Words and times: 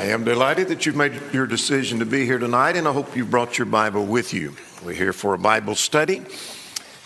I 0.00 0.04
am 0.04 0.24
delighted 0.24 0.68
that 0.68 0.86
you've 0.86 0.96
made 0.96 1.12
your 1.30 1.46
decision 1.46 1.98
to 1.98 2.06
be 2.06 2.24
here 2.24 2.38
tonight, 2.38 2.74
and 2.74 2.88
I 2.88 2.92
hope 2.94 3.14
you 3.14 3.26
brought 3.26 3.58
your 3.58 3.66
Bible 3.66 4.06
with 4.06 4.32
you. 4.32 4.56
We're 4.82 4.94
here 4.94 5.12
for 5.12 5.34
a 5.34 5.38
Bible 5.38 5.74
study. 5.74 6.22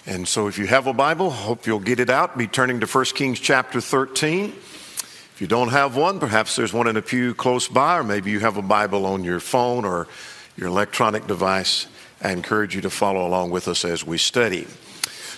And 0.06 0.28
so, 0.28 0.46
if 0.46 0.58
you 0.58 0.68
have 0.68 0.86
a 0.86 0.92
Bible, 0.92 1.30
hope 1.30 1.66
you'll 1.66 1.80
get 1.80 1.98
it 1.98 2.08
out. 2.08 2.38
Be 2.38 2.46
turning 2.46 2.78
to 2.78 2.86
1 2.86 3.04
Kings 3.06 3.40
chapter 3.40 3.80
13. 3.80 4.50
If 4.50 5.38
you 5.40 5.48
don't 5.48 5.70
have 5.70 5.96
one, 5.96 6.20
perhaps 6.20 6.54
there's 6.54 6.72
one 6.72 6.86
in 6.86 6.96
a 6.96 7.02
pew 7.02 7.34
close 7.34 7.66
by, 7.66 7.98
or 7.98 8.04
maybe 8.04 8.30
you 8.30 8.38
have 8.38 8.58
a 8.58 8.62
Bible 8.62 9.06
on 9.06 9.24
your 9.24 9.40
phone 9.40 9.84
or 9.84 10.06
your 10.56 10.68
electronic 10.68 11.26
device. 11.26 11.88
I 12.22 12.30
encourage 12.30 12.76
you 12.76 12.80
to 12.82 12.90
follow 12.90 13.26
along 13.26 13.50
with 13.50 13.66
us 13.66 13.84
as 13.84 14.06
we 14.06 14.18
study. 14.18 14.68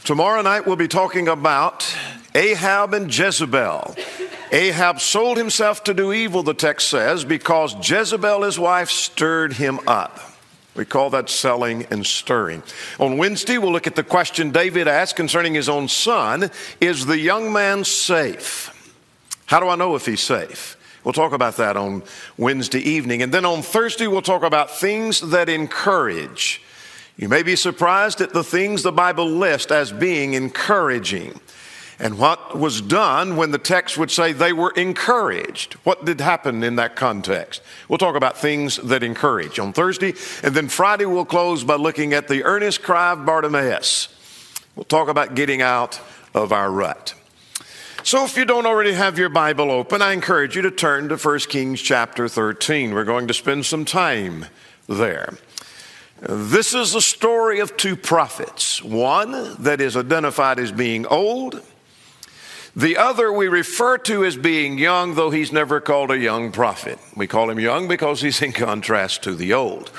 Tomorrow 0.05 0.43
night, 0.43 0.67
we'll 0.67 0.77
be 0.77 0.89
talking 0.89 1.27
about 1.27 1.91
Ahab 2.35 2.93
and 2.93 3.07
Jezebel. 3.19 3.97
Ahab 4.53 5.01
sold 5.01 5.37
himself 5.37 5.85
to 5.85 5.95
do 5.95 6.13
evil, 6.13 6.43
the 6.43 6.55
text 6.55 6.89
says, 6.89 7.25
because 7.25 7.75
Jezebel, 7.89 8.43
his 8.43 8.59
wife, 8.59 8.91
stirred 8.91 9.55
him 9.55 9.81
up. 9.87 10.21
We 10.75 10.85
call 10.85 11.11
that 11.11 11.31
selling 11.31 11.87
and 11.91 12.07
stirring. 12.07 12.63
On 13.01 13.17
Wednesday, 13.17 13.57
we'll 13.59 13.73
look 13.73 13.87
at 13.87 13.97
the 13.97 14.05
question 14.05 14.51
David 14.51 14.87
asked 14.87 15.17
concerning 15.17 15.55
his 15.55 15.69
own 15.69 15.89
son 15.89 16.51
Is 16.81 17.07
the 17.07 17.19
young 17.19 17.53
man 17.53 17.85
safe? 17.85 18.73
How 19.47 19.59
do 19.59 19.69
I 19.69 19.77
know 19.77 19.95
if 19.95 20.05
he's 20.05 20.21
safe? 20.21 20.77
We'll 21.03 21.13
talk 21.13 21.33
about 21.33 21.57
that 21.57 21.77
on 21.77 22.03
Wednesday 22.37 22.81
evening. 22.81 23.23
And 23.23 23.33
then 23.33 23.45
on 23.45 23.63
Thursday, 23.63 24.07
we'll 24.07 24.23
talk 24.23 24.43
about 24.43 24.71
things 24.71 25.21
that 25.21 25.49
encourage. 25.49 26.61
You 27.17 27.29
may 27.29 27.43
be 27.43 27.57
surprised 27.57 28.21
at 28.21 28.33
the 28.33 28.45
things 28.45 28.83
the 28.83 28.93
Bible 28.93 29.27
lists 29.27 29.73
as 29.73 29.93
being 29.93 30.35
encouraging. 30.35 31.41
And 31.99 32.19
what 32.19 32.59
was 32.59 32.83
done 32.83 33.37
when 33.37 33.53
the 33.53 33.59
text 33.59 33.97
would 33.97 34.11
say 34.11 34.33
they 34.33 34.53
were 34.53 34.71
encouraged? 34.73 35.75
What 35.85 36.05
did 36.05 36.21
happen 36.21 36.63
in 36.63 36.77
that 36.77 36.95
context? 36.95 37.63
We'll 37.89 37.99
talk 37.99 38.17
about 38.17 38.37
things 38.37 38.77
that 38.77 39.03
encourage 39.03 39.59
on 39.59 39.73
Thursday. 39.73 40.13
And 40.43 40.55
then 40.55 40.69
Friday, 40.69 41.07
we'll 41.07 41.25
close 41.25 41.65
by 41.65 41.77
looking 41.77 42.13
at 42.13 42.29
the 42.29 42.45
earnest 42.45 42.83
cry 42.83 43.13
of 43.13 43.25
Bartimaeus. 43.25 44.09
We'll 44.75 44.85
talk 44.85 45.09
about 45.09 45.35
getting 45.35 45.63
out 45.63 45.99
of 46.35 46.53
our 46.53 46.71
rut. 46.71 47.15
So, 48.03 48.25
if 48.25 48.37
you 48.37 48.45
don't 48.45 48.67
already 48.67 48.93
have 48.93 49.19
your 49.19 49.31
Bible 49.31 49.71
open, 49.71 50.01
I 50.01 50.13
encourage 50.13 50.55
you 50.55 50.63
to 50.63 50.71
turn 50.71 51.09
to 51.09 51.17
1 51.17 51.39
Kings 51.41 51.81
chapter 51.81 52.29
13. 52.29 52.95
We're 52.95 53.05
going 53.05 53.27
to 53.27 53.35
spend 53.35 53.67
some 53.67 53.85
time 53.85 54.47
there. 54.87 55.39
This 56.21 56.73
is 56.73 56.93
the 56.93 57.01
story 57.01 57.59
of 57.59 57.77
two 57.77 57.97
prophets 57.97 58.83
one 58.83 59.57
that 59.63 59.81
is 59.81 59.97
identified 59.97 60.59
as 60.59 60.71
being 60.73 61.07
old 61.07 61.63
the 62.77 62.99
other 62.99 63.33
we 63.33 63.49
refer 63.49 63.97
to 63.97 64.23
as 64.23 64.37
being 64.37 64.77
young, 64.77 65.15
though 65.15 65.31
he's 65.31 65.51
never 65.51 65.81
called 65.81 66.11
a 66.11 66.19
young 66.19 66.53
prophet. 66.53 66.99
We 67.17 67.27
call 67.27 67.49
him 67.49 67.59
young 67.59 67.89
because 67.89 68.21
he's 68.21 68.43
in 68.43 68.53
contrast 68.53 69.23
to 69.23 69.35
the 69.35 69.55
old. 69.55 69.91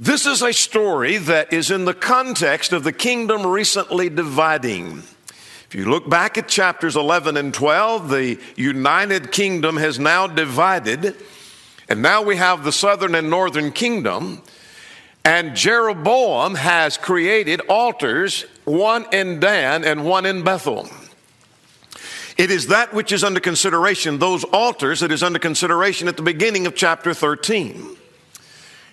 This 0.00 0.26
is 0.26 0.42
a 0.42 0.52
story 0.52 1.18
that 1.18 1.52
is 1.52 1.70
in 1.70 1.84
the 1.84 1.94
context 1.94 2.72
of 2.72 2.82
the 2.82 2.92
kingdom 2.92 3.46
recently 3.46 4.08
dividing. 4.10 5.04
If 5.68 5.74
you 5.74 5.88
look 5.88 6.10
back 6.10 6.36
at 6.36 6.48
chapters 6.48 6.96
11 6.96 7.36
and 7.36 7.54
12, 7.54 8.10
the 8.10 8.40
united 8.56 9.30
kingdom 9.30 9.76
has 9.76 10.00
now 10.00 10.26
divided, 10.26 11.16
and 11.88 12.02
now 12.02 12.22
we 12.22 12.36
have 12.36 12.64
the 12.64 12.72
southern 12.72 13.14
and 13.14 13.30
northern 13.30 13.70
kingdom. 13.70 14.42
And 15.24 15.54
Jeroboam 15.56 16.56
has 16.56 16.96
created 16.98 17.60
altars, 17.68 18.42
one 18.64 19.06
in 19.12 19.38
Dan 19.38 19.84
and 19.84 20.04
one 20.04 20.26
in 20.26 20.42
Bethel. 20.42 20.88
It 22.36 22.50
is 22.50 22.66
that 22.66 22.92
which 22.92 23.12
is 23.12 23.24
under 23.24 23.40
consideration, 23.40 24.18
those 24.18 24.44
altars 24.44 25.00
that 25.00 25.10
is 25.10 25.22
under 25.22 25.38
consideration 25.38 26.06
at 26.06 26.16
the 26.16 26.22
beginning 26.22 26.66
of 26.66 26.74
chapter 26.74 27.14
13. 27.14 27.96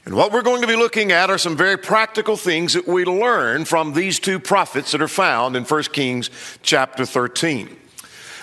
And 0.05 0.15
what 0.15 0.31
we're 0.31 0.41
going 0.41 0.61
to 0.61 0.67
be 0.67 0.75
looking 0.75 1.11
at 1.11 1.29
are 1.29 1.37
some 1.37 1.55
very 1.55 1.77
practical 1.77 2.35
things 2.35 2.73
that 2.73 2.87
we 2.87 3.05
learn 3.05 3.65
from 3.65 3.93
these 3.93 4.19
two 4.19 4.39
prophets 4.39 4.91
that 4.91 5.01
are 5.01 5.07
found 5.07 5.55
in 5.55 5.63
1 5.63 5.83
Kings 5.83 6.29
chapter 6.61 7.05
13. 7.05 7.77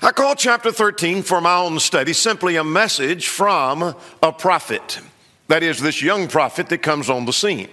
I 0.02 0.12
call 0.12 0.34
chapter 0.34 0.72
13 0.72 1.22
for 1.22 1.41
my 1.42 1.56
own 1.56 1.78
study 1.78 2.14
simply 2.14 2.56
a 2.56 2.64
message 2.64 3.28
from 3.28 3.94
a 4.22 4.32
prophet. 4.32 5.00
That 5.48 5.62
is, 5.62 5.80
this 5.80 6.00
young 6.00 6.28
prophet 6.28 6.69
that 6.70 6.78
comes 6.78 7.10
on 7.10 7.26
the 7.26 7.32
scene. 7.32 7.69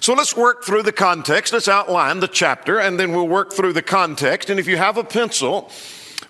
So 0.00 0.14
let's 0.14 0.36
work 0.36 0.62
through 0.62 0.84
the 0.84 0.92
context. 0.92 1.52
Let's 1.52 1.66
outline 1.66 2.20
the 2.20 2.28
chapter, 2.28 2.78
and 2.78 3.00
then 3.00 3.12
we'll 3.12 3.26
work 3.26 3.52
through 3.52 3.72
the 3.72 3.82
context. 3.82 4.50
And 4.50 4.60
if 4.60 4.68
you 4.68 4.76
have 4.76 4.96
a 4.96 5.02
pencil, 5.02 5.70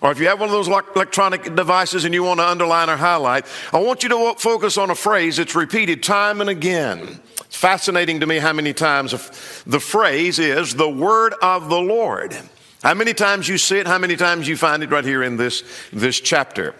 or 0.01 0.11
if 0.11 0.19
you 0.19 0.27
have 0.27 0.39
one 0.39 0.49
of 0.49 0.53
those 0.53 0.67
electronic 0.67 1.55
devices 1.55 2.05
and 2.05 2.13
you 2.13 2.23
want 2.23 2.39
to 2.39 2.47
underline 2.47 2.89
or 2.89 2.97
highlight, 2.97 3.45
I 3.73 3.79
want 3.79 4.03
you 4.03 4.09
to 4.09 4.35
focus 4.37 4.77
on 4.77 4.89
a 4.89 4.95
phrase 4.95 5.37
that's 5.37 5.55
repeated 5.55 6.03
time 6.03 6.41
and 6.41 6.49
again. 6.49 7.19
It's 7.41 7.55
fascinating 7.55 8.19
to 8.19 8.25
me 8.25 8.37
how 8.37 8.53
many 8.53 8.73
times 8.73 9.11
the 9.65 9.79
phrase 9.79 10.37
is 10.37 10.75
the 10.75 10.89
word 10.89 11.33
of 11.41 11.69
the 11.69 11.79
Lord. 11.79 12.37
How 12.83 12.93
many 12.93 13.13
times 13.13 13.47
you 13.47 13.57
see 13.57 13.79
it, 13.79 13.87
how 13.87 13.97
many 13.97 14.15
times 14.15 14.47
you 14.47 14.55
find 14.55 14.83
it 14.83 14.91
right 14.91 15.03
here 15.03 15.23
in 15.23 15.37
this, 15.37 15.63
this 15.91 16.19
chapter. 16.19 16.75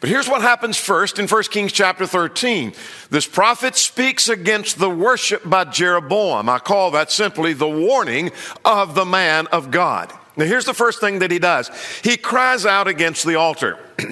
But 0.00 0.08
here's 0.08 0.28
what 0.28 0.42
happens 0.42 0.76
first 0.76 1.18
in 1.18 1.28
1 1.28 1.42
Kings 1.44 1.72
chapter 1.72 2.06
13. 2.06 2.72
This 3.10 3.26
prophet 3.26 3.76
speaks 3.76 4.28
against 4.28 4.78
the 4.78 4.88
worship 4.88 5.48
by 5.48 5.64
Jeroboam. 5.64 6.48
I 6.48 6.58
call 6.58 6.90
that 6.92 7.10
simply 7.10 7.52
the 7.52 7.68
warning 7.68 8.32
of 8.64 8.94
the 8.94 9.04
man 9.04 9.46
of 9.48 9.70
God. 9.70 10.12
Now, 10.36 10.44
here's 10.44 10.64
the 10.64 10.74
first 10.74 11.00
thing 11.00 11.18
that 11.20 11.30
he 11.30 11.38
does 11.38 11.70
he 12.02 12.16
cries 12.16 12.66
out 12.66 12.88
against 12.88 13.24
the 13.24 13.36
altar. 13.36 13.78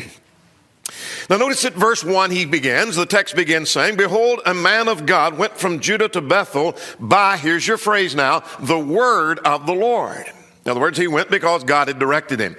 Now, 1.29 1.37
notice 1.37 1.63
at 1.67 1.75
verse 1.75 2.03
1, 2.03 2.31
he 2.31 2.47
begins, 2.47 2.97
the 2.97 3.05
text 3.05 3.37
begins 3.37 3.71
saying, 3.71 3.97
Behold, 3.97 4.41
a 4.47 4.55
man 4.55 4.89
of 4.89 5.05
God 5.05 5.37
went 5.37 5.59
from 5.59 5.81
Judah 5.81 6.09
to 6.09 6.23
Bethel 6.23 6.75
by, 6.99 7.37
here's 7.37 7.67
your 7.67 7.77
phrase 7.77 8.15
now, 8.15 8.43
the 8.59 8.79
word 8.79 9.39
of 9.41 9.67
the 9.67 9.75
Lord. 9.75 10.25
In 10.65 10.71
other 10.71 10.81
words, 10.81 10.97
he 10.97 11.07
went 11.07 11.31
because 11.31 11.65
God 11.65 11.89
had 11.89 11.99
directed 11.99 12.41
him. 12.41 12.57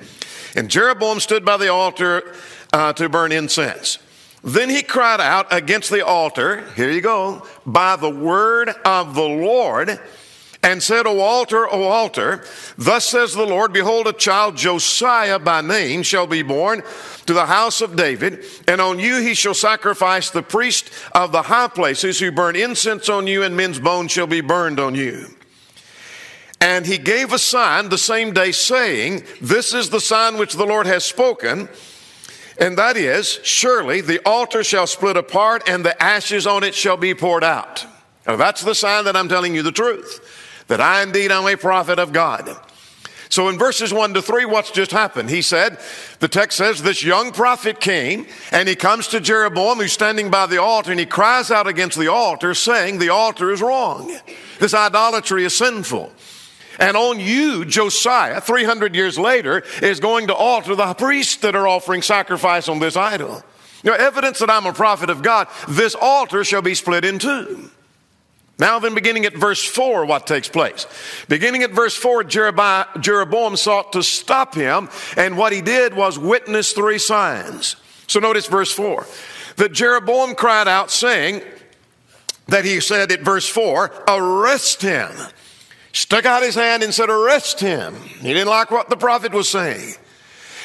And 0.56 0.70
Jeroboam 0.70 1.20
stood 1.20 1.44
by 1.44 1.58
the 1.58 1.70
altar 1.70 2.36
uh, 2.72 2.94
to 2.94 3.10
burn 3.10 3.32
incense. 3.32 3.98
Then 4.44 4.70
he 4.70 4.84
cried 4.84 5.20
out 5.20 5.48
against 5.52 5.90
the 5.90 6.06
altar, 6.06 6.64
here 6.76 6.92
you 6.92 7.02
go, 7.02 7.46
by 7.66 7.96
the 7.96 8.10
word 8.10 8.70
of 8.86 9.16
the 9.16 9.28
Lord 9.28 10.00
and 10.62 10.84
said, 10.84 11.08
O 11.08 11.20
altar, 11.20 11.68
O 11.68 11.84
altar, 11.84 12.44
thus 12.78 13.06
says 13.06 13.34
the 13.34 13.46
Lord, 13.46 13.72
behold, 13.72 14.08
a 14.08 14.14
child, 14.14 14.58
Josiah 14.58 15.40
by 15.40 15.62
name, 15.62 16.04
shall 16.04 16.28
be 16.28 16.42
born 16.42 16.84
to 17.26 17.34
the 17.34 17.46
house 17.46 17.82
of 17.82 17.96
David, 17.96 18.44
and 18.68 18.82
on 18.82 19.00
you 19.00 19.22
he 19.22 19.34
shall 19.34 19.54
sacrifice 19.54 20.30
the 20.30 20.44
priest 20.44 20.92
of 21.14 21.32
the 21.32 21.44
high 21.44 21.70
places 21.70 22.20
who 22.20 22.32
burn 22.32 22.56
incense 22.56 23.08
on 23.08 23.26
you, 23.26 23.44
and 23.44 23.56
men's 23.56 23.80
bones 23.80 24.12
shall 24.12 24.28
be 24.28 24.42
burned 24.42 24.80
on 24.80 24.96
you. 24.96 25.28
And 26.62 26.86
he 26.86 26.98
gave 26.98 27.32
a 27.32 27.40
sign 27.40 27.88
the 27.88 27.98
same 27.98 28.34
day, 28.34 28.52
saying, 28.52 29.24
This 29.40 29.74
is 29.74 29.90
the 29.90 30.02
sign 30.02 30.38
which 30.38 30.56
the 30.56 30.66
Lord 30.66 30.88
has 30.88 31.06
spoken. 31.06 31.70
And 32.60 32.78
that 32.78 32.98
is, 32.98 33.40
surely 33.44 34.02
the 34.02 34.20
altar 34.28 34.66
shall 34.66 34.86
split 34.86 35.16
apart, 35.16 35.70
and 35.70 35.86
the 35.86 36.02
ashes 36.04 36.46
on 36.46 36.66
it 36.66 36.76
shall 36.76 36.98
be 36.98 37.16
poured 37.16 37.46
out. 37.46 37.86
Now, 38.28 38.36
that's 38.36 38.62
the 38.62 38.76
sign 38.76 39.06
that 39.06 39.16
I'm 39.16 39.30
telling 39.30 39.56
you 39.56 39.64
the 39.64 39.72
truth 39.72 40.20
that 40.70 40.80
I 40.80 41.04
indeed 41.04 41.32
am 41.32 41.46
a 41.46 41.58
prophet 41.58 42.00
of 42.00 42.14
God. 42.14 42.50
So 43.30 43.48
in 43.48 43.60
verses 43.60 43.94
1 43.94 44.16
to 44.16 44.24
3, 44.24 44.46
what's 44.46 44.72
just 44.72 44.90
happened? 44.90 45.30
He 45.30 45.44
said, 45.44 45.80
the 46.20 46.28
text 46.28 46.58
says, 46.58 46.82
this 46.82 47.04
young 47.04 47.32
prophet 47.32 47.80
came 47.80 48.26
and 48.52 48.68
he 48.68 48.76
comes 48.76 49.08
to 49.10 49.20
Jeroboam 49.20 49.78
who's 49.78 49.92
standing 49.92 50.32
by 50.32 50.48
the 50.48 50.60
altar 50.60 50.90
and 50.90 51.00
he 51.00 51.06
cries 51.06 51.52
out 51.52 51.68
against 51.68 52.00
the 52.00 52.12
altar 52.12 52.56
saying 52.56 52.98
the 52.98 53.10
altar 53.10 53.52
is 53.52 53.62
wrong. 53.62 54.18
This 54.60 54.74
idolatry 54.74 55.44
is 55.44 55.56
sinful. 55.56 56.12
And 56.80 56.98
on 56.98 57.20
you, 57.20 57.66
Josiah, 57.66 58.42
300 58.42 58.96
years 58.96 59.20
later, 59.20 59.64
is 59.84 60.00
going 60.00 60.28
to 60.28 60.34
alter 60.34 60.76
the 60.76 60.94
priests 60.96 61.36
that 61.38 61.56
are 61.56 61.68
offering 61.68 62.02
sacrifice 62.02 62.68
on 62.68 62.80
this 62.80 62.96
idol. 62.96 63.44
Know, 63.84 63.94
evidence 63.94 64.40
that 64.40 64.50
I'm 64.50 64.66
a 64.66 64.74
prophet 64.74 65.10
of 65.10 65.22
God, 65.22 65.48
this 65.68 65.96
altar 65.96 66.44
shall 66.44 66.62
be 66.62 66.76
split 66.76 67.06
in 67.06 67.20
two. 67.20 67.70
Now, 68.60 68.78
then, 68.80 68.94
beginning 68.94 69.26
at 69.26 69.34
verse 69.34 69.66
4, 69.66 70.06
what 70.06 70.28
takes 70.28 70.50
place? 70.50 70.86
Beginning 71.30 71.64
at 71.64 71.72
verse 71.72 71.96
4, 71.96 72.26
Jeroboam 72.26 73.56
sought 73.56 73.94
to 73.94 74.04
stop 74.04 74.54
him, 74.54 74.90
and 75.16 75.38
what 75.38 75.54
he 75.54 75.62
did 75.62 75.94
was 75.94 76.20
witness 76.20 76.74
three 76.74 77.00
signs. 77.00 77.78
So, 78.08 78.20
notice 78.20 78.48
verse 78.48 78.72
4 78.72 79.06
that 79.56 79.72
Jeroboam 79.72 80.36
cried 80.36 80.68
out, 80.68 80.92
saying, 80.92 81.42
that 82.48 82.66
he 82.66 82.80
said 82.80 83.12
at 83.12 83.22
verse 83.22 83.48
4, 83.48 84.06
arrest 84.08 84.82
him. 84.82 85.12
Stuck 85.94 86.26
out 86.26 86.44
his 86.44 86.56
hand 86.56 86.84
and 86.84 86.94
said, 86.94 87.10
arrest 87.10 87.60
him. 87.60 87.96
He 87.96 88.34
didn't 88.34 88.48
like 88.48 88.72
what 88.72 88.90
the 88.90 88.98
prophet 88.98 89.34
was 89.34 89.50
saying. 89.50 89.94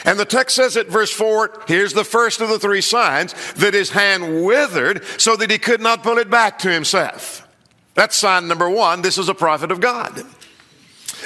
And 0.04 0.18
the 0.18 0.24
text 0.24 0.56
says 0.56 0.76
at 0.76 0.88
verse 0.88 1.12
4, 1.12 1.64
here's 1.66 1.92
the 1.92 2.04
first 2.04 2.40
of 2.40 2.48
the 2.48 2.58
three 2.58 2.80
signs, 2.80 3.34
that 3.54 3.74
his 3.74 3.90
hand 3.90 4.44
withered 4.44 5.04
so 5.18 5.36
that 5.36 5.50
he 5.50 5.58
could 5.58 5.80
not 5.80 6.02
pull 6.02 6.18
it 6.18 6.30
back 6.30 6.58
to 6.60 6.70
himself. 6.70 7.43
That's 7.94 8.16
sign 8.16 8.48
number 8.48 8.68
one. 8.68 9.02
This 9.02 9.18
is 9.18 9.28
a 9.28 9.34
prophet 9.34 9.70
of 9.70 9.80
God. 9.80 10.24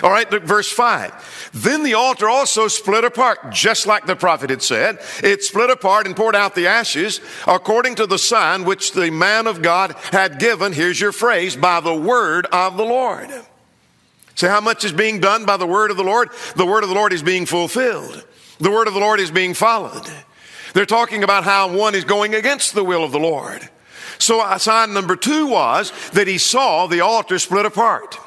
All 0.02 0.10
right, 0.10 0.30
look, 0.30 0.44
verse 0.44 0.70
5. 0.70 1.50
Then 1.52 1.82
the 1.82 1.94
altar 1.94 2.28
also 2.28 2.68
split 2.68 3.04
apart, 3.04 3.50
just 3.50 3.86
like 3.86 4.06
the 4.06 4.14
prophet 4.14 4.50
had 4.50 4.62
said. 4.62 5.00
It 5.24 5.42
split 5.42 5.70
apart 5.70 6.06
and 6.06 6.14
poured 6.14 6.36
out 6.36 6.54
the 6.54 6.68
ashes 6.68 7.20
according 7.46 7.96
to 7.96 8.06
the 8.06 8.18
sign 8.18 8.64
which 8.64 8.92
the 8.92 9.10
man 9.10 9.46
of 9.46 9.62
God 9.62 9.96
had 10.12 10.38
given. 10.38 10.72
Here's 10.72 11.00
your 11.00 11.12
phrase 11.12 11.56
by 11.56 11.80
the 11.80 11.94
word 11.94 12.46
of 12.52 12.76
the 12.76 12.84
Lord. 12.84 13.30
See 14.36 14.46
how 14.46 14.60
much 14.60 14.84
is 14.84 14.92
being 14.92 15.18
done 15.18 15.46
by 15.46 15.56
the 15.56 15.66
word 15.66 15.90
of 15.90 15.96
the 15.96 16.04
Lord? 16.04 16.28
The 16.54 16.66
word 16.66 16.84
of 16.84 16.90
the 16.90 16.94
Lord 16.94 17.12
is 17.12 17.22
being 17.22 17.44
fulfilled, 17.44 18.24
the 18.60 18.70
word 18.70 18.86
of 18.86 18.94
the 18.94 19.00
Lord 19.00 19.18
is 19.18 19.32
being 19.32 19.54
followed. 19.54 20.06
They're 20.74 20.86
talking 20.86 21.24
about 21.24 21.44
how 21.44 21.74
one 21.74 21.94
is 21.96 22.04
going 22.04 22.34
against 22.34 22.74
the 22.74 22.84
will 22.84 23.02
of 23.02 23.10
the 23.10 23.18
Lord. 23.18 23.68
So, 24.18 24.56
sign 24.58 24.92
number 24.94 25.16
two 25.16 25.46
was 25.46 25.92
that 26.10 26.26
he 26.26 26.38
saw 26.38 26.86
the 26.86 27.00
altar 27.00 27.38
split 27.38 27.66
apart. 27.66 28.18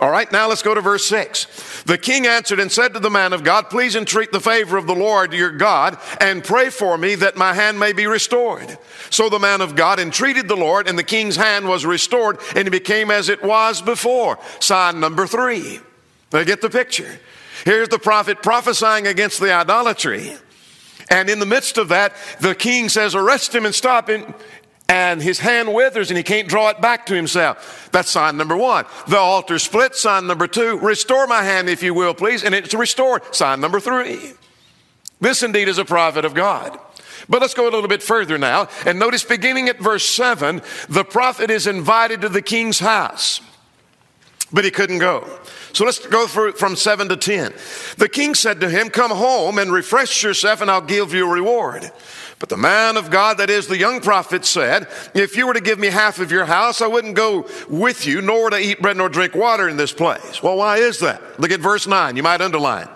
All 0.00 0.10
right, 0.10 0.30
now 0.30 0.48
let's 0.48 0.62
go 0.62 0.74
to 0.74 0.80
verse 0.80 1.06
6. 1.06 1.82
The 1.82 1.98
king 1.98 2.28
answered 2.28 2.60
and 2.60 2.70
said 2.70 2.94
to 2.94 3.00
the 3.00 3.10
man 3.10 3.32
of 3.32 3.42
God, 3.42 3.68
Please 3.68 3.96
entreat 3.96 4.30
the 4.30 4.38
favor 4.38 4.76
of 4.76 4.86
the 4.86 4.94
Lord 4.94 5.32
your 5.32 5.50
God 5.50 5.98
and 6.20 6.44
pray 6.44 6.70
for 6.70 6.96
me 6.96 7.16
that 7.16 7.36
my 7.36 7.52
hand 7.52 7.80
may 7.80 7.92
be 7.92 8.06
restored. 8.06 8.78
So 9.10 9.28
the 9.28 9.40
man 9.40 9.60
of 9.60 9.74
God 9.74 9.98
entreated 9.98 10.46
the 10.46 10.56
Lord, 10.56 10.88
and 10.88 10.96
the 10.96 11.02
king's 11.02 11.34
hand 11.34 11.66
was 11.66 11.84
restored, 11.84 12.38
and 12.54 12.68
it 12.68 12.70
became 12.70 13.10
as 13.10 13.28
it 13.28 13.42
was 13.42 13.82
before. 13.82 14.38
Sign 14.60 15.00
number 15.00 15.26
three. 15.26 15.80
Now 16.32 16.44
get 16.44 16.60
the 16.60 16.70
picture. 16.70 17.18
Here's 17.64 17.88
the 17.88 17.98
prophet 17.98 18.40
prophesying 18.40 19.08
against 19.08 19.40
the 19.40 19.52
idolatry. 19.52 20.36
And 21.10 21.28
in 21.28 21.40
the 21.40 21.46
midst 21.46 21.78
of 21.78 21.88
that, 21.88 22.14
the 22.40 22.54
king 22.54 22.88
says, 22.88 23.14
Arrest 23.14 23.54
him 23.54 23.66
and 23.66 23.74
stop 23.74 24.08
him 24.08 24.34
and 24.88 25.22
his 25.22 25.38
hand 25.38 25.72
withers 25.72 26.10
and 26.10 26.16
he 26.16 26.22
can't 26.22 26.48
draw 26.48 26.70
it 26.70 26.80
back 26.80 27.06
to 27.06 27.14
himself. 27.14 27.88
That's 27.92 28.10
sign 28.10 28.36
number 28.36 28.56
one. 28.56 28.86
The 29.06 29.18
altar 29.18 29.58
split. 29.58 29.94
Sign 29.94 30.26
number 30.26 30.46
two, 30.46 30.78
restore 30.78 31.26
my 31.26 31.42
hand, 31.42 31.68
if 31.68 31.82
you 31.82 31.92
will, 31.94 32.14
please. 32.14 32.42
And 32.42 32.54
it's 32.54 32.74
restored. 32.74 33.34
Sign 33.34 33.60
number 33.60 33.80
three. 33.80 34.32
This 35.20 35.42
indeed 35.42 35.68
is 35.68 35.78
a 35.78 35.84
prophet 35.84 36.24
of 36.24 36.34
God. 36.34 36.78
But 37.28 37.42
let's 37.42 37.54
go 37.54 37.64
a 37.64 37.70
little 37.70 37.88
bit 37.88 38.02
further 38.02 38.38
now. 38.38 38.68
And 38.86 38.98
notice 38.98 39.24
beginning 39.24 39.68
at 39.68 39.78
verse 39.78 40.04
seven, 40.04 40.62
the 40.88 41.04
prophet 41.04 41.50
is 41.50 41.66
invited 41.66 42.22
to 42.22 42.28
the 42.28 42.40
king's 42.40 42.78
house, 42.78 43.40
but 44.50 44.64
he 44.64 44.70
couldn't 44.70 44.98
go. 44.98 45.28
So 45.74 45.84
let's 45.84 46.04
go 46.06 46.26
through 46.26 46.52
from 46.52 46.76
seven 46.76 47.08
to 47.10 47.16
ten. 47.16 47.52
The 47.98 48.08
king 48.08 48.34
said 48.34 48.60
to 48.60 48.70
him, 48.70 48.88
Come 48.88 49.10
home 49.10 49.58
and 49.58 49.70
refresh 49.70 50.22
yourself, 50.22 50.62
and 50.62 50.70
I'll 50.70 50.80
give 50.80 51.12
you 51.12 51.28
a 51.28 51.32
reward. 51.32 51.90
But 52.38 52.50
the 52.50 52.56
man 52.56 52.96
of 52.96 53.10
God, 53.10 53.38
that 53.38 53.50
is 53.50 53.66
the 53.66 53.78
young 53.78 54.00
prophet, 54.00 54.44
said, 54.44 54.86
If 55.12 55.36
you 55.36 55.46
were 55.46 55.54
to 55.54 55.60
give 55.60 55.78
me 55.78 55.88
half 55.88 56.20
of 56.20 56.30
your 56.30 56.44
house, 56.44 56.80
I 56.80 56.86
wouldn't 56.86 57.16
go 57.16 57.48
with 57.68 58.06
you, 58.06 58.22
nor 58.22 58.50
to 58.50 58.58
eat 58.58 58.80
bread 58.80 58.96
nor 58.96 59.08
drink 59.08 59.34
water 59.34 59.68
in 59.68 59.76
this 59.76 59.92
place. 59.92 60.40
Well, 60.42 60.56
why 60.56 60.76
is 60.76 61.00
that? 61.00 61.40
Look 61.40 61.50
at 61.50 61.60
verse 61.60 61.86
9. 61.86 62.14
You 62.16 62.22
might 62.22 62.40
underline. 62.40 62.88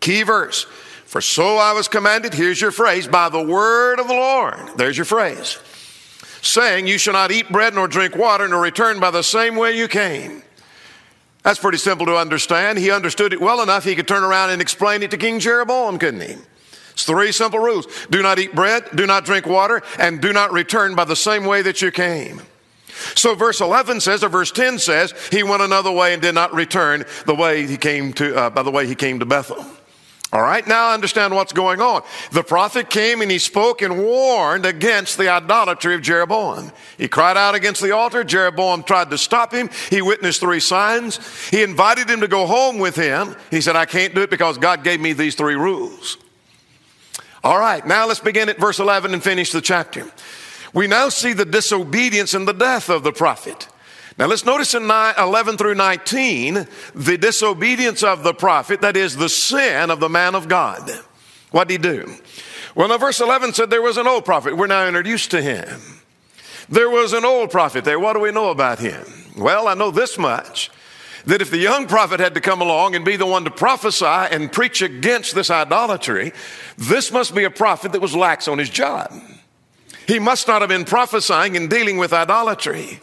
Key 0.00 0.22
verse. 0.22 0.64
For 1.06 1.20
so 1.20 1.56
I 1.56 1.72
was 1.72 1.88
commanded, 1.88 2.34
here's 2.34 2.60
your 2.60 2.70
phrase, 2.70 3.08
by 3.08 3.30
the 3.30 3.42
word 3.42 3.98
of 3.98 4.06
the 4.06 4.14
Lord. 4.14 4.58
There's 4.76 4.96
your 4.96 5.06
phrase. 5.06 5.58
Saying, 6.42 6.86
You 6.86 6.98
shall 6.98 7.14
not 7.14 7.32
eat 7.32 7.50
bread 7.50 7.74
nor 7.74 7.88
drink 7.88 8.14
water, 8.14 8.46
nor 8.46 8.60
return 8.60 9.00
by 9.00 9.10
the 9.10 9.22
same 9.22 9.56
way 9.56 9.76
you 9.76 9.88
came. 9.88 10.42
That's 11.42 11.58
pretty 11.58 11.78
simple 11.78 12.06
to 12.06 12.16
understand. 12.16 12.78
He 12.78 12.90
understood 12.90 13.32
it 13.32 13.40
well 13.40 13.60
enough, 13.60 13.82
he 13.82 13.96
could 13.96 14.06
turn 14.06 14.22
around 14.22 14.50
and 14.50 14.62
explain 14.62 15.02
it 15.02 15.10
to 15.10 15.16
King 15.16 15.40
Jeroboam, 15.40 15.98
couldn't 15.98 16.20
he? 16.20 16.36
It's 16.98 17.04
three 17.04 17.30
simple 17.30 17.60
rules. 17.60 17.86
Do 18.10 18.22
not 18.22 18.40
eat 18.40 18.56
bread, 18.56 18.82
do 18.92 19.06
not 19.06 19.24
drink 19.24 19.46
water, 19.46 19.82
and 20.00 20.20
do 20.20 20.32
not 20.32 20.50
return 20.50 20.96
by 20.96 21.04
the 21.04 21.14
same 21.14 21.44
way 21.44 21.62
that 21.62 21.80
you 21.80 21.92
came. 21.92 22.42
So 23.14 23.36
verse 23.36 23.60
11 23.60 24.00
says, 24.00 24.24
or 24.24 24.28
verse 24.28 24.50
10 24.50 24.80
says, 24.80 25.14
he 25.30 25.44
went 25.44 25.62
another 25.62 25.92
way 25.92 26.12
and 26.12 26.20
did 26.20 26.34
not 26.34 26.52
return 26.52 27.04
the 27.24 27.36
way 27.36 27.68
he 27.68 27.76
came 27.76 28.12
to, 28.14 28.36
uh, 28.36 28.50
by 28.50 28.64
the 28.64 28.72
way 28.72 28.88
he 28.88 28.96
came 28.96 29.20
to 29.20 29.26
Bethel. 29.26 29.64
All 30.32 30.42
right, 30.42 30.66
now 30.66 30.88
I 30.88 30.94
understand 30.94 31.36
what's 31.36 31.52
going 31.52 31.80
on. 31.80 32.02
The 32.32 32.42
prophet 32.42 32.90
came 32.90 33.22
and 33.22 33.30
he 33.30 33.38
spoke 33.38 33.80
and 33.80 34.02
warned 34.04 34.66
against 34.66 35.18
the 35.18 35.28
idolatry 35.28 35.94
of 35.94 36.02
Jeroboam. 36.02 36.72
He 36.96 37.06
cried 37.06 37.36
out 37.36 37.54
against 37.54 37.80
the 37.80 37.92
altar. 37.92 38.24
Jeroboam 38.24 38.82
tried 38.82 39.10
to 39.10 39.18
stop 39.18 39.54
him. 39.54 39.70
He 39.88 40.02
witnessed 40.02 40.40
three 40.40 40.58
signs. 40.58 41.20
He 41.50 41.62
invited 41.62 42.10
him 42.10 42.22
to 42.22 42.28
go 42.28 42.44
home 42.44 42.80
with 42.80 42.96
him. 42.96 43.36
He 43.52 43.60
said, 43.60 43.76
I 43.76 43.84
can't 43.84 44.16
do 44.16 44.22
it 44.22 44.30
because 44.30 44.58
God 44.58 44.82
gave 44.82 45.00
me 45.00 45.12
these 45.12 45.36
three 45.36 45.54
rules. 45.54 46.18
All 47.48 47.58
right, 47.58 47.86
now 47.86 48.06
let's 48.06 48.20
begin 48.20 48.50
at 48.50 48.58
verse 48.58 48.78
11 48.78 49.14
and 49.14 49.24
finish 49.24 49.52
the 49.52 49.62
chapter. 49.62 50.04
We 50.74 50.86
now 50.86 51.08
see 51.08 51.32
the 51.32 51.46
disobedience 51.46 52.34
and 52.34 52.46
the 52.46 52.52
death 52.52 52.90
of 52.90 53.04
the 53.04 53.10
prophet. 53.10 53.68
Now 54.18 54.26
let's 54.26 54.44
notice 54.44 54.74
in 54.74 54.82
11 54.82 55.56
through 55.56 55.76
19 55.76 56.68
the 56.94 57.16
disobedience 57.16 58.02
of 58.02 58.22
the 58.22 58.34
prophet, 58.34 58.82
that 58.82 58.98
is 58.98 59.16
the 59.16 59.30
sin 59.30 59.88
of 59.88 59.98
the 59.98 60.10
man 60.10 60.34
of 60.34 60.46
God. 60.46 60.90
What 61.50 61.68
did 61.68 61.82
he 61.82 61.90
do? 61.90 62.16
Well, 62.74 62.88
now 62.88 62.98
verse 62.98 63.18
11 63.18 63.54
said 63.54 63.70
there 63.70 63.80
was 63.80 63.96
an 63.96 64.06
old 64.06 64.26
prophet. 64.26 64.54
We're 64.54 64.66
now 64.66 64.86
introduced 64.86 65.30
to 65.30 65.40
him. 65.40 65.80
There 66.68 66.90
was 66.90 67.14
an 67.14 67.24
old 67.24 67.50
prophet 67.50 67.82
there. 67.82 67.98
What 67.98 68.12
do 68.12 68.20
we 68.20 68.30
know 68.30 68.50
about 68.50 68.78
him? 68.78 69.06
Well, 69.38 69.68
I 69.68 69.72
know 69.72 69.90
this 69.90 70.18
much 70.18 70.70
that 71.28 71.42
if 71.42 71.50
the 71.50 71.58
young 71.58 71.86
prophet 71.86 72.20
had 72.20 72.34
to 72.34 72.40
come 72.40 72.62
along 72.62 72.94
and 72.94 73.04
be 73.04 73.16
the 73.16 73.26
one 73.26 73.44
to 73.44 73.50
prophesy 73.50 74.06
and 74.06 74.50
preach 74.50 74.80
against 74.80 75.34
this 75.34 75.50
idolatry, 75.50 76.32
this 76.78 77.12
must 77.12 77.34
be 77.34 77.44
a 77.44 77.50
prophet 77.50 77.92
that 77.92 78.00
was 78.00 78.16
lax 78.16 78.48
on 78.48 78.56
his 78.56 78.70
job. 78.70 79.12
He 80.06 80.18
must 80.18 80.48
not 80.48 80.62
have 80.62 80.70
been 80.70 80.86
prophesying 80.86 81.54
and 81.54 81.68
dealing 81.68 81.98
with 81.98 82.14
idolatry. 82.14 83.00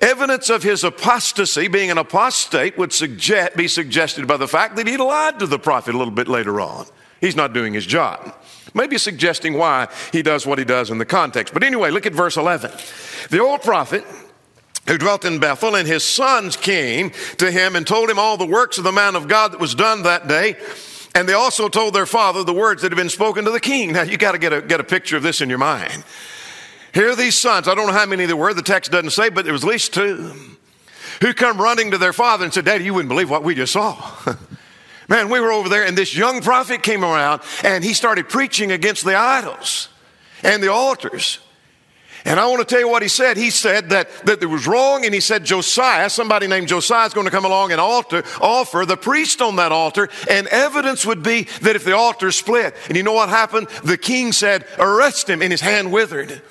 Evidence 0.00 0.50
of 0.50 0.64
his 0.64 0.82
apostasy, 0.82 1.68
being 1.68 1.92
an 1.92 1.98
apostate, 1.98 2.76
would 2.76 2.92
suggest, 2.92 3.56
be 3.56 3.68
suggested 3.68 4.26
by 4.26 4.36
the 4.36 4.48
fact 4.48 4.74
that 4.74 4.88
he'd 4.88 4.96
lied 4.96 5.38
to 5.38 5.46
the 5.46 5.58
prophet 5.58 5.94
a 5.94 5.98
little 5.98 6.12
bit 6.12 6.26
later 6.26 6.60
on. 6.60 6.84
He's 7.20 7.36
not 7.36 7.52
doing 7.52 7.74
his 7.74 7.86
job. 7.86 8.34
Maybe 8.74 8.98
suggesting 8.98 9.54
why 9.54 9.86
he 10.10 10.22
does 10.22 10.46
what 10.46 10.58
he 10.58 10.64
does 10.64 10.90
in 10.90 10.98
the 10.98 11.06
context. 11.06 11.54
But 11.54 11.62
anyway, 11.62 11.92
look 11.92 12.06
at 12.06 12.12
verse 12.12 12.36
11. 12.36 12.72
The 13.30 13.38
old 13.38 13.62
prophet 13.62 14.04
who 14.86 14.98
dwelt 14.98 15.24
in 15.24 15.38
Bethel, 15.38 15.76
and 15.76 15.86
his 15.86 16.04
sons 16.04 16.56
came 16.56 17.10
to 17.38 17.50
him 17.50 17.76
and 17.76 17.86
told 17.86 18.10
him 18.10 18.18
all 18.18 18.36
the 18.36 18.46
works 18.46 18.78
of 18.78 18.84
the 18.84 18.92
man 18.92 19.14
of 19.14 19.28
God 19.28 19.52
that 19.52 19.60
was 19.60 19.74
done 19.74 20.02
that 20.02 20.26
day. 20.26 20.56
And 21.14 21.28
they 21.28 21.32
also 21.32 21.68
told 21.68 21.94
their 21.94 22.06
father 22.06 22.44
the 22.44 22.52
words 22.52 22.82
that 22.82 22.92
had 22.92 22.96
been 22.96 23.08
spoken 23.08 23.44
to 23.44 23.50
the 23.50 23.60
king. 23.60 23.92
Now 23.92 24.02
you 24.02 24.16
got 24.16 24.32
to 24.32 24.38
get 24.38 24.52
a, 24.52 24.62
get 24.62 24.80
a 24.80 24.84
picture 24.84 25.16
of 25.16 25.22
this 25.22 25.40
in 25.40 25.48
your 25.48 25.58
mind. 25.58 26.04
Here 26.92 27.10
are 27.10 27.16
these 27.16 27.36
sons. 27.36 27.68
I 27.68 27.74
don't 27.74 27.86
know 27.86 27.92
how 27.92 28.06
many 28.06 28.26
there 28.26 28.36
were. 28.36 28.54
The 28.54 28.62
text 28.62 28.90
doesn't 28.90 29.10
say, 29.10 29.28
but 29.28 29.44
there 29.44 29.52
was 29.52 29.64
at 29.64 29.70
least 29.70 29.94
two 29.94 30.32
who 31.20 31.34
come 31.34 31.60
running 31.60 31.90
to 31.90 31.98
their 31.98 32.12
father 32.12 32.44
and 32.44 32.54
said, 32.54 32.64
Daddy, 32.64 32.84
you 32.84 32.94
wouldn't 32.94 33.08
believe 33.08 33.30
what 33.30 33.44
we 33.44 33.54
just 33.54 33.72
saw. 33.72 34.12
Man, 35.08 35.28
we 35.28 35.40
were 35.40 35.52
over 35.52 35.68
there 35.68 35.84
and 35.84 35.98
this 35.98 36.16
young 36.16 36.40
prophet 36.40 36.82
came 36.82 37.04
around 37.04 37.42
and 37.64 37.82
he 37.82 37.94
started 37.94 38.28
preaching 38.28 38.70
against 38.70 39.04
the 39.04 39.16
idols 39.16 39.88
and 40.42 40.62
the 40.62 40.72
altars. 40.72 41.40
And 42.24 42.38
I 42.38 42.46
want 42.46 42.60
to 42.60 42.64
tell 42.64 42.80
you 42.80 42.88
what 42.88 43.02
he 43.02 43.08
said. 43.08 43.36
He 43.36 43.50
said 43.50 43.90
that, 43.90 44.10
that 44.26 44.42
it 44.42 44.46
was 44.46 44.66
wrong, 44.66 45.04
and 45.04 45.14
he 45.14 45.20
said 45.20 45.44
Josiah, 45.44 46.10
somebody 46.10 46.46
named 46.46 46.68
Josiah, 46.68 47.06
is 47.06 47.14
going 47.14 47.26
to 47.26 47.30
come 47.30 47.44
along 47.44 47.72
and 47.72 47.80
alter, 47.80 48.22
offer 48.40 48.84
the 48.84 48.96
priest 48.96 49.40
on 49.40 49.56
that 49.56 49.72
altar, 49.72 50.08
and 50.28 50.46
evidence 50.48 51.06
would 51.06 51.22
be 51.22 51.44
that 51.62 51.76
if 51.76 51.84
the 51.84 51.96
altar 51.96 52.30
split, 52.30 52.74
and 52.88 52.96
you 52.96 53.02
know 53.02 53.12
what 53.12 53.28
happened? 53.28 53.68
The 53.84 53.98
king 53.98 54.32
said, 54.32 54.66
Arrest 54.78 55.28
him, 55.28 55.42
and 55.42 55.50
his 55.50 55.60
hand 55.60 55.92
withered. 55.92 56.42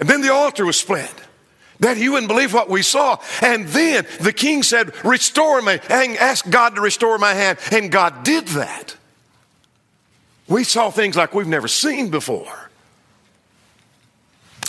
And 0.00 0.08
then 0.08 0.20
the 0.20 0.32
altar 0.32 0.66
was 0.66 0.78
split. 0.78 1.12
That 1.80 1.96
you 1.96 2.12
wouldn't 2.12 2.28
believe 2.28 2.54
what 2.54 2.68
we 2.68 2.82
saw. 2.82 3.18
And 3.40 3.66
then 3.68 4.06
the 4.20 4.32
king 4.32 4.62
said, 4.62 4.92
Restore 5.04 5.62
me, 5.62 5.80
and 5.88 6.16
ask 6.16 6.48
God 6.48 6.76
to 6.76 6.80
restore 6.80 7.18
my 7.18 7.34
hand. 7.34 7.58
And 7.72 7.90
God 7.90 8.22
did 8.22 8.46
that. 8.48 8.96
We 10.46 10.64
saw 10.64 10.90
things 10.90 11.16
like 11.16 11.34
we've 11.34 11.46
never 11.46 11.68
seen 11.68 12.10
before. 12.10 12.61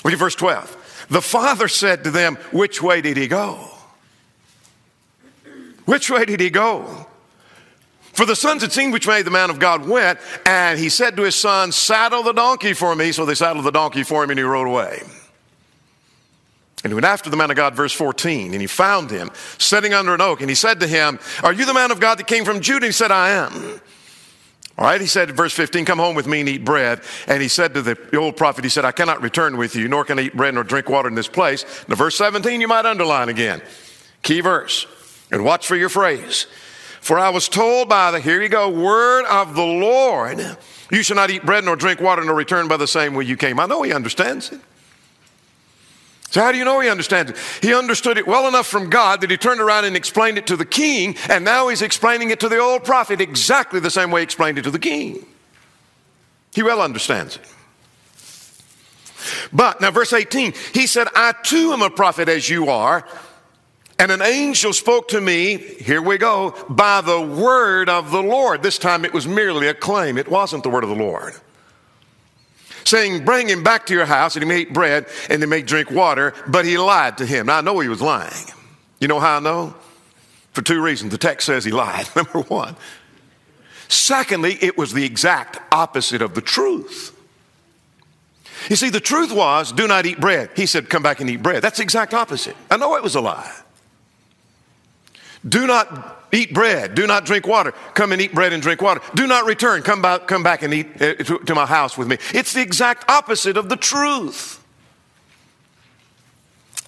Look 0.04 0.14
at 0.14 0.20
verse 0.20 0.36
12. 0.36 1.08
The 1.10 1.22
father 1.22 1.68
said 1.68 2.04
to 2.04 2.12
them, 2.12 2.36
Which 2.52 2.82
way 2.82 3.02
did 3.02 3.18
he 3.18 3.28
go? 3.28 3.70
Which 5.86 6.10
way 6.10 6.26
did 6.26 6.40
he 6.40 6.50
go? 6.50 7.08
For 8.14 8.26
the 8.26 8.36
sons 8.36 8.62
had 8.62 8.72
seen 8.72 8.92
which 8.92 9.08
way 9.08 9.24
the 9.24 9.32
man 9.32 9.50
of 9.50 9.60
God 9.60 9.88
went, 9.88 10.20
and 10.46 10.78
he 10.80 10.90
said 10.90 11.18
to 11.18 11.24
his 11.24 11.36
son, 11.36 11.72
Saddle 11.72 12.22
the 12.22 12.32
donkey 12.32 12.74
for 12.74 12.96
me. 12.96 13.12
So 13.12 13.26
they 13.26 13.34
saddled 13.34 13.66
the 13.66 13.72
donkey 13.72 14.04
for 14.04 14.24
him, 14.24 14.30
and 14.30 14.40
he 14.40 14.44
rode 14.44 14.68
away. 14.68 15.02
And 16.84 16.92
he 16.92 16.94
went 16.94 17.06
after 17.06 17.30
the 17.30 17.38
man 17.38 17.50
of 17.50 17.56
God, 17.56 17.76
verse 17.76 17.94
14, 17.94 18.52
and 18.52 18.62
he 18.62 18.68
found 18.68 19.10
him 19.10 19.32
sitting 19.58 19.94
under 19.94 20.14
an 20.14 20.22
oak, 20.22 20.42
and 20.42 20.50
he 20.50 20.56
said 20.56 20.82
to 20.82 20.88
him, 20.88 21.18
Are 21.42 21.54
you 21.54 21.66
the 21.66 21.74
man 21.74 21.92
of 21.92 22.00
God 22.00 22.20
that 22.20 22.28
came 22.28 22.46
from 22.46 22.60
Judah? 22.60 22.86
And 22.86 22.86
he 22.86 22.92
said, 22.92 23.10
I 23.10 23.30
am. 23.30 23.82
All 24.78 24.86
right, 24.86 25.00
he 25.00 25.06
said 25.06 25.32
verse 25.32 25.54
15, 25.54 25.86
Come 25.86 26.00
home 26.00 26.16
with 26.16 26.26
me 26.26 26.40
and 26.40 26.50
eat 26.50 26.66
bread. 26.66 27.02
And 27.28 27.42
he 27.42 27.48
said 27.48 27.76
to 27.76 27.82
the 27.82 28.18
old 28.18 28.38
prophet, 28.38 28.64
He 28.64 28.70
said, 28.70 28.86
I 28.86 28.92
cannot 28.92 29.22
return 29.22 29.58
with 29.58 29.76
you, 29.76 29.88
nor 29.88 30.04
can 30.04 30.18
I 30.18 30.24
eat 30.24 30.36
bread 30.36 30.56
nor 30.56 30.64
drink 30.64 30.90
water 30.90 31.08
in 31.08 31.16
this 31.16 31.28
place. 31.28 31.64
Now, 31.88 31.96
verse 31.96 32.16
17, 32.18 32.60
you 32.60 32.68
might 32.68 32.86
underline 32.86 33.30
again. 33.30 33.62
Key 34.24 34.42
verse. 34.42 34.88
And 35.32 35.46
watch 35.46 35.68
for 35.68 35.76
your 35.76 35.90
phrase. 35.90 36.48
For 37.02 37.20
I 37.20 37.30
was 37.30 37.50
told 37.50 37.90
by 37.90 38.12
the, 38.12 38.20
here 38.20 38.42
you 38.42 38.50
go, 38.50 38.70
word 38.70 39.26
of 39.26 39.56
the 39.56 39.66
Lord, 39.66 40.58
you 40.90 41.04
shall 41.04 41.18
not 41.18 41.30
eat 41.30 41.46
bread 41.46 41.66
nor 41.66 41.76
drink 41.76 42.00
water 42.00 42.24
nor 42.24 42.34
return 42.34 42.68
by 42.68 42.78
the 42.78 42.88
same 42.88 43.14
way 43.14 43.26
you 43.26 43.38
came. 43.38 43.60
I 43.60 43.66
know 43.66 43.84
he 43.84 43.94
understands 43.94 44.52
it. 44.52 44.62
So, 46.34 46.42
how 46.42 46.52
do 46.52 46.58
you 46.58 46.66
know 46.66 46.80
he 46.80 46.90
understands 46.90 47.30
it? 47.30 47.38
He 47.62 47.76
understood 47.76 48.18
it 48.18 48.26
well 48.26 48.48
enough 48.48 48.66
from 48.66 48.90
God 48.90 49.22
that 49.22 49.30
he 49.30 49.38
turned 49.38 49.62
around 49.62 49.86
and 49.86 49.96
explained 49.96 50.40
it 50.40 50.48
to 50.48 50.58
the 50.58 50.66
king, 50.66 51.16
and 51.30 51.46
now 51.46 51.68
he's 51.68 51.84
explaining 51.84 52.32
it 52.32 52.40
to 52.40 52.50
the 52.50 52.58
old 52.58 52.84
prophet 52.84 53.22
exactly 53.22 53.80
the 53.80 53.92
same 53.92 54.10
way 54.10 54.22
he 54.22 54.24
explained 54.24 54.58
it 54.58 54.64
to 54.64 54.72
the 54.72 54.80
king. 54.80 55.28
He 56.56 56.64
well 56.64 56.82
understands 56.82 57.36
it. 57.36 57.44
But 59.54 59.80
now, 59.80 59.92
verse 59.92 60.12
18, 60.12 60.56
he 60.74 60.88
said, 60.88 61.08
I 61.14 61.36
too 61.44 61.72
am 61.72 61.84
a 61.84 61.92
prophet 61.92 62.28
as 62.28 62.50
you 62.50 62.68
are. 62.68 63.08
And 64.00 64.12
an 64.12 64.24
angel 64.24 64.74
spoke 64.74 65.10
to 65.10 65.22
me, 65.22 65.58
here 65.58 66.02
we 66.02 66.18
go, 66.18 66.56
by 66.68 67.02
the 67.02 67.22
word 67.22 67.90
of 67.90 68.10
the 68.10 68.24
Lord. 68.24 68.64
This 68.64 68.80
time 68.80 69.06
it 69.06 69.14
was 69.14 69.28
merely 69.28 69.68
a 69.68 69.76
claim, 69.76 70.18
it 70.18 70.28
wasn't 70.28 70.64
the 70.64 70.72
word 70.72 70.84
of 70.84 70.90
the 70.90 70.96
Lord. 70.96 71.36
Saying, 72.86 73.26
Bring 73.26 73.48
him 73.48 73.64
back 73.64 73.86
to 73.88 73.94
your 73.94 74.06
house, 74.06 74.36
and 74.36 74.44
he 74.44 74.48
may 74.48 74.62
eat 74.62 74.74
bread 74.74 75.08
and 75.30 75.42
he 75.42 75.48
may 75.48 75.62
drink 75.62 75.92
water, 75.92 76.34
but 76.48 76.66
he 76.66 76.78
lied 76.78 77.18
to 77.20 77.26
him. 77.26 77.48
Now 77.48 77.58
I 77.58 77.62
know 77.62 77.80
he 77.80 77.90
was 77.90 78.02
lying. 78.02 78.46
You 79.00 79.08
know 79.08 79.20
how 79.20 79.38
I 79.38 79.40
know? 79.40 79.76
For 80.54 80.62
two 80.62 80.82
reasons. 80.82 81.12
The 81.12 81.18
text 81.18 81.46
says 81.46 81.66
he 81.66 81.72
lied, 81.72 82.08
number 82.16 82.42
one. 82.42 82.76
Secondly, 83.88 84.58
it 84.62 84.78
was 84.78 84.94
the 84.94 85.04
exact 85.04 85.60
opposite 85.74 86.22
of 86.22 86.36
the 86.36 86.42
truth. 86.42 87.12
You 88.70 88.76
see, 88.76 88.90
the 88.90 89.00
truth 89.00 89.32
was, 89.32 89.72
do 89.72 89.88
not 89.88 90.06
eat 90.06 90.20
bread. 90.20 90.52
He 90.56 90.66
said, 90.66 90.90
come 90.90 91.04
back 91.04 91.20
and 91.20 91.30
eat 91.30 91.44
bread. 91.44 91.62
That's 91.62 91.78
the 91.78 91.84
exact 91.84 92.14
opposite. 92.14 92.56
I 92.72 92.78
know 92.78 92.96
it 92.96 93.04
was 93.04 93.16
a 93.16 93.22
lie. 93.22 93.52
Do 95.48 95.68
not 95.68 96.23
eat 96.34 96.54
bread. 96.54 96.96
Do 96.96 97.08
not 97.08 97.26
drink 97.26 97.48
water. 97.48 97.72
Come 97.94 98.12
and 98.12 98.22
eat 98.22 98.34
bread 98.34 98.52
and 98.52 98.62
drink 98.62 98.82
water. 98.82 99.02
Do 99.16 99.28
not 99.28 99.46
return. 99.46 99.82
Come 99.84 100.02
back, 100.02 100.28
come 100.28 100.44
back 100.44 100.64
and 100.64 100.74
eat 100.74 101.02
uh, 101.02 101.16
to, 101.16 101.40
to 101.40 101.56
my 101.56 101.66
house 101.66 101.98
with 101.98 102.08
me. 102.08 102.18
It's 102.34 102.54
the 102.54 102.62
exact 102.62 103.10
opposite 103.10 103.56
of 103.56 103.70
the 103.70 103.78
truth. 103.78 104.64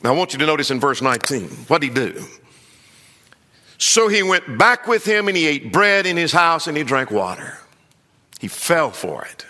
Now, 0.04 0.14
I 0.14 0.16
want 0.18 0.34
you 0.34 0.40
to 0.40 0.46
notice 0.46 0.72
in 0.72 0.80
verse 0.80 1.02
19 1.02 1.48
what 1.68 1.82
he 1.82 1.90
do. 1.90 2.24
So 3.78 4.08
he 4.08 4.24
went 4.24 4.58
back 4.58 4.88
with 4.88 5.06
him 5.06 5.28
and 5.28 5.36
he 5.36 5.48
ate 5.48 5.72
bread 5.72 6.06
in 6.06 6.18
his 6.18 6.32
house 6.32 6.68
and 6.68 6.78
he 6.78 6.84
drank 6.84 7.12
water. 7.12 7.58
He 8.40 8.48
fell 8.48 8.92
for 8.92 9.26
it 9.26 9.46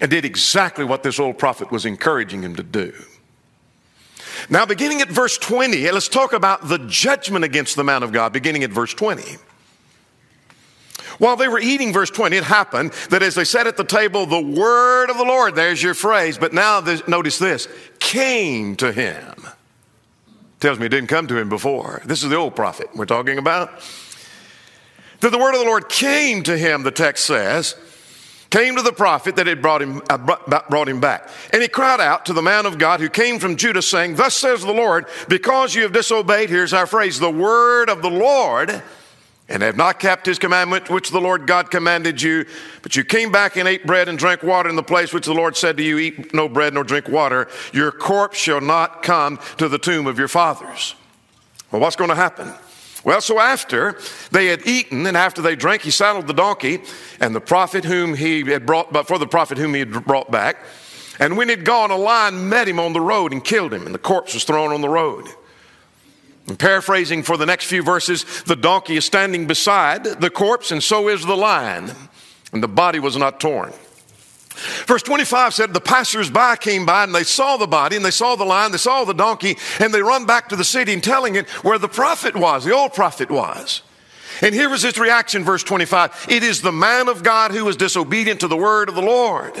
and 0.00 0.10
did 0.10 0.24
exactly 0.24 0.84
what 0.84 1.02
this 1.02 1.18
old 1.18 1.38
prophet 1.38 1.70
was 1.70 1.84
encouraging 1.84 2.42
him 2.42 2.56
to 2.56 2.62
do. 2.62 2.92
Now, 4.50 4.66
beginning 4.66 5.00
at 5.00 5.08
verse 5.08 5.38
20, 5.38 5.90
let's 5.90 6.08
talk 6.08 6.32
about 6.32 6.68
the 6.68 6.78
judgment 6.78 7.44
against 7.44 7.76
the 7.76 7.84
man 7.84 8.02
of 8.02 8.12
God, 8.12 8.32
beginning 8.32 8.64
at 8.64 8.70
verse 8.70 8.94
20. 8.94 9.38
While 11.18 11.36
they 11.36 11.48
were 11.48 11.58
eating, 11.58 11.92
verse 11.92 12.10
20, 12.10 12.36
it 12.36 12.44
happened 12.44 12.92
that 13.10 13.22
as 13.22 13.34
they 13.34 13.44
sat 13.44 13.66
at 13.66 13.76
the 13.76 13.84
table, 13.84 14.26
the 14.26 14.40
word 14.40 15.08
of 15.08 15.16
the 15.16 15.24
Lord, 15.24 15.54
there's 15.54 15.82
your 15.82 15.94
phrase, 15.94 16.36
but 16.36 16.52
now 16.52 16.80
notice 17.06 17.38
this, 17.38 17.68
came 17.98 18.76
to 18.76 18.92
him. 18.92 19.34
Tells 20.60 20.78
me 20.78 20.86
it 20.86 20.90
didn't 20.90 21.08
come 21.08 21.26
to 21.28 21.38
him 21.38 21.48
before. 21.48 22.02
This 22.04 22.22
is 22.22 22.30
the 22.30 22.36
old 22.36 22.54
prophet 22.56 22.88
we're 22.94 23.06
talking 23.06 23.38
about. 23.38 23.70
That 25.20 25.30
the 25.30 25.38
word 25.38 25.54
of 25.54 25.60
the 25.60 25.66
Lord 25.66 25.88
came 25.88 26.42
to 26.42 26.56
him, 26.56 26.82
the 26.82 26.90
text 26.90 27.24
says, 27.24 27.74
came 28.50 28.76
to 28.76 28.82
the 28.82 28.92
prophet 28.92 29.36
that 29.36 29.46
had 29.46 29.60
brought 29.60 29.82
him, 29.82 30.02
uh, 30.08 30.16
brought 30.16 30.88
him 30.88 31.00
back. 31.00 31.28
And 31.52 31.62
he 31.62 31.68
cried 31.68 32.00
out 32.00 32.26
to 32.26 32.32
the 32.32 32.42
man 32.42 32.66
of 32.66 32.78
God 32.78 33.00
who 33.00 33.08
came 33.08 33.38
from 33.38 33.56
Judah, 33.56 33.82
saying, 33.82 34.16
Thus 34.16 34.34
says 34.34 34.62
the 34.62 34.72
Lord, 34.72 35.06
because 35.28 35.74
you 35.74 35.82
have 35.82 35.92
disobeyed, 35.92 36.50
here's 36.50 36.72
our 36.72 36.86
phrase, 36.86 37.18
the 37.18 37.30
word 37.30 37.90
of 37.90 38.02
the 38.02 38.10
Lord, 38.10 38.82
and 39.48 39.62
have 39.62 39.76
not 39.76 40.00
kept 40.00 40.26
his 40.26 40.38
commandment 40.38 40.90
which 40.90 41.10
the 41.10 41.20
Lord 41.20 41.46
God 41.46 41.70
commanded 41.70 42.20
you, 42.20 42.46
but 42.82 42.96
you 42.96 43.04
came 43.04 43.30
back 43.30 43.56
and 43.56 43.68
ate 43.68 43.86
bread 43.86 44.08
and 44.08 44.18
drank 44.18 44.42
water 44.42 44.68
in 44.68 44.76
the 44.76 44.82
place 44.82 45.12
which 45.12 45.26
the 45.26 45.34
Lord 45.34 45.56
said 45.56 45.76
to 45.76 45.82
you, 45.82 45.98
Eat 45.98 46.34
no 46.34 46.48
bread 46.48 46.74
nor 46.74 46.84
drink 46.84 47.08
water, 47.08 47.48
your 47.72 47.92
corpse 47.92 48.38
shall 48.38 48.60
not 48.60 49.02
come 49.02 49.38
to 49.58 49.68
the 49.68 49.78
tomb 49.78 50.06
of 50.06 50.18
your 50.18 50.28
fathers. 50.28 50.94
Well, 51.70 51.80
what's 51.80 51.96
going 51.96 52.10
to 52.10 52.16
happen? 52.16 52.52
Well, 53.06 53.20
so 53.20 53.38
after 53.38 53.96
they 54.32 54.46
had 54.46 54.66
eaten 54.66 55.06
and 55.06 55.16
after 55.16 55.40
they 55.40 55.54
drank, 55.54 55.82
he 55.82 55.92
saddled 55.92 56.26
the 56.26 56.34
donkey 56.34 56.80
and 57.20 57.36
the 57.36 57.40
prophet 57.40 57.84
whom 57.84 58.14
he 58.14 58.42
had 58.42 58.66
brought, 58.66 58.92
but 58.92 59.06
for 59.06 59.16
the 59.16 59.28
prophet 59.28 59.58
whom 59.58 59.74
he 59.74 59.78
had 59.78 59.92
brought 59.92 60.28
back. 60.32 60.56
And 61.20 61.36
when 61.36 61.48
he'd 61.48 61.64
gone, 61.64 61.92
a 61.92 61.96
lion 61.96 62.48
met 62.48 62.66
him 62.66 62.80
on 62.80 62.94
the 62.94 63.00
road 63.00 63.32
and 63.32 63.44
killed 63.44 63.72
him, 63.72 63.86
and 63.86 63.94
the 63.94 64.00
corpse 64.00 64.34
was 64.34 64.42
thrown 64.42 64.72
on 64.72 64.80
the 64.80 64.88
road. 64.88 65.28
And 66.48 66.58
paraphrasing 66.58 67.22
for 67.22 67.36
the 67.36 67.46
next 67.46 67.66
few 67.66 67.84
verses, 67.84 68.24
the 68.42 68.56
donkey 68.56 68.96
is 68.96 69.04
standing 69.04 69.46
beside 69.46 70.02
the 70.02 70.28
corpse, 70.28 70.72
and 70.72 70.82
so 70.82 71.08
is 71.08 71.24
the 71.24 71.36
lion, 71.36 71.92
and 72.52 72.60
the 72.60 72.68
body 72.68 72.98
was 72.98 73.16
not 73.16 73.38
torn. 73.38 73.72
Verse 74.86 75.02
25 75.02 75.54
said, 75.54 75.74
The 75.74 75.80
passers-by 75.80 76.56
came 76.56 76.86
by 76.86 77.04
and 77.04 77.14
they 77.14 77.24
saw 77.24 77.56
the 77.56 77.66
body 77.66 77.96
and 77.96 78.04
they 78.04 78.10
saw 78.10 78.36
the 78.36 78.44
lion, 78.44 78.72
they 78.72 78.78
saw 78.78 79.04
the 79.04 79.14
donkey, 79.14 79.56
and 79.80 79.92
they 79.92 80.02
run 80.02 80.26
back 80.26 80.48
to 80.48 80.56
the 80.56 80.64
city 80.64 80.92
and 80.92 81.04
telling 81.04 81.36
it 81.36 81.48
where 81.64 81.78
the 81.78 81.88
prophet 81.88 82.34
was, 82.34 82.64
the 82.64 82.74
old 82.74 82.94
prophet 82.94 83.30
was. 83.30 83.82
And 84.42 84.54
here 84.54 84.68
was 84.68 84.82
his 84.82 84.98
reaction, 84.98 85.44
verse 85.44 85.62
25. 85.62 86.26
It 86.28 86.42
is 86.42 86.60
the 86.60 86.72
man 86.72 87.08
of 87.08 87.22
God 87.22 87.52
who 87.52 87.66
is 87.68 87.76
disobedient 87.76 88.40
to 88.40 88.48
the 88.48 88.56
word 88.56 88.88
of 88.88 88.94
the 88.94 89.02
Lord. 89.02 89.54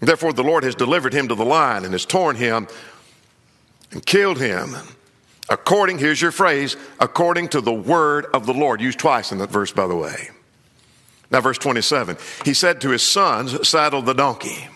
Therefore, 0.00 0.32
the 0.32 0.44
Lord 0.44 0.64
has 0.64 0.74
delivered 0.74 1.12
him 1.12 1.28
to 1.28 1.34
the 1.34 1.44
lion 1.44 1.84
and 1.84 1.92
has 1.92 2.04
torn 2.04 2.36
him 2.36 2.68
and 3.92 4.04
killed 4.04 4.38
him. 4.38 4.76
According, 5.48 5.98
here's 5.98 6.20
your 6.20 6.32
phrase, 6.32 6.76
according 6.98 7.48
to 7.48 7.60
the 7.60 7.72
word 7.72 8.26
of 8.34 8.46
the 8.46 8.52
Lord. 8.52 8.80
Used 8.80 8.98
twice 8.98 9.30
in 9.30 9.38
that 9.38 9.50
verse, 9.50 9.72
by 9.72 9.86
the 9.86 9.96
way. 9.96 10.30
Now, 11.30 11.40
verse 11.40 11.58
27 11.58 12.16
he 12.44 12.54
said 12.54 12.80
to 12.82 12.90
his 12.90 13.02
sons, 13.02 13.68
Saddle 13.68 14.02
the 14.02 14.14
donkey. 14.14 14.68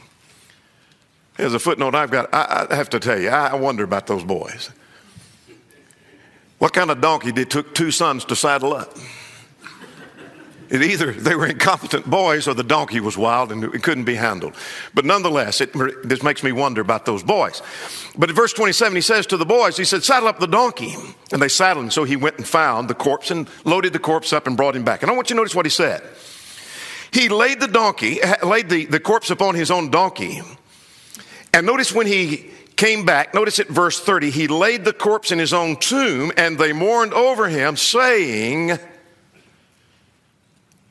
Here's 1.37 1.55
a 1.55 1.59
footnote 1.59 1.95
I've 1.95 2.11
got. 2.11 2.33
I, 2.35 2.67
I 2.71 2.75
have 2.75 2.91
to 2.91 3.01
tell 3.01 3.19
you, 3.19 3.31
I 3.31 3.55
wonder 3.55 3.85
about 3.85 4.07
those 4.07 4.25
boys. 4.25 4.71
What 6.59 6.75
kind 6.75 6.91
of 6.91 7.01
donkey 7.01 7.33
did 7.33 7.51
took 7.51 7.75
two 7.75 7.91
sons 7.91 8.27
to 8.27 8.37
saddle 8.37 8.75
up? 8.75 8.95
It 10.71 10.83
either 10.83 11.13
they 11.13 11.35
were 11.35 11.47
incompetent 11.47 12.09
boys 12.09 12.47
or 12.47 12.55
the 12.55 12.63
donkey 12.63 13.01
was 13.01 13.19
wild 13.19 13.51
and 13.51 13.65
it 13.65 13.83
couldn't 13.83 14.05
be 14.05 14.15
handled. 14.15 14.55
But 14.95 15.05
nonetheless, 15.05 15.61
it, 15.61 15.73
this 16.05 16.23
makes 16.23 16.45
me 16.45 16.53
wonder 16.53 16.81
about 16.81 17.07
those 17.07 17.25
boys. 17.25 17.61
But 18.17 18.31
in 18.31 18.37
verse 18.37 18.53
27, 18.53 18.95
he 18.95 19.01
says 19.01 19.27
to 19.29 19.37
the 19.37 19.45
boys, 19.45 19.77
he 19.77 19.85
said, 19.85 20.05
saddle 20.05 20.29
up 20.29 20.39
the 20.39 20.47
donkey. 20.47 20.95
And 21.33 21.43
they 21.43 21.49
saddled 21.49 21.87
him. 21.87 21.91
So 21.91 22.05
he 22.05 22.15
went 22.15 22.37
and 22.37 22.47
found 22.47 22.89
the 22.89 22.95
corpse 22.95 23.33
and 23.33 23.49
loaded 23.65 23.93
the 23.93 23.99
corpse 23.99 24.33
up 24.33 24.47
and 24.47 24.57
brought 24.57 24.77
him 24.77 24.85
back. 24.85 25.03
And 25.03 25.11
I 25.11 25.15
want 25.15 25.29
you 25.29 25.35
to 25.35 25.39
notice 25.39 25.57
what 25.57 25.67
he 25.67 25.71
said. 25.71 26.03
He 27.13 27.29
laid 27.29 27.61
the 27.61 27.69
donkey, 27.69 28.21
laid 28.43 28.69
the, 28.69 28.87
the 28.87 29.01
corpse 29.01 29.31
upon 29.31 29.55
his 29.55 29.71
own 29.71 29.91
donkey. 29.91 30.43
And 31.53 31.67
notice 31.67 31.93
when 31.93 32.07
he 32.07 32.51
came 32.77 33.05
back, 33.05 33.35
notice 33.35 33.59
at 33.59 33.69
verse 33.69 34.01
30, 34.01 34.31
he 34.31 34.47
laid 34.49 34.85
the 34.85 34.93
corpse 34.93 35.33
in 35.33 35.39
his 35.39 35.53
own 35.53 35.77
tomb 35.77 36.33
and 36.37 36.59
they 36.59 36.73
mourned 36.73 37.13
over 37.13 37.49
him, 37.49 37.77
saying, 37.77 38.79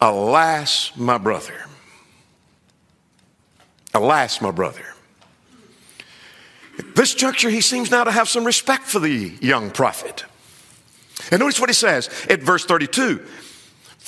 Alas, 0.01 0.91
my 0.95 1.17
brother. 1.17 1.65
Alas, 3.93 4.41
my 4.41 4.51
brother. 4.51 4.85
At 6.77 6.95
this 6.95 7.13
juncture, 7.15 7.49
he 7.49 7.61
seems 7.61 7.91
now 7.91 8.03
to 8.03 8.11
have 8.11 8.29
some 8.29 8.45
respect 8.45 8.83
for 8.83 8.99
the 8.99 9.33
young 9.41 9.71
prophet. 9.71 10.25
And 11.31 11.39
notice 11.39 11.59
what 11.59 11.69
he 11.69 11.73
says 11.73 12.09
at 12.29 12.41
verse 12.41 12.65
32 12.65 13.25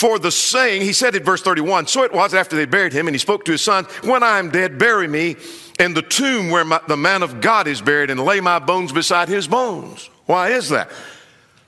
for 0.01 0.17
the 0.17 0.31
saying, 0.31 0.81
he 0.81 0.93
said 0.93 1.15
in 1.15 1.21
verse 1.21 1.43
31, 1.43 1.85
so 1.85 2.01
it 2.01 2.11
was 2.11 2.33
after 2.33 2.55
they 2.55 2.65
buried 2.65 2.91
him, 2.91 3.07
and 3.07 3.13
he 3.13 3.19
spoke 3.19 3.45
to 3.45 3.51
his 3.51 3.61
son, 3.61 3.85
When 4.03 4.23
I 4.23 4.39
am 4.39 4.49
dead, 4.49 4.79
bury 4.79 5.07
me 5.07 5.35
in 5.77 5.93
the 5.93 6.01
tomb 6.01 6.49
where 6.49 6.65
my, 6.65 6.81
the 6.87 6.97
man 6.97 7.21
of 7.21 7.39
God 7.39 7.67
is 7.67 7.83
buried, 7.83 8.09
and 8.09 8.19
lay 8.19 8.39
my 8.39 8.57
bones 8.57 8.91
beside 8.91 9.29
his 9.29 9.47
bones. 9.47 10.09
Why 10.25 10.53
is 10.53 10.69
that? 10.69 10.91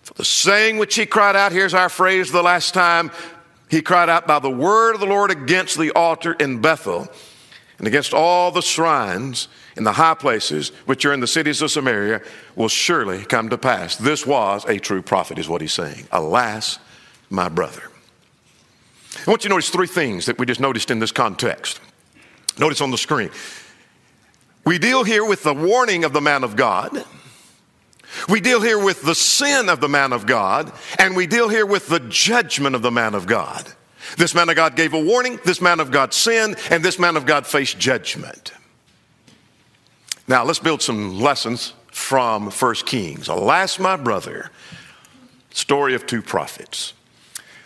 For 0.02 0.16
the 0.16 0.26
saying 0.26 0.80
which 0.80 0.96
he 0.96 1.06
cried 1.06 1.36
out, 1.36 1.52
here's 1.52 1.76
our 1.76 1.90
phrase 1.90 2.32
the 2.32 2.42
last 2.42 2.74
time, 2.74 3.12
he 3.70 3.84
cried 3.84 4.10
out 4.10 4.26
by 4.26 4.40
the 4.40 4.50
word 4.50 4.96
of 4.96 5.00
the 5.00 5.06
Lord 5.06 5.30
against 5.30 5.78
the 5.78 5.92
altar 5.92 6.34
in 6.34 6.60
Bethel, 6.60 7.08
and 7.78 7.86
against 7.86 8.16
all 8.16 8.50
the 8.50 8.64
shrines 8.64 9.48
in 9.78 9.84
the 9.84 9.94
high 9.94 10.16
places 10.16 10.70
which 10.88 11.06
are 11.06 11.14
in 11.14 11.20
the 11.20 11.28
cities 11.28 11.62
of 11.62 11.70
Samaria 11.70 12.24
will 12.56 12.68
surely 12.68 13.26
come 13.26 13.50
to 13.50 13.60
pass. 13.60 13.96
This 13.96 14.26
was 14.26 14.66
a 14.66 14.80
true 14.80 15.04
prophet, 15.04 15.38
is 15.38 15.48
what 15.48 15.62
he's 15.62 15.74
saying. 15.74 16.08
Alas, 16.12 16.80
my 17.30 17.48
brother. 17.48 17.93
I 19.26 19.30
want 19.32 19.44
you 19.44 19.50
to 19.50 19.56
notice 19.56 19.70
three 19.70 19.88
things 19.88 20.26
that 20.26 20.38
we 20.38 20.46
just 20.46 20.60
noticed 20.60 20.92
in 20.92 21.00
this 21.00 21.12
context. 21.12 21.80
Notice 22.60 22.82
on 22.82 22.92
the 22.92 22.98
screen. 22.98 23.32
We 24.66 24.78
deal 24.78 25.04
here 25.04 25.26
with 25.26 25.44
the 25.44 25.54
warning 25.54 26.04
of 26.04 26.14
the 26.14 26.22
man 26.22 26.44
of 26.44 26.56
God. 26.56 27.06
We 28.30 28.42
deal 28.42 28.62
here 28.62 28.84
with 28.84 29.02
the 29.02 29.16
sin 29.16 29.70
of 29.70 29.80
the 29.80 29.90
man 29.90 30.14
of 30.14 30.26
God, 30.26 30.72
and 31.00 31.16
we 31.16 31.26
deal 31.26 31.50
here 31.50 31.66
with 31.66 31.88
the 31.88 32.00
judgment 32.00 32.76
of 32.76 32.82
the 32.82 32.92
man 32.92 33.16
of 33.16 33.26
God. 33.26 33.74
This 34.18 34.36
man 34.36 34.50
of 34.50 34.56
God 34.56 34.76
gave 34.76 34.94
a 34.94 35.00
warning, 35.00 35.40
this 35.46 35.62
man 35.62 35.80
of 35.80 35.90
God 35.90 36.14
sinned, 36.14 36.58
and 36.70 36.84
this 36.84 37.00
man 37.00 37.18
of 37.18 37.26
God 37.26 37.48
faced 37.48 37.80
judgment. 37.80 38.54
Now, 40.28 40.44
let's 40.44 40.60
build 40.60 40.82
some 40.82 41.20
lessons 41.20 41.74
from 41.88 42.50
1 42.50 42.76
Kings. 42.86 43.28
Alas, 43.28 43.80
my 43.80 43.96
brother, 43.96 44.52
story 45.52 45.96
of 45.96 46.06
two 46.06 46.22
prophets. 46.22 46.94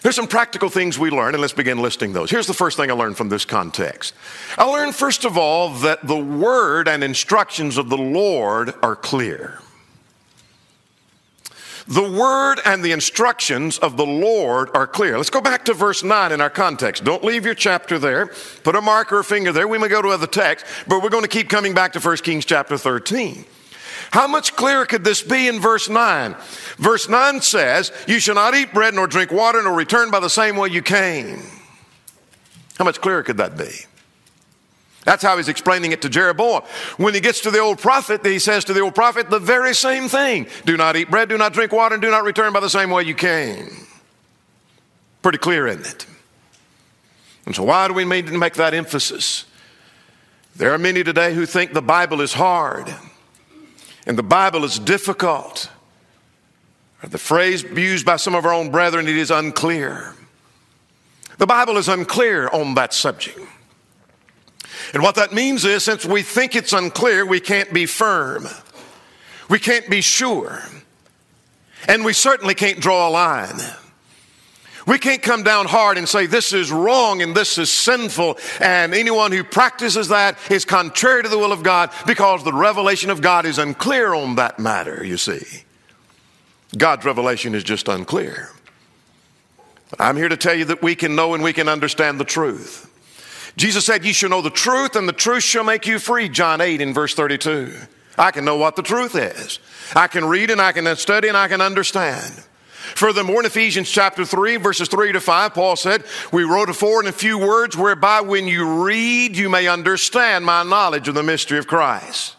There's 0.02 0.16
some 0.16 0.28
practical 0.28 0.70
things 0.70 1.00
we 1.00 1.10
learn, 1.10 1.34
and 1.34 1.42
let's 1.42 1.54
begin 1.54 1.82
listing 1.82 2.14
those. 2.14 2.30
Here's 2.30 2.48
the 2.48 2.54
first 2.54 2.78
thing 2.78 2.92
I 2.92 2.94
learned 2.94 3.18
from 3.18 3.30
this 3.30 3.46
context. 3.46 4.14
I 4.58 4.64
learned, 4.66 4.96
first 4.96 5.26
of 5.26 5.38
all, 5.38 5.70
that 5.70 6.06
the 6.06 6.18
word 6.18 6.88
and 6.88 7.04
instructions 7.04 7.78
of 7.78 7.90
the 7.90 7.98
Lord 7.98 8.74
are 8.84 8.96
clear. 8.96 9.60
The 11.88 12.04
word 12.04 12.60
and 12.66 12.84
the 12.84 12.92
instructions 12.92 13.80
of 13.80 13.96
the 13.96 14.06
Lord 14.06 14.70
are 14.76 14.86
clear. 14.86 15.16
Let's 15.16 15.30
go 15.30 15.40
back 15.40 15.66
to 15.66 15.74
verse 15.74 16.04
9 16.04 16.34
in 16.34 16.42
our 16.42 16.50
context. 16.50 17.06
Don't 17.06 17.24
leave 17.24 17.46
your 17.46 17.56
chapter 17.56 17.98
there. 17.98 18.28
Put 18.64 18.76
a 18.76 18.82
marker 18.82 19.20
or 19.20 19.24
finger 19.24 19.54
there. 19.54 19.70
We 19.70 19.78
may 19.78 19.88
go 19.88 20.02
to 20.02 20.10
other 20.10 20.28
texts, 20.28 20.70
but 20.88 21.02
we're 21.02 21.10
going 21.10 21.24
to 21.24 21.30
keep 21.30 21.48
coming 21.48 21.74
back 21.74 21.94
to 21.94 22.00
1 22.02 22.18
Kings 22.18 22.44
chapter 22.44 22.78
13. 22.78 23.46
How 24.12 24.28
much 24.28 24.56
clearer 24.56 24.86
could 24.86 25.04
this 25.04 25.22
be 25.22 25.48
in 25.48 25.60
verse 25.60 25.90
9? 25.90 26.36
Verse 26.78 27.10
9 27.10 27.42
says, 27.42 27.92
You 28.08 28.20
shall 28.20 28.36
not 28.36 28.56
eat 28.56 28.74
bread 28.74 28.94
nor 28.94 29.08
drink 29.08 29.32
water 29.32 29.62
nor 29.62 29.74
return 29.74 30.12
by 30.12 30.20
the 30.20 30.30
same 30.30 30.56
way 30.56 30.70
you 30.70 30.82
came. 30.82 31.42
How 32.78 32.86
much 32.86 33.02
clearer 33.02 33.24
could 33.24 33.38
that 33.38 33.58
be? 33.58 33.72
That's 35.04 35.24
how 35.24 35.38
he's 35.38 35.48
explaining 35.48 35.94
it 35.94 36.02
to 36.02 36.10
Jeroboam. 36.10 36.64
When 36.98 37.14
he 37.14 37.22
gets 37.22 37.42
to 37.42 37.52
the 37.52 37.60
old 37.60 37.80
prophet, 37.80 38.26
he 38.26 38.40
says 38.40 38.66
to 38.66 38.74
the 38.74 38.82
old 38.82 38.94
prophet 38.94 39.30
the 39.30 39.40
very 39.40 39.74
same 39.74 40.10
thing 40.10 40.48
Do 40.66 40.76
not 40.76 40.96
eat 40.96 41.10
bread, 41.10 41.30
do 41.30 41.38
not 41.38 41.54
drink 41.54 41.72
water, 41.72 41.96
and 41.96 42.02
do 42.02 42.12
not 42.12 42.24
return 42.24 42.52
by 42.54 42.60
the 42.60 42.70
same 42.70 42.90
way 42.90 43.04
you 43.04 43.16
came. 43.16 43.70
Pretty 45.22 45.38
clear, 45.38 45.66
isn't 45.68 45.86
it? 45.86 46.06
And 47.46 47.56
so, 47.56 47.64
why 47.64 47.88
do 47.88 47.94
we 47.94 48.04
need 48.04 48.28
to 48.28 48.38
make 48.38 48.56
that 48.56 48.74
emphasis? 48.74 49.46
There 50.58 50.74
are 50.74 50.78
many 50.78 51.04
today 51.04 51.34
who 51.34 51.46
think 51.46 51.72
the 51.72 51.82
Bible 51.82 52.20
is 52.20 52.34
hard 52.34 52.94
and 54.08 54.18
the 54.18 54.24
Bible 54.24 54.64
is 54.64 54.80
difficult. 54.80 55.70
The 57.04 57.18
phrase 57.18 57.64
used 57.64 58.06
by 58.06 58.16
some 58.16 58.34
of 58.34 58.46
our 58.46 58.54
own 58.54 58.72
brethren, 58.72 59.08
it 59.08 59.18
is 59.18 59.30
unclear. 59.30 60.16
The 61.38 61.46
Bible 61.46 61.78
is 61.78 61.88
unclear 61.88 62.48
on 62.48 62.74
that 62.76 62.94
subject. 62.94 63.40
And 64.94 65.04
what 65.04 65.16
that 65.16 65.34
means 65.34 65.66
is, 65.66 65.84
since 65.84 66.06
we 66.06 66.24
think 66.24 66.56
it's 66.56 66.74
unclear, 66.74 67.26
we 67.26 67.40
can't 67.40 67.72
be 67.74 67.86
firm. 67.86 68.48
We 69.50 69.60
can't 69.60 69.90
be 69.90 70.02
sure. 70.02 70.62
And 71.88 72.04
we 72.04 72.14
certainly 72.14 72.56
can't 72.56 72.80
draw 72.80 73.10
a 73.10 73.12
line. 73.12 73.60
We 74.88 74.98
can't 74.98 75.22
come 75.22 75.44
down 75.44 75.66
hard 75.66 75.98
and 75.98 76.08
say 76.08 76.28
this 76.28 76.54
is 76.54 76.72
wrong 76.72 77.22
and 77.22 77.36
this 77.36 77.58
is 77.58 77.70
sinful, 77.70 78.38
and 78.62 78.94
anyone 78.94 79.34
who 79.34 79.44
practices 79.44 80.08
that 80.08 80.38
is 80.50 80.64
contrary 80.64 81.24
to 81.24 81.30
the 81.30 81.38
will 81.38 81.52
of 81.52 81.62
God 81.62 81.92
because 82.06 82.44
the 82.46 82.54
revelation 82.54 83.10
of 83.10 83.22
God 83.22 83.46
is 83.46 83.58
unclear 83.58 84.14
on 84.14 84.36
that 84.36 84.60
matter, 84.60 85.04
you 85.04 85.18
see. 85.18 85.44
God's 86.78 87.06
revelation 87.06 87.54
is 87.54 87.64
just 87.64 87.90
unclear. 87.90 88.50
But 89.90 90.02
I'm 90.02 90.16
here 90.16 90.30
to 90.30 90.38
tell 90.38 90.56
you 90.56 90.66
that 90.66 90.82
we 90.82 90.96
can 90.96 91.16
know 91.16 91.34
and 91.34 91.44
we 91.44 91.54
can 91.54 91.68
understand 91.68 92.20
the 92.20 92.26
truth. 92.26 92.86
Jesus 93.58 93.86
said, 93.86 94.06
You 94.06 94.14
shall 94.14 94.30
know 94.30 94.42
the 94.42 94.50
truth, 94.50 94.96
and 94.96 95.08
the 95.08 95.14
truth 95.14 95.44
shall 95.44 95.64
make 95.64 95.86
you 95.86 96.00
free. 96.00 96.30
John 96.30 96.62
8 96.62 96.80
in 96.80 96.94
verse 96.94 97.14
32. 97.14 97.74
I 98.18 98.32
can 98.32 98.46
know 98.46 98.58
what 98.58 98.76
the 98.76 98.84
truth 98.84 99.16
is. 99.16 99.60
I 99.96 100.08
can 100.08 100.26
read 100.26 100.50
and 100.50 100.62
I 100.62 100.72
can 100.72 100.96
study 100.96 101.28
and 101.28 101.38
I 101.38 101.48
can 101.48 101.62
understand. 101.62 102.44
Furthermore, 102.96 103.42
in 103.42 103.46
Ephesians 103.46 103.90
chapter 103.90 104.26
3, 104.26 104.58
verses 104.58 104.88
3 104.88 105.12
to 105.12 105.22
5, 105.22 105.54
Paul 105.54 105.76
said, 105.76 106.04
We 106.32 106.44
wrote 106.44 106.70
afore 106.70 107.02
in 107.02 107.08
a 107.08 107.12
few 107.12 107.38
words 107.38 107.76
whereby 107.76 108.22
when 108.22 108.48
you 108.48 108.84
read, 108.84 109.36
you 109.36 109.50
may 109.50 109.68
understand 109.68 110.46
my 110.46 110.64
knowledge 110.64 111.08
of 111.08 111.16
the 111.16 111.24
mystery 111.24 111.58
of 111.58 111.68
Christ. 111.68 112.36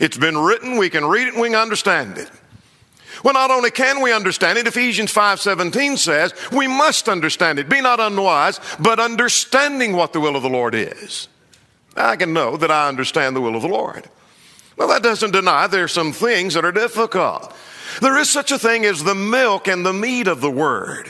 It's 0.00 0.16
been 0.16 0.38
written, 0.38 0.78
we 0.78 0.90
can 0.90 1.04
read 1.04 1.28
it 1.28 1.34
and 1.34 1.42
we 1.42 1.48
can 1.48 1.58
understand 1.58 2.18
it. 2.18 2.30
Well, 3.22 3.34
not 3.34 3.50
only 3.50 3.70
can 3.70 4.00
we 4.00 4.12
understand 4.12 4.58
it, 4.58 4.66
Ephesians 4.66 5.12
5:17 5.12 5.98
says, 5.98 6.32
we 6.50 6.66
must 6.66 7.08
understand 7.08 7.58
it. 7.58 7.68
Be 7.68 7.80
not 7.80 8.00
unwise, 8.00 8.60
but 8.78 8.98
understanding 8.98 9.94
what 9.94 10.12
the 10.12 10.20
will 10.20 10.36
of 10.36 10.42
the 10.42 10.48
Lord 10.48 10.74
is. 10.74 11.28
I 11.96 12.16
can 12.16 12.32
know 12.32 12.56
that 12.56 12.70
I 12.70 12.88
understand 12.88 13.36
the 13.36 13.40
will 13.40 13.56
of 13.56 13.62
the 13.62 13.68
Lord. 13.68 14.08
Well, 14.76 14.88
that 14.88 15.02
doesn't 15.02 15.32
deny 15.32 15.66
there 15.66 15.84
are 15.84 15.88
some 15.88 16.12
things 16.12 16.54
that 16.54 16.64
are 16.64 16.72
difficult. 16.72 17.54
There 18.00 18.18
is 18.18 18.30
such 18.30 18.52
a 18.52 18.58
thing 18.58 18.84
as 18.84 19.04
the 19.04 19.14
milk 19.14 19.68
and 19.68 19.84
the 19.84 19.92
meat 19.92 20.26
of 20.26 20.40
the 20.40 20.50
word. 20.50 21.06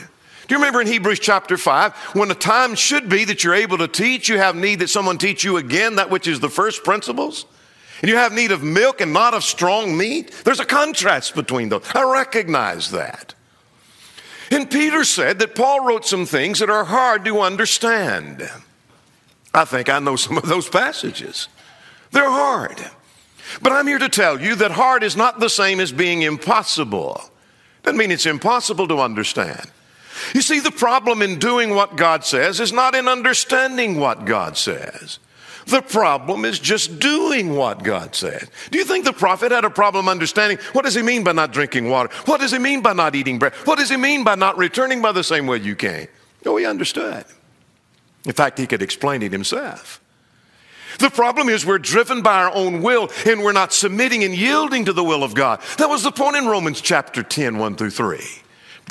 Do 0.47 0.55
you 0.55 0.59
remember 0.59 0.81
in 0.81 0.87
Hebrews 0.87 1.19
chapter 1.19 1.57
5, 1.57 1.93
when 2.13 2.27
the 2.27 2.35
time 2.35 2.75
should 2.75 3.07
be 3.07 3.23
that 3.25 3.43
you're 3.43 3.53
able 3.53 3.77
to 3.77 3.87
teach, 3.87 4.27
you 4.27 4.37
have 4.37 4.55
need 4.55 4.79
that 4.79 4.89
someone 4.89 5.17
teach 5.17 5.43
you 5.43 5.57
again 5.57 5.95
that 5.95 6.09
which 6.09 6.27
is 6.27 6.39
the 6.39 6.49
first 6.49 6.83
principles? 6.83 7.45
And 8.01 8.09
you 8.09 8.17
have 8.17 8.33
need 8.33 8.51
of 8.51 8.63
milk 8.63 8.99
and 8.99 9.13
not 9.13 9.33
of 9.33 9.43
strong 9.43 9.95
meat? 9.97 10.31
There's 10.43 10.59
a 10.59 10.65
contrast 10.65 11.35
between 11.35 11.69
those. 11.69 11.83
I 11.93 12.03
recognize 12.03 12.91
that. 12.91 13.35
And 14.49 14.69
Peter 14.69 15.05
said 15.05 15.39
that 15.39 15.55
Paul 15.55 15.85
wrote 15.85 16.05
some 16.05 16.25
things 16.25 16.59
that 16.59 16.69
are 16.69 16.83
hard 16.83 17.23
to 17.25 17.39
understand. 17.39 18.49
I 19.53 19.65
think 19.65 19.87
I 19.87 19.99
know 19.99 20.17
some 20.17 20.37
of 20.37 20.47
those 20.47 20.67
passages. 20.67 21.47
They're 22.11 22.29
hard. 22.29 22.77
But 23.61 23.73
I'm 23.73 23.87
here 23.87 23.99
to 23.99 24.09
tell 24.09 24.41
you 24.41 24.55
that 24.55 24.71
hard 24.71 25.03
is 25.03 25.17
not 25.17 25.39
the 25.39 25.49
same 25.49 25.79
as 25.79 25.91
being 25.91 26.21
impossible. 26.21 27.21
Doesn't 27.83 27.97
mean 27.97 28.11
it's 28.11 28.25
impossible 28.25 28.87
to 28.87 28.99
understand. 28.99 29.69
You 30.33 30.41
see, 30.41 30.59
the 30.59 30.71
problem 30.71 31.21
in 31.21 31.39
doing 31.39 31.71
what 31.71 31.95
God 31.95 32.23
says 32.23 32.59
is 32.59 32.71
not 32.71 32.95
in 32.95 33.07
understanding 33.07 33.99
what 33.99 34.25
God 34.25 34.57
says. 34.57 35.19
The 35.67 35.81
problem 35.81 36.43
is 36.43 36.59
just 36.59 36.99
doing 36.99 37.55
what 37.55 37.83
God 37.83 38.15
said. 38.15 38.49
Do 38.71 38.77
you 38.77 38.85
think 38.85 39.05
the 39.05 39.13
prophet 39.13 39.51
had 39.51 39.63
a 39.63 39.69
problem 39.69 40.09
understanding 40.09 40.57
what 40.73 40.85
does 40.85 40.95
he 40.95 41.01
mean 41.01 41.23
by 41.23 41.31
not 41.33 41.53
drinking 41.53 41.89
water? 41.89 42.13
What 42.25 42.41
does 42.41 42.51
he 42.51 42.59
mean 42.59 42.81
by 42.81 42.93
not 42.93 43.15
eating 43.15 43.39
bread? 43.39 43.53
What 43.65 43.77
does 43.77 43.89
he 43.89 43.97
mean 43.97 44.23
by 44.23 44.35
not 44.35 44.57
returning 44.57 45.01
by 45.01 45.11
the 45.11 45.23
same 45.23 45.47
way 45.47 45.57
you 45.57 45.75
came? 45.75 46.07
No, 46.45 46.57
he 46.57 46.65
understood. 46.65 47.25
In 48.25 48.33
fact, 48.33 48.57
he 48.57 48.67
could 48.67 48.81
explain 48.81 49.21
it 49.21 49.31
himself. 49.31 50.00
The 50.99 51.09
problem 51.09 51.49
is 51.49 51.65
we're 51.65 51.79
driven 51.79 52.21
by 52.21 52.43
our 52.43 52.51
own 52.53 52.81
will 52.81 53.09
and 53.25 53.43
we're 53.43 53.51
not 53.51 53.73
submitting 53.73 54.23
and 54.23 54.35
yielding 54.35 54.85
to 54.85 54.93
the 54.93 55.03
will 55.03 55.23
of 55.23 55.33
God. 55.33 55.61
That 55.77 55.89
was 55.89 56.03
the 56.03 56.11
point 56.11 56.35
in 56.35 56.47
Romans 56.47 56.81
chapter 56.81 57.23
10, 57.23 57.57
1 57.57 57.75
through 57.75 57.91
3. 57.91 58.19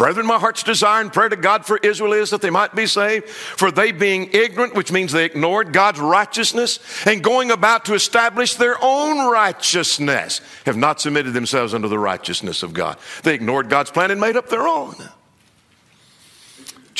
Brethren, 0.00 0.24
my 0.24 0.38
heart's 0.38 0.62
desire 0.62 1.02
and 1.02 1.12
prayer 1.12 1.28
to 1.28 1.36
God 1.36 1.66
for 1.66 1.76
Israel 1.76 2.14
is 2.14 2.30
that 2.30 2.40
they 2.40 2.48
might 2.48 2.74
be 2.74 2.86
saved. 2.86 3.28
For 3.28 3.70
they 3.70 3.92
being 3.92 4.30
ignorant, 4.32 4.74
which 4.74 4.90
means 4.90 5.12
they 5.12 5.26
ignored 5.26 5.74
God's 5.74 6.00
righteousness 6.00 6.78
and 7.04 7.22
going 7.22 7.50
about 7.50 7.84
to 7.84 7.94
establish 7.94 8.54
their 8.54 8.76
own 8.80 9.30
righteousness, 9.30 10.40
have 10.64 10.78
not 10.78 11.02
submitted 11.02 11.34
themselves 11.34 11.74
unto 11.74 11.86
the 11.88 11.98
righteousness 11.98 12.62
of 12.62 12.72
God. 12.72 12.96
They 13.24 13.34
ignored 13.34 13.68
God's 13.68 13.90
plan 13.90 14.10
and 14.10 14.20
made 14.20 14.36
up 14.36 14.48
their 14.48 14.66
own. 14.66 14.94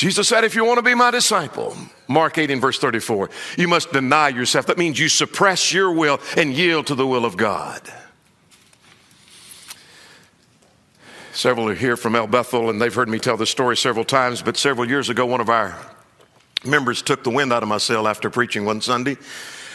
Jesus 0.01 0.27
said, 0.27 0.43
if 0.43 0.55
you 0.55 0.65
want 0.65 0.79
to 0.79 0.81
be 0.81 0.95
my 0.95 1.11
disciple, 1.11 1.77
Mark 2.07 2.35
8 2.35 2.49
in 2.49 2.59
verse 2.59 2.79
34, 2.79 3.29
you 3.55 3.67
must 3.67 3.93
deny 3.93 4.29
yourself. 4.29 4.65
That 4.65 4.79
means 4.79 4.97
you 4.97 5.07
suppress 5.07 5.71
your 5.71 5.91
will 5.91 6.19
and 6.35 6.51
yield 6.51 6.87
to 6.87 6.95
the 6.95 7.05
will 7.05 7.23
of 7.23 7.37
God. 7.37 7.83
Several 11.33 11.69
are 11.69 11.75
here 11.75 11.95
from 11.95 12.15
El 12.15 12.25
Bethel, 12.25 12.71
and 12.71 12.81
they've 12.81 12.91
heard 12.91 13.09
me 13.09 13.19
tell 13.19 13.37
this 13.37 13.51
story 13.51 13.77
several 13.77 14.03
times, 14.03 14.41
but 14.41 14.57
several 14.57 14.89
years 14.89 15.09
ago, 15.09 15.27
one 15.27 15.39
of 15.39 15.49
our 15.51 15.77
members 16.65 17.03
took 17.03 17.23
the 17.23 17.29
wind 17.29 17.53
out 17.53 17.61
of 17.61 17.69
my 17.69 17.77
sail 17.77 18.07
after 18.07 18.31
preaching 18.31 18.65
one 18.65 18.81
Sunday. 18.81 19.17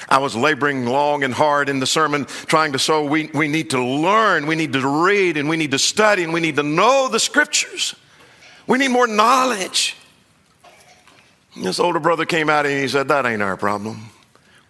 I 0.08 0.18
was 0.18 0.34
laboring 0.34 0.86
long 0.86 1.22
and 1.22 1.32
hard 1.32 1.68
in 1.68 1.78
the 1.78 1.86
sermon, 1.86 2.24
trying 2.24 2.72
to 2.72 2.78
show 2.78 3.06
we, 3.06 3.30
we 3.32 3.46
need 3.46 3.70
to 3.70 3.80
learn, 3.80 4.48
we 4.48 4.56
need 4.56 4.72
to 4.72 5.04
read, 5.04 5.36
and 5.36 5.48
we 5.48 5.56
need 5.56 5.70
to 5.70 5.78
study, 5.78 6.24
and 6.24 6.32
we 6.32 6.40
need 6.40 6.56
to 6.56 6.64
know 6.64 7.08
the 7.08 7.20
scriptures. 7.20 7.94
We 8.66 8.78
need 8.78 8.88
more 8.88 9.06
knowledge. 9.06 9.94
This 11.56 11.80
older 11.80 12.00
brother 12.00 12.26
came 12.26 12.50
out 12.50 12.66
and 12.66 12.80
he 12.80 12.88
said, 12.88 13.08
That 13.08 13.26
ain't 13.26 13.42
our 13.42 13.56
problem. 13.56 14.10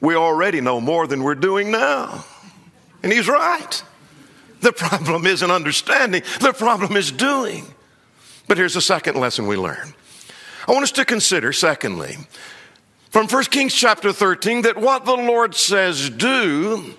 We 0.00 0.14
already 0.14 0.60
know 0.60 0.80
more 0.80 1.06
than 1.06 1.22
we're 1.22 1.34
doing 1.34 1.70
now. 1.70 2.24
And 3.02 3.12
he's 3.12 3.28
right. 3.28 3.82
The 4.60 4.72
problem 4.72 5.26
isn't 5.26 5.50
understanding, 5.50 6.22
the 6.40 6.52
problem 6.52 6.96
is 6.96 7.12
doing. 7.12 7.66
But 8.48 8.58
here's 8.58 8.74
the 8.74 8.80
second 8.80 9.16
lesson 9.16 9.46
we 9.46 9.56
learn. 9.56 9.94
I 10.68 10.72
want 10.72 10.84
us 10.84 10.92
to 10.92 11.04
consider, 11.04 11.52
secondly, 11.52 12.16
from 13.10 13.28
1 13.28 13.44
Kings 13.44 13.74
chapter 13.74 14.12
13, 14.12 14.62
that 14.62 14.76
what 14.76 15.04
the 15.04 15.14
Lord 15.14 15.54
says 15.54 16.10
do 16.10 16.94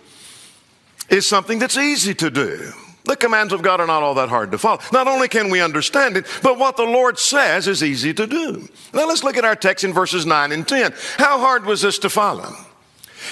is 1.10 1.28
something 1.28 1.60
that's 1.60 1.78
easy 1.78 2.13
to 2.15 2.30
do. 2.30 2.71
The 3.08 3.15
commands 3.15 3.54
of 3.54 3.62
God 3.62 3.80
are 3.80 3.88
not 3.88 4.04
all 4.04 4.15
that 4.15 4.28
hard 4.28 4.52
to 4.52 4.58
follow. 4.58 4.80
Not 4.91 5.08
only 5.08 5.30
can 5.30 5.50
we 5.50 5.62
understand 5.62 6.17
it, 6.17 6.26
but 6.43 6.60
what 6.60 6.76
the 6.76 6.84
Lord 6.84 7.17
says 7.17 7.67
is 7.67 7.82
easy 7.82 8.13
to 8.13 8.28
do. 8.28 8.67
Now 8.93 9.08
let's 9.08 9.24
look 9.24 9.38
at 9.38 9.46
our 9.46 9.56
text 9.56 9.86
in 9.86 9.93
verses 9.93 10.26
9 10.26 10.52
and 10.52 10.67
10. 10.67 10.93
How 11.17 11.39
hard 11.39 11.65
was 11.65 11.82
this 11.82 11.98
to 12.00 12.10
follow? 12.10 12.54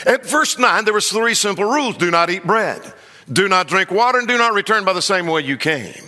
At 0.05 0.25
verse 0.25 0.57
9, 0.57 0.85
there 0.85 0.93
was 0.93 1.09
three 1.09 1.33
simple 1.33 1.65
rules. 1.65 1.97
Do 1.97 2.09
not 2.09 2.29
eat 2.29 2.45
bread. 2.45 2.93
Do 3.31 3.49
not 3.49 3.67
drink 3.67 3.91
water 3.91 4.17
and 4.17 4.27
do 4.27 4.37
not 4.37 4.53
return 4.53 4.85
by 4.85 4.93
the 4.93 5.01
same 5.01 5.27
way 5.27 5.41
you 5.41 5.57
came. 5.57 6.01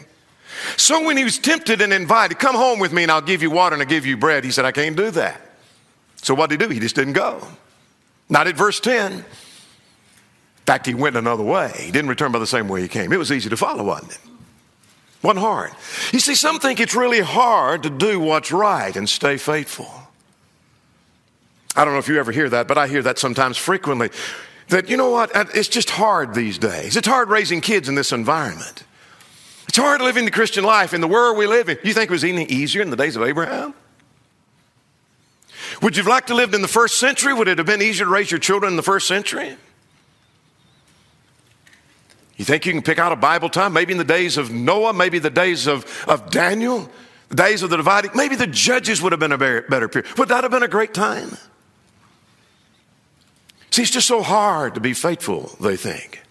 So 0.77 1.06
when 1.06 1.17
he 1.17 1.25
was 1.25 1.38
tempted 1.38 1.82
and 1.82 1.91
invited, 1.91 2.39
come 2.39 2.56
home 2.56 2.80
with 2.80 2.93
me 2.93 3.03
and 3.03 3.12
I'll 3.12 3.21
give 3.21 3.41
you 3.41 3.51
water 3.51 3.73
and 3.73 3.84
I'll 3.84 3.89
give 3.89 4.06
you 4.06 4.15
bread, 4.15 4.45
he 4.45 4.51
said, 4.51 4.63
I 4.63 4.71
can't 4.71 4.95
do 4.95 5.12
that. 5.12 5.41
So 6.21 6.34
what 6.34 6.49
did 6.49 6.62
he 6.62 6.67
do? 6.67 6.73
He 6.73 6.80
just 6.80 6.95
didn't 6.95 7.13
go. 7.13 7.45
Not 8.30 8.47
at 8.47 8.56
verse 8.56 8.80
10 8.80 9.25
fact, 10.67 10.86
he 10.86 10.93
went 10.93 11.15
another 11.15 11.43
way. 11.43 11.71
He 11.77 11.91
didn't 11.91 12.10
return 12.10 12.32
by 12.32 12.39
the 12.39 12.47
same 12.47 12.67
way 12.67 12.82
he 12.82 12.88
came. 12.89 13.13
It 13.13 13.17
was 13.17 13.32
easy 13.32 13.49
to 13.49 13.58
follow, 13.58 13.86
wasn't 13.86 14.12
it? 14.12 14.19
Wasn't 15.23 15.39
hard. 15.39 15.71
You 16.12 16.19
see, 16.19 16.36
some 16.36 16.60
think 16.60 16.80
it's 16.80 16.93
really 16.93 17.21
hard 17.21 17.84
to 17.84 17.89
do 17.89 18.19
what's 18.19 18.51
right 18.51 18.95
and 18.95 19.10
stay 19.10 19.38
faithful. 19.38 19.89
I 21.75 21.86
don't 21.86 21.93
know 21.93 21.99
if 21.99 22.08
you 22.08 22.19
ever 22.19 22.32
hear 22.32 22.49
that, 22.49 22.67
but 22.67 22.77
I 22.77 22.88
hear 22.88 23.01
that 23.03 23.17
sometimes 23.17 23.56
frequently. 23.56 24.10
That, 24.67 24.89
you 24.89 24.97
know 24.97 25.10
what, 25.10 25.32
it's 25.34 25.69
just 25.69 25.89
hard 25.89 26.34
these 26.34 26.58
days. 26.58 26.97
It's 26.97 27.08
hard 27.08 27.30
raising 27.30 27.62
kids 27.62 27.88
in 27.88 27.95
this 27.95 28.12
environment. 28.12 28.84
It's 29.69 29.77
hard 29.77 30.01
living 30.01 30.25
the 30.25 30.32
Christian 30.32 30.65
life 30.65 30.93
in 30.93 31.01
the 31.01 31.08
world 31.08 31.38
we 31.38 31.47
live 31.47 31.69
in. 31.69 31.77
You 31.84 31.93
think 31.93 32.10
it 32.10 32.13
was 32.13 32.23
any 32.23 32.45
easier 32.45 32.82
in 32.82 32.89
the 32.89 32.97
days 32.97 33.15
of 33.15 33.23
Abraham? 33.23 33.73
Would 35.82 35.95
you 35.95 36.03
have 36.03 36.10
liked 36.10 36.27
to 36.27 36.36
live 36.36 36.53
in 36.53 36.62
the 36.62 36.67
first 36.67 36.99
century? 36.99 37.34
Would 37.34 37.47
it 37.47 37.58
have 37.58 37.67
been 37.67 37.82
easier 37.82 38.06
to 38.06 38.12
raise 38.12 38.32
your 38.32 38.39
children 38.39 38.73
in 38.73 38.77
the 38.77 38.84
first 38.84 39.08
century? 39.08 39.56
You 42.38 42.45
think 42.45 42.65
you 42.65 42.71
can 42.71 42.84
pick 42.84 43.00
out 43.00 43.12
a 43.12 43.15
Bible 43.15 43.50
time? 43.50 43.73
Maybe 43.73 43.91
in 43.91 43.97
the 43.97 44.04
days 44.04 44.38
of 44.38 44.52
Noah, 44.52 44.93
maybe 44.93 45.19
the 45.19 45.32
days 45.32 45.65
of, 45.65 45.86
of 46.08 46.30
Daniel, 46.30 46.89
the 47.30 47.36
days 47.36 47.63
of 47.63 47.71
the 47.71 47.78
dividing, 47.78 48.12
maybe 48.13 48.36
the 48.36 48.47
judges 48.47 49.02
would 49.02 49.12
have 49.12 49.19
been 49.19 49.32
a 49.32 49.38
better 49.38 49.89
period. 49.89 50.17
Would 50.17 50.30
that 50.30 50.43
have 50.43 50.52
been 50.52 50.63
a 50.63 50.67
great 50.67 50.93
time? 50.93 51.36
See, 53.71 53.82
it's 53.82 53.91
just 53.91 54.08
so 54.08 54.21
hard 54.21 54.76
to 54.76 54.80
be 54.80 54.93
faithful, 54.93 55.56
they 55.60 55.76
think. 55.76 56.23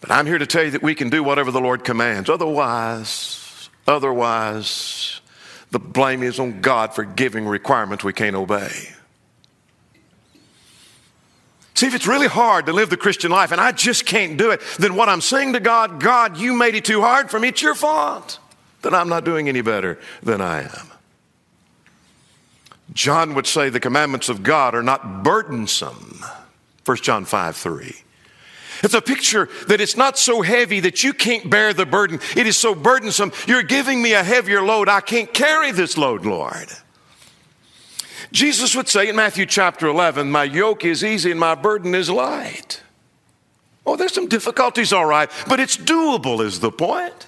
But 0.00 0.12
I'm 0.12 0.26
here 0.26 0.38
to 0.38 0.46
tell 0.46 0.62
you 0.62 0.70
that 0.70 0.82
we 0.82 0.94
can 0.94 1.10
do 1.10 1.24
whatever 1.24 1.50
the 1.50 1.60
Lord 1.60 1.82
commands. 1.82 2.30
Otherwise, 2.30 3.68
otherwise, 3.86 5.20
the 5.72 5.80
blame 5.80 6.22
is 6.22 6.38
on 6.38 6.60
God 6.60 6.94
for 6.94 7.04
giving 7.04 7.46
requirements 7.46 8.04
we 8.04 8.12
can't 8.12 8.36
obey. 8.36 8.70
See, 11.78 11.86
if 11.86 11.94
it's 11.94 12.08
really 12.08 12.26
hard 12.26 12.66
to 12.66 12.72
live 12.72 12.90
the 12.90 12.96
Christian 12.96 13.30
life 13.30 13.52
and 13.52 13.60
I 13.60 13.70
just 13.70 14.04
can't 14.04 14.36
do 14.36 14.50
it, 14.50 14.60
then 14.80 14.96
what 14.96 15.08
I'm 15.08 15.20
saying 15.20 15.52
to 15.52 15.60
God, 15.60 16.00
God, 16.00 16.36
you 16.36 16.52
made 16.52 16.74
it 16.74 16.84
too 16.84 17.02
hard 17.02 17.30
for 17.30 17.38
me. 17.38 17.46
It's 17.46 17.62
your 17.62 17.76
fault 17.76 18.40
that 18.82 18.92
I'm 18.92 19.08
not 19.08 19.24
doing 19.24 19.48
any 19.48 19.60
better 19.60 19.96
than 20.20 20.40
I 20.40 20.62
am. 20.62 20.90
John 22.94 23.32
would 23.34 23.46
say 23.46 23.68
the 23.68 23.78
commandments 23.78 24.28
of 24.28 24.42
God 24.42 24.74
are 24.74 24.82
not 24.82 25.22
burdensome. 25.22 26.24
1 26.84 26.96
John 26.96 27.24
5 27.24 27.56
3. 27.56 27.94
It's 28.82 28.94
a 28.94 29.00
picture 29.00 29.48
that 29.68 29.80
it's 29.80 29.96
not 29.96 30.18
so 30.18 30.42
heavy 30.42 30.80
that 30.80 31.04
you 31.04 31.12
can't 31.12 31.48
bear 31.48 31.72
the 31.72 31.86
burden. 31.86 32.18
It 32.36 32.48
is 32.48 32.56
so 32.56 32.74
burdensome. 32.74 33.30
You're 33.46 33.62
giving 33.62 34.02
me 34.02 34.14
a 34.14 34.24
heavier 34.24 34.62
load. 34.62 34.88
I 34.88 35.00
can't 35.00 35.32
carry 35.32 35.70
this 35.70 35.96
load, 35.96 36.26
Lord. 36.26 36.72
Jesus 38.32 38.74
would 38.76 38.88
say 38.88 39.08
in 39.08 39.16
Matthew 39.16 39.46
chapter 39.46 39.86
11, 39.86 40.30
My 40.30 40.44
yoke 40.44 40.84
is 40.84 41.02
easy 41.02 41.30
and 41.30 41.40
my 41.40 41.54
burden 41.54 41.94
is 41.94 42.10
light. 42.10 42.82
Oh, 43.86 43.96
there's 43.96 44.12
some 44.12 44.28
difficulties, 44.28 44.92
all 44.92 45.06
right, 45.06 45.30
but 45.48 45.60
it's 45.60 45.76
doable, 45.76 46.44
is 46.44 46.60
the 46.60 46.70
point. 46.70 47.26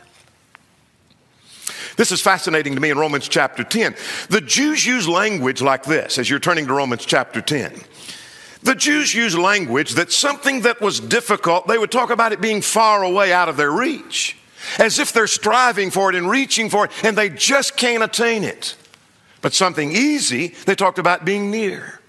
This 1.96 2.12
is 2.12 2.20
fascinating 2.20 2.74
to 2.74 2.80
me 2.80 2.90
in 2.90 2.98
Romans 2.98 3.28
chapter 3.28 3.64
10. 3.64 3.94
The 4.28 4.40
Jews 4.40 4.86
use 4.86 5.08
language 5.08 5.62
like 5.62 5.84
this 5.84 6.18
as 6.18 6.28
you're 6.28 6.38
turning 6.38 6.66
to 6.66 6.74
Romans 6.74 7.04
chapter 7.04 7.40
10. 7.40 7.72
The 8.62 8.74
Jews 8.74 9.14
use 9.14 9.36
language 9.36 9.92
that 9.94 10.12
something 10.12 10.62
that 10.62 10.80
was 10.80 11.00
difficult, 11.00 11.66
they 11.66 11.78
would 11.78 11.90
talk 11.90 12.10
about 12.10 12.32
it 12.32 12.40
being 12.40 12.60
far 12.60 13.02
away 13.02 13.32
out 13.32 13.48
of 13.48 13.56
their 13.56 13.70
reach, 13.70 14.36
as 14.78 14.98
if 14.98 15.12
they're 15.12 15.26
striving 15.26 15.90
for 15.90 16.10
it 16.10 16.14
and 16.16 16.28
reaching 16.28 16.68
for 16.68 16.84
it, 16.84 16.90
and 17.02 17.16
they 17.16 17.30
just 17.30 17.76
can't 17.76 18.02
attain 18.02 18.44
it. 18.44 18.76
But 19.42 19.55
something 19.55 19.92
easy, 19.92 20.48
they 20.66 20.74
talked 20.74 20.98
about 20.98 21.24
being 21.24 21.50
near. 21.50 22.00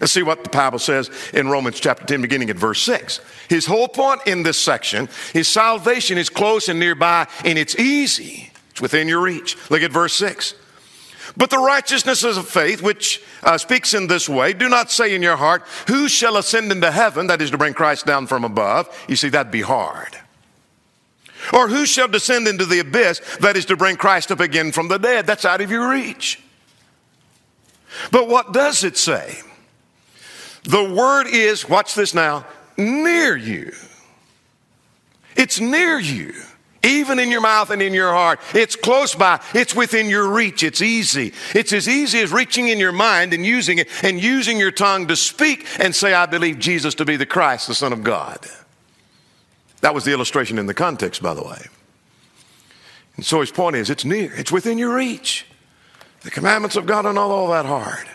Let's 0.00 0.12
see 0.12 0.22
what 0.24 0.42
the 0.42 0.50
Bible 0.50 0.80
says 0.80 1.10
in 1.32 1.48
Romans 1.48 1.78
chapter 1.78 2.04
10, 2.04 2.22
beginning 2.22 2.50
at 2.50 2.56
verse 2.56 2.82
6. 2.82 3.20
His 3.48 3.66
whole 3.66 3.86
point 3.86 4.22
in 4.26 4.42
this 4.42 4.58
section 4.58 5.08
is 5.32 5.46
salvation 5.46 6.18
is 6.18 6.28
close 6.28 6.68
and 6.68 6.80
nearby, 6.80 7.28
and 7.44 7.56
it's 7.56 7.78
easy. 7.78 8.50
It's 8.70 8.80
within 8.80 9.06
your 9.06 9.20
reach. 9.20 9.56
Look 9.70 9.82
at 9.82 9.92
verse 9.92 10.14
6. 10.14 10.54
But 11.36 11.50
the 11.50 11.58
righteousness 11.58 12.24
of 12.24 12.48
faith, 12.48 12.82
which 12.82 13.22
uh, 13.44 13.58
speaks 13.58 13.94
in 13.94 14.08
this 14.08 14.28
way, 14.28 14.52
do 14.52 14.68
not 14.68 14.90
say 14.90 15.14
in 15.14 15.22
your 15.22 15.36
heart, 15.36 15.62
Who 15.86 16.08
shall 16.08 16.36
ascend 16.36 16.72
into 16.72 16.90
heaven? 16.90 17.28
That 17.28 17.40
is 17.40 17.52
to 17.52 17.58
bring 17.58 17.74
Christ 17.74 18.04
down 18.04 18.26
from 18.26 18.44
above. 18.44 18.88
You 19.08 19.16
see, 19.16 19.28
that'd 19.28 19.52
be 19.52 19.62
hard. 19.62 20.18
Or 21.52 21.68
who 21.68 21.86
shall 21.86 22.08
descend 22.08 22.48
into 22.48 22.66
the 22.66 22.80
abyss? 22.80 23.20
That 23.40 23.56
is 23.56 23.66
to 23.66 23.76
bring 23.76 23.96
Christ 23.96 24.32
up 24.32 24.40
again 24.40 24.72
from 24.72 24.88
the 24.88 24.98
dead. 24.98 25.26
That's 25.26 25.44
out 25.44 25.60
of 25.60 25.70
your 25.70 25.88
reach. 25.88 26.42
But 28.10 28.28
what 28.28 28.52
does 28.52 28.84
it 28.84 28.96
say? 28.96 29.40
The 30.64 30.84
word 30.84 31.26
is, 31.26 31.68
watch 31.68 31.94
this 31.94 32.14
now, 32.14 32.46
near 32.76 33.36
you. 33.36 33.72
It's 35.36 35.60
near 35.60 35.98
you 35.98 36.32
even 36.84 37.18
in 37.18 37.30
your 37.30 37.40
mouth 37.40 37.70
and 37.70 37.80
in 37.80 37.94
your 37.94 38.12
heart. 38.12 38.40
It's 38.54 38.76
close 38.76 39.14
by, 39.14 39.40
it's 39.54 39.74
within 39.74 40.08
your 40.08 40.28
reach, 40.28 40.62
it's 40.62 40.82
easy. 40.82 41.32
It's 41.54 41.72
as 41.72 41.88
easy 41.88 42.20
as 42.20 42.32
reaching 42.32 42.68
in 42.68 42.78
your 42.78 42.92
mind 42.92 43.32
and 43.32 43.46
using 43.46 43.78
it 43.78 43.88
and 44.02 44.20
using 44.20 44.58
your 44.58 44.72
tongue 44.72 45.06
to 45.08 45.16
speak 45.16 45.66
and 45.78 45.94
say, 45.94 46.12
I 46.12 46.26
believe 46.26 46.58
Jesus 46.58 46.94
to 46.96 47.04
be 47.04 47.16
the 47.16 47.26
Christ, 47.26 47.68
the 47.68 47.74
Son 47.74 47.92
of 47.92 48.02
God. 48.02 48.46
That 49.80 49.94
was 49.94 50.04
the 50.04 50.12
illustration 50.12 50.58
in 50.58 50.66
the 50.66 50.74
context, 50.74 51.22
by 51.22 51.34
the 51.34 51.42
way. 51.42 51.66
And 53.16 53.24
so 53.24 53.40
his 53.40 53.52
point 53.52 53.76
is, 53.76 53.90
it's 53.90 54.04
near, 54.04 54.32
it's 54.34 54.52
within 54.52 54.78
your 54.78 54.94
reach. 54.94 55.46
The 56.22 56.30
commandments 56.30 56.76
of 56.76 56.86
God 56.86 57.06
are 57.06 57.12
not 57.12 57.30
all 57.30 57.48
that 57.50 57.66
hard. 57.66 58.08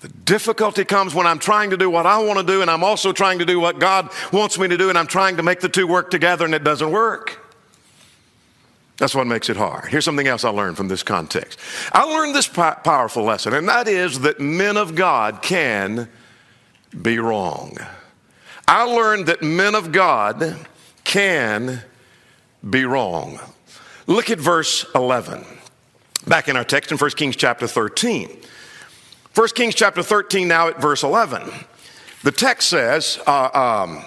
The 0.00 0.08
difficulty 0.08 0.84
comes 0.84 1.14
when 1.14 1.26
I'm 1.26 1.38
trying 1.38 1.70
to 1.70 1.76
do 1.76 1.90
what 1.90 2.06
I 2.06 2.18
want 2.18 2.38
to 2.38 2.44
do 2.44 2.62
and 2.62 2.70
I'm 2.70 2.84
also 2.84 3.12
trying 3.12 3.40
to 3.40 3.44
do 3.44 3.58
what 3.58 3.80
God 3.80 4.10
wants 4.32 4.58
me 4.58 4.68
to 4.68 4.76
do 4.76 4.90
and 4.90 4.98
I'm 4.98 5.08
trying 5.08 5.38
to 5.38 5.42
make 5.42 5.60
the 5.60 5.68
two 5.68 5.86
work 5.86 6.10
together 6.10 6.44
and 6.44 6.54
it 6.54 6.62
doesn't 6.62 6.90
work. 6.90 7.44
That's 8.98 9.14
what 9.14 9.26
makes 9.26 9.48
it 9.48 9.56
hard. 9.56 9.88
Here's 9.88 10.04
something 10.04 10.26
else 10.26 10.44
I 10.44 10.50
learned 10.50 10.76
from 10.76 10.88
this 10.88 11.02
context. 11.02 11.58
I 11.92 12.02
learned 12.02 12.34
this 12.34 12.48
powerful 12.48 13.22
lesson, 13.22 13.54
and 13.54 13.68
that 13.68 13.86
is 13.86 14.20
that 14.20 14.40
men 14.40 14.76
of 14.76 14.96
God 14.96 15.40
can 15.40 16.08
be 17.00 17.20
wrong. 17.20 17.78
I 18.66 18.82
learned 18.82 19.26
that 19.26 19.40
men 19.40 19.76
of 19.76 19.92
God 19.92 20.56
can 21.04 21.82
be 22.68 22.84
wrong. 22.84 23.38
Look 24.08 24.30
at 24.30 24.38
verse 24.38 24.84
11. 24.96 25.44
Back 26.28 26.48
in 26.48 26.56
our 26.56 26.64
text 26.64 26.92
in 26.92 26.98
1 26.98 27.10
Kings 27.12 27.36
chapter 27.36 27.66
13. 27.66 28.28
1 29.34 29.48
Kings 29.54 29.74
chapter 29.74 30.02
13, 30.02 30.46
now 30.46 30.68
at 30.68 30.78
verse 30.78 31.02
11. 31.02 31.48
The 32.22 32.32
text 32.32 32.68
says, 32.68 33.18
uh, 33.26 33.48
um, 33.54 34.04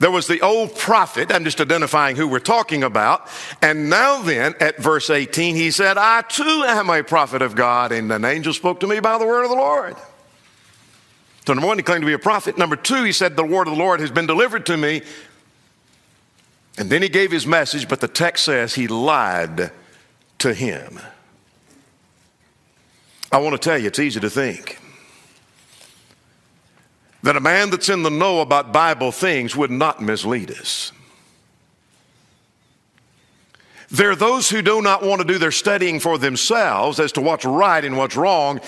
there 0.00 0.10
was 0.10 0.26
the 0.26 0.40
old 0.40 0.74
prophet, 0.74 1.32
I'm 1.32 1.44
just 1.44 1.60
identifying 1.60 2.16
who 2.16 2.26
we're 2.26 2.40
talking 2.40 2.82
about. 2.82 3.28
And 3.62 3.88
now 3.88 4.22
then, 4.22 4.54
at 4.58 4.78
verse 4.78 5.08
18, 5.08 5.54
he 5.54 5.70
said, 5.70 5.98
I 5.98 6.22
too 6.22 6.64
am 6.66 6.90
a 6.90 7.04
prophet 7.04 7.42
of 7.42 7.54
God, 7.54 7.92
and 7.92 8.10
an 8.10 8.24
angel 8.24 8.52
spoke 8.52 8.80
to 8.80 8.88
me 8.88 8.98
by 8.98 9.16
the 9.16 9.26
word 9.26 9.44
of 9.44 9.50
the 9.50 9.56
Lord. 9.56 9.96
So, 11.46 11.52
number 11.52 11.68
one, 11.68 11.78
he 11.78 11.84
claimed 11.84 12.02
to 12.02 12.06
be 12.06 12.14
a 12.14 12.18
prophet. 12.18 12.58
Number 12.58 12.74
two, 12.74 13.04
he 13.04 13.12
said, 13.12 13.36
The 13.36 13.44
word 13.44 13.68
of 13.68 13.74
the 13.74 13.78
Lord 13.78 14.00
has 14.00 14.10
been 14.10 14.26
delivered 14.26 14.66
to 14.66 14.76
me. 14.76 15.02
And 16.76 16.90
then 16.90 17.02
he 17.02 17.08
gave 17.08 17.30
his 17.30 17.46
message, 17.46 17.88
but 17.88 18.00
the 18.00 18.08
text 18.08 18.44
says 18.44 18.74
he 18.74 18.88
lied 18.88 19.70
to 20.38 20.54
him. 20.54 21.00
I 23.32 23.38
want 23.38 23.54
to 23.54 23.58
tell 23.58 23.78
you, 23.78 23.88
it's 23.88 23.98
easy 23.98 24.20
to 24.20 24.30
think 24.30 24.78
that 27.24 27.36
a 27.36 27.40
man 27.40 27.70
that's 27.70 27.88
in 27.88 28.02
the 28.02 28.10
know 28.10 28.42
about 28.42 28.72
Bible 28.72 29.10
things 29.10 29.56
would 29.56 29.70
not 29.70 30.02
mislead 30.02 30.50
us. 30.50 30.92
There 33.90 34.10
are 34.10 34.16
those 34.16 34.50
who 34.50 34.60
do 34.60 34.82
not 34.82 35.02
want 35.02 35.22
to 35.22 35.26
do 35.26 35.38
their 35.38 35.50
studying 35.50 36.00
for 36.00 36.18
themselves 36.18 37.00
as 37.00 37.12
to 37.12 37.20
what's 37.20 37.44
right 37.44 37.84
and 37.84 37.96
what's 37.96 38.16
wrong 38.16 38.60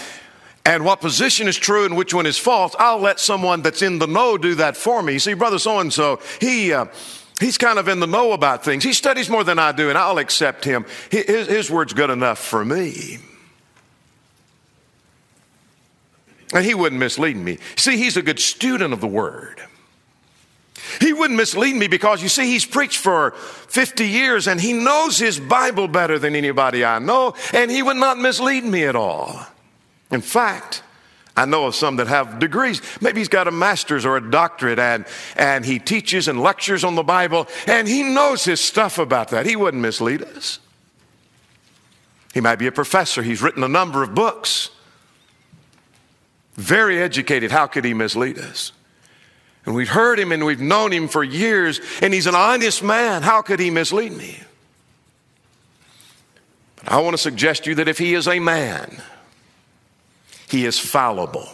and 0.64 0.84
what 0.84 1.00
position 1.00 1.48
is 1.48 1.56
true 1.56 1.84
and 1.84 1.96
which 1.96 2.14
one 2.14 2.26
is 2.26 2.38
false. 2.38 2.74
I'll 2.78 2.98
let 2.98 3.20
someone 3.20 3.60
that's 3.60 3.82
in 3.82 3.98
the 3.98 4.06
know 4.06 4.38
do 4.38 4.54
that 4.56 4.76
for 4.76 5.02
me. 5.02 5.18
See, 5.18 5.34
brother 5.34 5.58
so 5.58 5.78
and 5.78 5.92
so, 5.92 6.20
he. 6.40 6.72
Uh, 6.72 6.86
He's 7.38 7.58
kind 7.58 7.78
of 7.78 7.88
in 7.88 8.00
the 8.00 8.06
know 8.06 8.32
about 8.32 8.64
things. 8.64 8.82
He 8.82 8.92
studies 8.92 9.28
more 9.28 9.44
than 9.44 9.58
I 9.58 9.72
do, 9.72 9.88
and 9.90 9.98
I'll 9.98 10.18
accept 10.18 10.64
him. 10.64 10.86
His, 11.10 11.46
his 11.48 11.70
word's 11.70 11.92
good 11.92 12.10
enough 12.10 12.38
for 12.38 12.64
me. 12.64 13.18
And 16.54 16.64
he 16.64 16.74
wouldn't 16.74 16.98
mislead 16.98 17.36
me. 17.36 17.58
See, 17.76 17.96
he's 17.98 18.16
a 18.16 18.22
good 18.22 18.38
student 18.38 18.94
of 18.94 19.00
the 19.00 19.06
word. 19.06 19.60
He 21.00 21.12
wouldn't 21.12 21.36
mislead 21.36 21.74
me 21.76 21.88
because 21.88 22.22
you 22.22 22.28
see, 22.28 22.46
he's 22.46 22.64
preached 22.64 22.98
for 22.98 23.32
50 23.32 24.06
years 24.06 24.46
and 24.46 24.60
he 24.60 24.72
knows 24.72 25.18
his 25.18 25.40
Bible 25.40 25.88
better 25.88 26.18
than 26.18 26.34
anybody 26.34 26.84
I 26.84 26.98
know, 27.00 27.34
and 27.52 27.70
he 27.70 27.82
would 27.82 27.96
not 27.96 28.18
mislead 28.18 28.64
me 28.64 28.84
at 28.84 28.96
all. 28.96 29.46
In 30.10 30.20
fact, 30.20 30.82
I 31.36 31.44
know 31.44 31.66
of 31.66 31.74
some 31.74 31.96
that 31.96 32.06
have 32.08 32.38
degrees. 32.38 32.80
Maybe 33.00 33.20
he's 33.20 33.28
got 33.28 33.46
a 33.46 33.50
master's 33.50 34.06
or 34.06 34.16
a 34.16 34.30
doctorate 34.30 34.78
and, 34.78 35.04
and 35.36 35.64
he 35.64 35.78
teaches 35.78 36.28
and 36.28 36.40
lectures 36.40 36.82
on 36.82 36.94
the 36.94 37.02
Bible 37.02 37.46
and 37.66 37.86
he 37.86 38.02
knows 38.02 38.44
his 38.44 38.60
stuff 38.60 38.98
about 38.98 39.28
that. 39.28 39.44
He 39.44 39.54
wouldn't 39.54 39.82
mislead 39.82 40.22
us. 40.22 40.60
He 42.32 42.40
might 42.40 42.56
be 42.56 42.66
a 42.66 42.72
professor, 42.72 43.22
he's 43.22 43.42
written 43.42 43.62
a 43.62 43.68
number 43.68 44.02
of 44.02 44.14
books. 44.14 44.70
Very 46.54 47.00
educated. 47.00 47.50
How 47.50 47.66
could 47.66 47.84
he 47.84 47.92
mislead 47.92 48.38
us? 48.38 48.72
And 49.66 49.74
we've 49.74 49.88
heard 49.88 50.18
him 50.18 50.32
and 50.32 50.44
we've 50.46 50.60
known 50.60 50.92
him 50.92 51.08
for 51.08 51.24
years, 51.24 51.80
and 52.00 52.14
he's 52.14 52.26
an 52.26 52.34
honest 52.34 52.82
man. 52.82 53.22
How 53.22 53.42
could 53.42 53.58
he 53.58 53.68
mislead 53.70 54.12
me? 54.12 54.38
But 56.76 56.92
I 56.92 57.00
want 57.00 57.14
to 57.14 57.18
suggest 57.18 57.64
to 57.64 57.70
you 57.70 57.76
that 57.76 57.88
if 57.88 57.98
he 57.98 58.14
is 58.14 58.28
a 58.28 58.38
man, 58.38 59.02
he 60.48 60.64
is 60.64 60.78
fallible. 60.78 61.48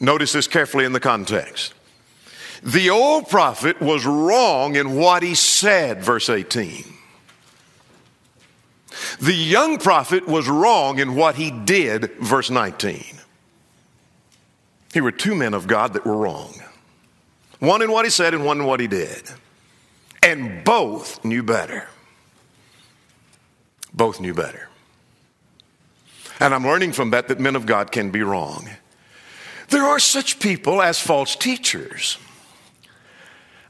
Notice 0.00 0.32
this 0.32 0.48
carefully 0.48 0.84
in 0.84 0.92
the 0.92 1.00
context. 1.00 1.74
The 2.62 2.90
old 2.90 3.28
prophet 3.28 3.80
was 3.80 4.06
wrong 4.06 4.76
in 4.76 4.96
what 4.96 5.22
he 5.22 5.34
said, 5.34 6.02
verse 6.02 6.28
18. 6.28 6.84
The 9.20 9.34
young 9.34 9.78
prophet 9.78 10.26
was 10.26 10.48
wrong 10.48 10.98
in 10.98 11.14
what 11.14 11.34
he 11.36 11.50
did, 11.50 12.12
verse 12.20 12.50
19. 12.50 13.04
Here 14.92 15.02
were 15.02 15.12
two 15.12 15.34
men 15.34 15.54
of 15.54 15.66
God 15.66 15.94
that 15.94 16.04
were 16.04 16.16
wrong 16.16 16.54
one 17.58 17.80
in 17.80 17.92
what 17.92 18.04
he 18.04 18.10
said 18.10 18.34
and 18.34 18.44
one 18.44 18.58
in 18.58 18.66
what 18.66 18.80
he 18.80 18.88
did. 18.88 19.22
And 20.20 20.64
both 20.64 21.24
knew 21.24 21.44
better. 21.44 21.88
Both 23.94 24.20
knew 24.20 24.34
better. 24.34 24.68
And 26.42 26.52
I'm 26.52 26.64
learning 26.64 26.90
from 26.90 27.10
that 27.10 27.28
that 27.28 27.38
men 27.38 27.54
of 27.54 27.66
God 27.66 27.92
can 27.92 28.10
be 28.10 28.24
wrong. 28.24 28.68
There 29.68 29.84
are 29.84 30.00
such 30.00 30.40
people 30.40 30.82
as 30.82 30.98
false 30.98 31.36
teachers. 31.36 32.18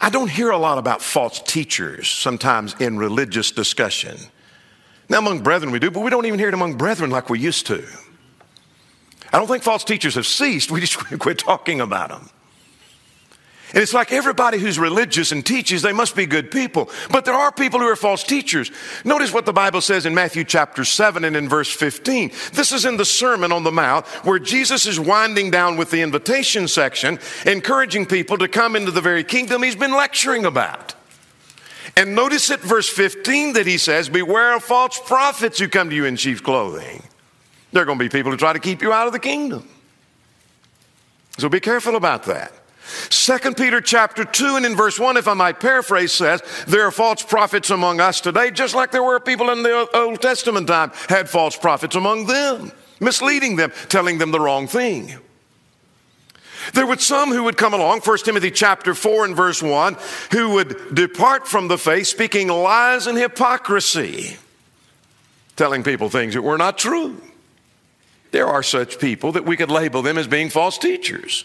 I 0.01 0.09
don't 0.09 0.31
hear 0.31 0.49
a 0.49 0.57
lot 0.57 0.79
about 0.79 1.03
false 1.03 1.43
teachers 1.43 2.09
sometimes 2.09 2.75
in 2.81 2.97
religious 2.97 3.51
discussion. 3.51 4.17
Now, 5.11 5.19
among 5.19 5.43
brethren, 5.43 5.71
we 5.71 5.81
do, 5.81 5.91
but 5.91 6.01
we 6.01 6.09
don't 6.09 6.25
even 6.25 6.39
hear 6.39 6.49
it 6.49 6.55
among 6.55 6.79
brethren 6.79 7.11
like 7.11 7.29
we 7.29 7.39
used 7.39 7.67
to. 7.67 7.85
I 9.35 9.39
don't 9.39 9.49
think 9.49 9.63
false 9.63 9.85
teachers 9.85 10.15
have 10.15 10.27
ceased. 10.27 10.71
We 10.71 10.81
just 10.81 10.97
quit 11.19 11.37
talking 11.37 11.83
about 11.83 12.09
them. 12.09 12.31
And 13.75 13.83
it's 13.83 13.95
like 13.95 14.13
everybody 14.13 14.59
who's 14.59 14.79
religious 14.79 15.33
and 15.33 15.45
teaches, 15.45 15.81
they 15.81 15.93
must 15.93 16.15
be 16.15 16.27
good 16.27 16.51
people. 16.51 16.91
But 17.11 17.25
there 17.25 17.35
are 17.35 17.51
people 17.51 17.81
who 17.81 17.89
are 17.89 17.97
false 17.97 18.23
teachers. 18.23 18.71
Notice 19.03 19.33
what 19.33 19.47
the 19.47 19.53
Bible 19.53 19.81
says 19.81 20.05
in 20.05 20.15
Matthew 20.15 20.45
chapter 20.45 20.85
7 20.85 21.25
and 21.25 21.35
in 21.35 21.49
verse 21.49 21.73
15. 21.73 22.33
This 22.53 22.73
is 22.73 22.85
in 22.85 22.99
the 22.99 23.07
Sermon 23.07 23.51
on 23.51 23.65
the 23.65 23.73
Mount 23.73 24.07
where 24.27 24.39
Jesus 24.39 24.85
is 24.85 25.01
winding 25.01 25.51
down 25.51 25.79
with 25.79 25.91
the 25.91 26.03
invitation 26.03 26.69
section, 26.69 27.19
encouraging 27.47 28.05
people 28.05 28.37
to 28.39 28.49
come 28.49 28.77
into 28.77 28.91
the 28.91 29.01
very 29.01 29.25
kingdom 29.25 29.63
he's 29.63 29.77
been 29.77 29.97
lecturing 29.97 30.45
about. 30.45 30.95
And 31.97 32.15
notice 32.15 32.51
at 32.51 32.61
verse 32.61 32.89
15 32.89 33.55
that 33.55 33.67
he 33.67 33.79
says, 33.79 34.09
Beware 34.09 34.55
of 34.57 34.63
false 34.63 34.99
prophets 34.99 35.59
who 35.59 35.69
come 35.69 35.91
to 35.91 35.97
you 35.97 36.05
in 36.05 36.17
sheep's 36.17 36.41
clothing. 36.41 37.03
There 37.73 37.83
are 37.83 37.87
going 37.87 37.99
to 37.99 38.05
be 38.05 38.11
people 38.11 38.31
who 38.31 38.37
try 38.37 38.53
to 38.53 38.59
keep 38.59 38.83
you 38.83 38.93
out 38.93 39.07
of 39.07 39.15
the 39.15 39.19
kingdom. 39.19 39.67
So 41.39 41.49
be 41.49 41.61
careful 41.61 41.97
about 41.97 42.25
that. 42.25 42.53
Second 43.11 43.57
Peter 43.57 43.81
chapter 43.81 44.25
2 44.25 44.57
and 44.57 44.67
in 44.67 44.77
verse 44.77 44.99
1, 44.99 45.17
if 45.17 45.29
I 45.29 45.35
might 45.35 45.61
paraphrase, 45.61 46.13
says, 46.13 46.43
There 46.67 46.87
are 46.87 46.91
false 46.91 47.23
prophets 47.23 47.71
among 47.71 48.01
us 48.01 48.21
today, 48.21 48.51
just 48.51 48.75
like 48.75 48.91
there 48.91 49.03
were 49.03 49.21
people 49.21 49.51
in 49.51 49.63
the 49.63 49.89
Old 49.95 50.21
Testament 50.21 50.69
time 50.69 50.93
had 51.09 51.29
false 51.29 51.57
prophets 51.57 51.97
among 51.97 52.27
them, 52.27 52.73
misleading 53.01 53.57
them, 53.57 53.73
telling 53.89 54.19
them 54.19 54.31
the 54.31 54.41
wrong 54.41 54.67
thing. 54.67 55.19
There 56.75 56.87
were 56.87 56.99
some 56.99 57.31
who 57.31 57.45
would 57.45 57.57
come 57.57 57.75
along, 57.75 58.01
1 58.01 58.19
Timothy 58.19 58.51
chapter 58.51 58.95
4 58.95 59.25
and 59.25 59.37
verse 59.37 59.63
1, 59.63 59.97
who 60.31 60.55
would 60.55 60.95
depart 60.95 61.49
from 61.49 61.69
the 61.69 61.79
faith 61.79 62.07
speaking 62.07 62.49
lies 62.49 63.07
and 63.07 63.19
hypocrisy, 63.19 64.37
telling 65.57 65.83
people 65.83 66.09
things 66.09 66.35
that 66.35 66.43
were 66.43 66.59
not 66.59 66.79
true. 66.79 67.21
There 68.31 68.47
are 68.47 68.63
such 68.63 68.99
people 68.99 69.33
that 69.33 69.45
we 69.45 69.57
could 69.57 69.71
label 69.71 70.03
them 70.03 70.19
as 70.19 70.27
being 70.27 70.51
false 70.51 70.79
teachers. 70.79 71.45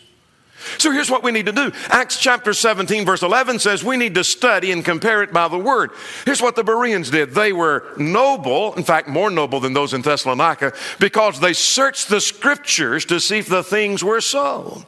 So 0.78 0.92
here's 0.92 1.10
what 1.10 1.24
we 1.24 1.32
need 1.32 1.46
to 1.46 1.52
do. 1.52 1.72
Acts 1.90 2.20
chapter 2.20 2.54
17, 2.54 3.06
verse 3.06 3.22
11 3.22 3.60
says 3.60 3.84
we 3.84 3.98
need 3.98 4.16
to 4.16 4.24
study 4.24 4.72
and 4.72 4.84
compare 4.84 5.24
it 5.24 5.32
by 5.32 5.48
the 5.48 5.58
word. 5.58 5.92
Here's 6.26 6.42
what 6.42 6.56
the 6.56 6.64
Bereans 6.64 7.10
did. 7.10 7.32
They 7.32 7.54
were 7.54 7.86
noble, 7.98 8.74
in 8.74 8.84
fact, 8.84 9.08
more 9.08 9.30
noble 9.30 9.60
than 9.60 9.74
those 9.74 9.94
in 9.94 10.02
Thessalonica, 10.02 10.74
because 11.00 11.40
they 11.40 11.54
searched 11.54 12.10
the 12.10 12.22
scriptures 12.22 13.06
to 13.06 13.20
see 13.20 13.40
if 13.40 13.48
the 13.48 13.64
things 13.64 14.04
were 14.04 14.22
so. 14.22 14.86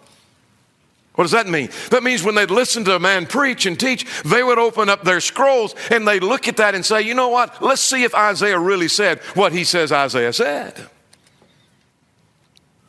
What 1.15 1.25
does 1.25 1.31
that 1.31 1.47
mean? 1.47 1.69
That 1.91 2.01
means 2.01 2.23
when 2.23 2.35
they'd 2.35 2.49
listen 2.49 2.85
to 2.85 2.95
a 2.95 2.99
man 2.99 3.25
preach 3.25 3.65
and 3.65 3.77
teach, 3.77 4.05
they 4.23 4.41
would 4.41 4.57
open 4.57 4.87
up 4.87 5.03
their 5.03 5.19
scrolls 5.19 5.75
and 5.91 6.07
they'd 6.07 6.23
look 6.23 6.47
at 6.47 6.57
that 6.57 6.75
and 6.75 6.85
say, 6.85 7.01
you 7.01 7.13
know 7.13 7.27
what? 7.27 7.61
Let's 7.61 7.81
see 7.81 8.05
if 8.05 8.15
Isaiah 8.15 8.57
really 8.57 8.87
said 8.87 9.19
what 9.33 9.51
he 9.51 9.65
says 9.65 9.91
Isaiah 9.91 10.31
said. 10.31 10.89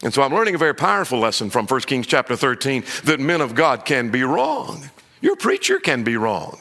And 0.02 0.14
so 0.14 0.22
I'm 0.22 0.32
learning 0.32 0.54
a 0.54 0.58
very 0.58 0.74
powerful 0.74 1.18
lesson 1.18 1.50
from 1.50 1.66
1 1.66 1.80
Kings 1.82 2.06
chapter 2.06 2.36
13 2.36 2.84
that 3.04 3.20
men 3.20 3.40
of 3.40 3.54
God 3.54 3.84
can 3.84 4.10
be 4.10 4.22
wrong. 4.22 4.90
Your 5.20 5.36
preacher 5.36 5.78
can 5.78 6.04
be 6.04 6.16
wrong. 6.16 6.58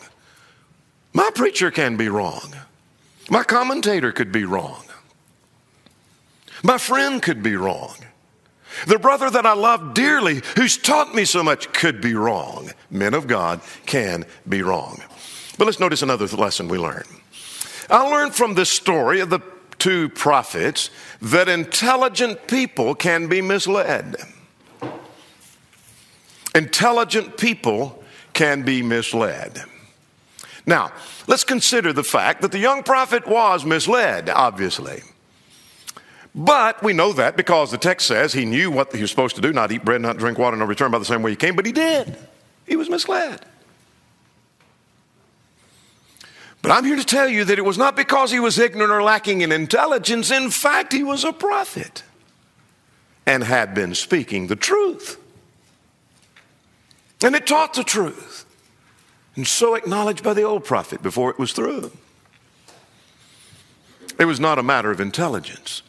My 1.13 1.29
preacher 1.33 1.71
can 1.71 1.95
be 1.95 2.09
wrong. 2.09 2.53
My 3.29 3.43
commentator 3.43 4.11
could 4.11 4.31
be 4.31 4.43
wrong. 4.43 4.83
My 6.63 6.77
friend 6.77 7.21
could 7.21 7.41
be 7.41 7.55
wrong. 7.55 7.95
The 8.87 8.99
brother 8.99 9.29
that 9.29 9.45
I 9.45 9.53
love 9.53 9.93
dearly, 9.93 10.41
who's 10.55 10.77
taught 10.77 11.15
me 11.15 11.25
so 11.25 11.41
much, 11.41 11.71
could 11.73 12.01
be 12.01 12.13
wrong. 12.13 12.71
Men 12.91 13.13
of 13.13 13.27
God 13.27 13.61
can 13.85 14.25
be 14.47 14.61
wrong. 14.61 15.01
But 15.57 15.65
let's 15.65 15.79
notice 15.79 16.01
another 16.01 16.27
lesson 16.27 16.67
we 16.67 16.77
learn. 16.77 17.03
I 17.89 18.07
learned 18.07 18.35
from 18.35 18.53
this 18.53 18.69
story 18.69 19.19
of 19.19 19.29
the 19.29 19.39
two 19.79 20.09
prophets 20.09 20.89
that 21.21 21.49
intelligent 21.49 22.47
people 22.47 22.93
can 22.93 23.27
be 23.27 23.41
misled. 23.41 24.17
Intelligent 26.53 27.37
people 27.37 28.03
can 28.33 28.63
be 28.63 28.81
misled. 28.81 29.63
Now, 30.65 30.91
let's 31.27 31.43
consider 31.43 31.93
the 31.93 32.03
fact 32.03 32.41
that 32.41 32.51
the 32.51 32.59
young 32.59 32.83
prophet 32.83 33.27
was 33.27 33.65
misled, 33.65 34.29
obviously. 34.29 35.01
But 36.35 36.83
we 36.83 36.93
know 36.93 37.11
that 37.13 37.35
because 37.35 37.71
the 37.71 37.77
text 37.77 38.07
says 38.07 38.33
he 38.33 38.45
knew 38.45 38.69
what 38.69 38.93
he 38.93 39.01
was 39.01 39.09
supposed 39.09 39.35
to 39.35 39.41
do 39.41 39.51
not 39.51 39.71
eat 39.71 39.83
bread, 39.83 40.01
not 40.01 40.17
drink 40.17 40.37
water, 40.37 40.55
and 40.55 40.67
return 40.67 40.91
by 40.91 40.99
the 40.99 41.05
same 41.05 41.23
way 41.23 41.31
he 41.31 41.35
came, 41.35 41.55
but 41.55 41.65
he 41.65 41.71
did. 41.71 42.15
He 42.67 42.75
was 42.75 42.89
misled. 42.89 43.43
But 46.61 46.71
I'm 46.71 46.83
here 46.83 46.97
to 46.97 47.05
tell 47.05 47.29
you 47.29 47.45
that 47.45 47.57
it 47.57 47.65
was 47.65 47.77
not 47.77 47.95
because 47.95 48.31
he 48.31 48.39
was 48.39 48.59
ignorant 48.59 48.91
or 48.91 49.01
lacking 49.01 49.41
in 49.41 49.51
intelligence. 49.51 50.29
In 50.29 50.49
fact, 50.49 50.91
he 50.91 51.03
was 51.03 51.23
a 51.23 51.31
prophet 51.31 52.03
and 53.25 53.43
had 53.43 53.73
been 53.73 53.95
speaking 53.95 54.47
the 54.47 54.55
truth. 54.55 55.17
And 57.23 57.35
it 57.35 57.47
taught 57.47 57.73
the 57.73 57.83
truth. 57.83 58.45
And 59.35 59.47
so 59.47 59.75
acknowledged 59.75 60.23
by 60.23 60.33
the 60.33 60.43
old 60.43 60.65
prophet 60.65 61.01
before 61.01 61.29
it 61.29 61.39
was 61.39 61.53
through. 61.53 61.91
It 64.19 64.25
was 64.25 64.39
not 64.39 64.59
a 64.59 64.63
matter 64.63 64.91
of 64.91 64.99
intelligence. 64.99 65.81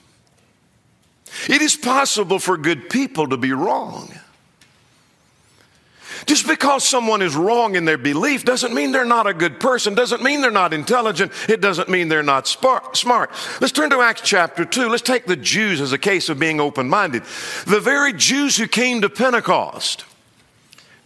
It 1.49 1.63
is 1.63 1.77
possible 1.77 2.39
for 2.39 2.57
good 2.57 2.91
people 2.91 3.29
to 3.29 3.37
be 3.37 3.53
wrong. 3.53 4.13
Just 6.27 6.47
because 6.47 6.85
someone 6.85 7.23
is 7.23 7.35
wrong 7.35 7.75
in 7.75 7.85
their 7.85 7.99
belief 7.99 8.45
doesn't 8.45 8.75
mean 8.75 8.93
they're 8.93 9.05
not 9.05 9.27
a 9.27 9.35
good 9.35 9.61
person, 9.61 9.95
doesn't 9.95 10.23
mean 10.23 10.41
they're 10.41 10.51
not 10.51 10.73
intelligent, 10.73 11.33
it 11.49 11.61
doesn't 11.61 11.89
mean 11.89 12.09
they're 12.09 12.23
not 12.23 12.47
smart. 12.47 13.31
Let's 13.61 13.73
turn 13.73 13.91
to 13.91 14.01
Acts 14.01 14.23
chapter 14.23 14.65
2. 14.65 14.89
Let's 14.89 15.03
take 15.03 15.27
the 15.27 15.37
Jews 15.37 15.81
as 15.81 15.93
a 15.93 15.99
case 15.99 16.29
of 16.29 16.39
being 16.39 16.61
open 16.61 16.89
minded. 16.89 17.23
The 17.67 17.81
very 17.81 18.13
Jews 18.13 18.57
who 18.57 18.67
came 18.67 19.01
to 19.03 19.09
Pentecost. 19.09 20.05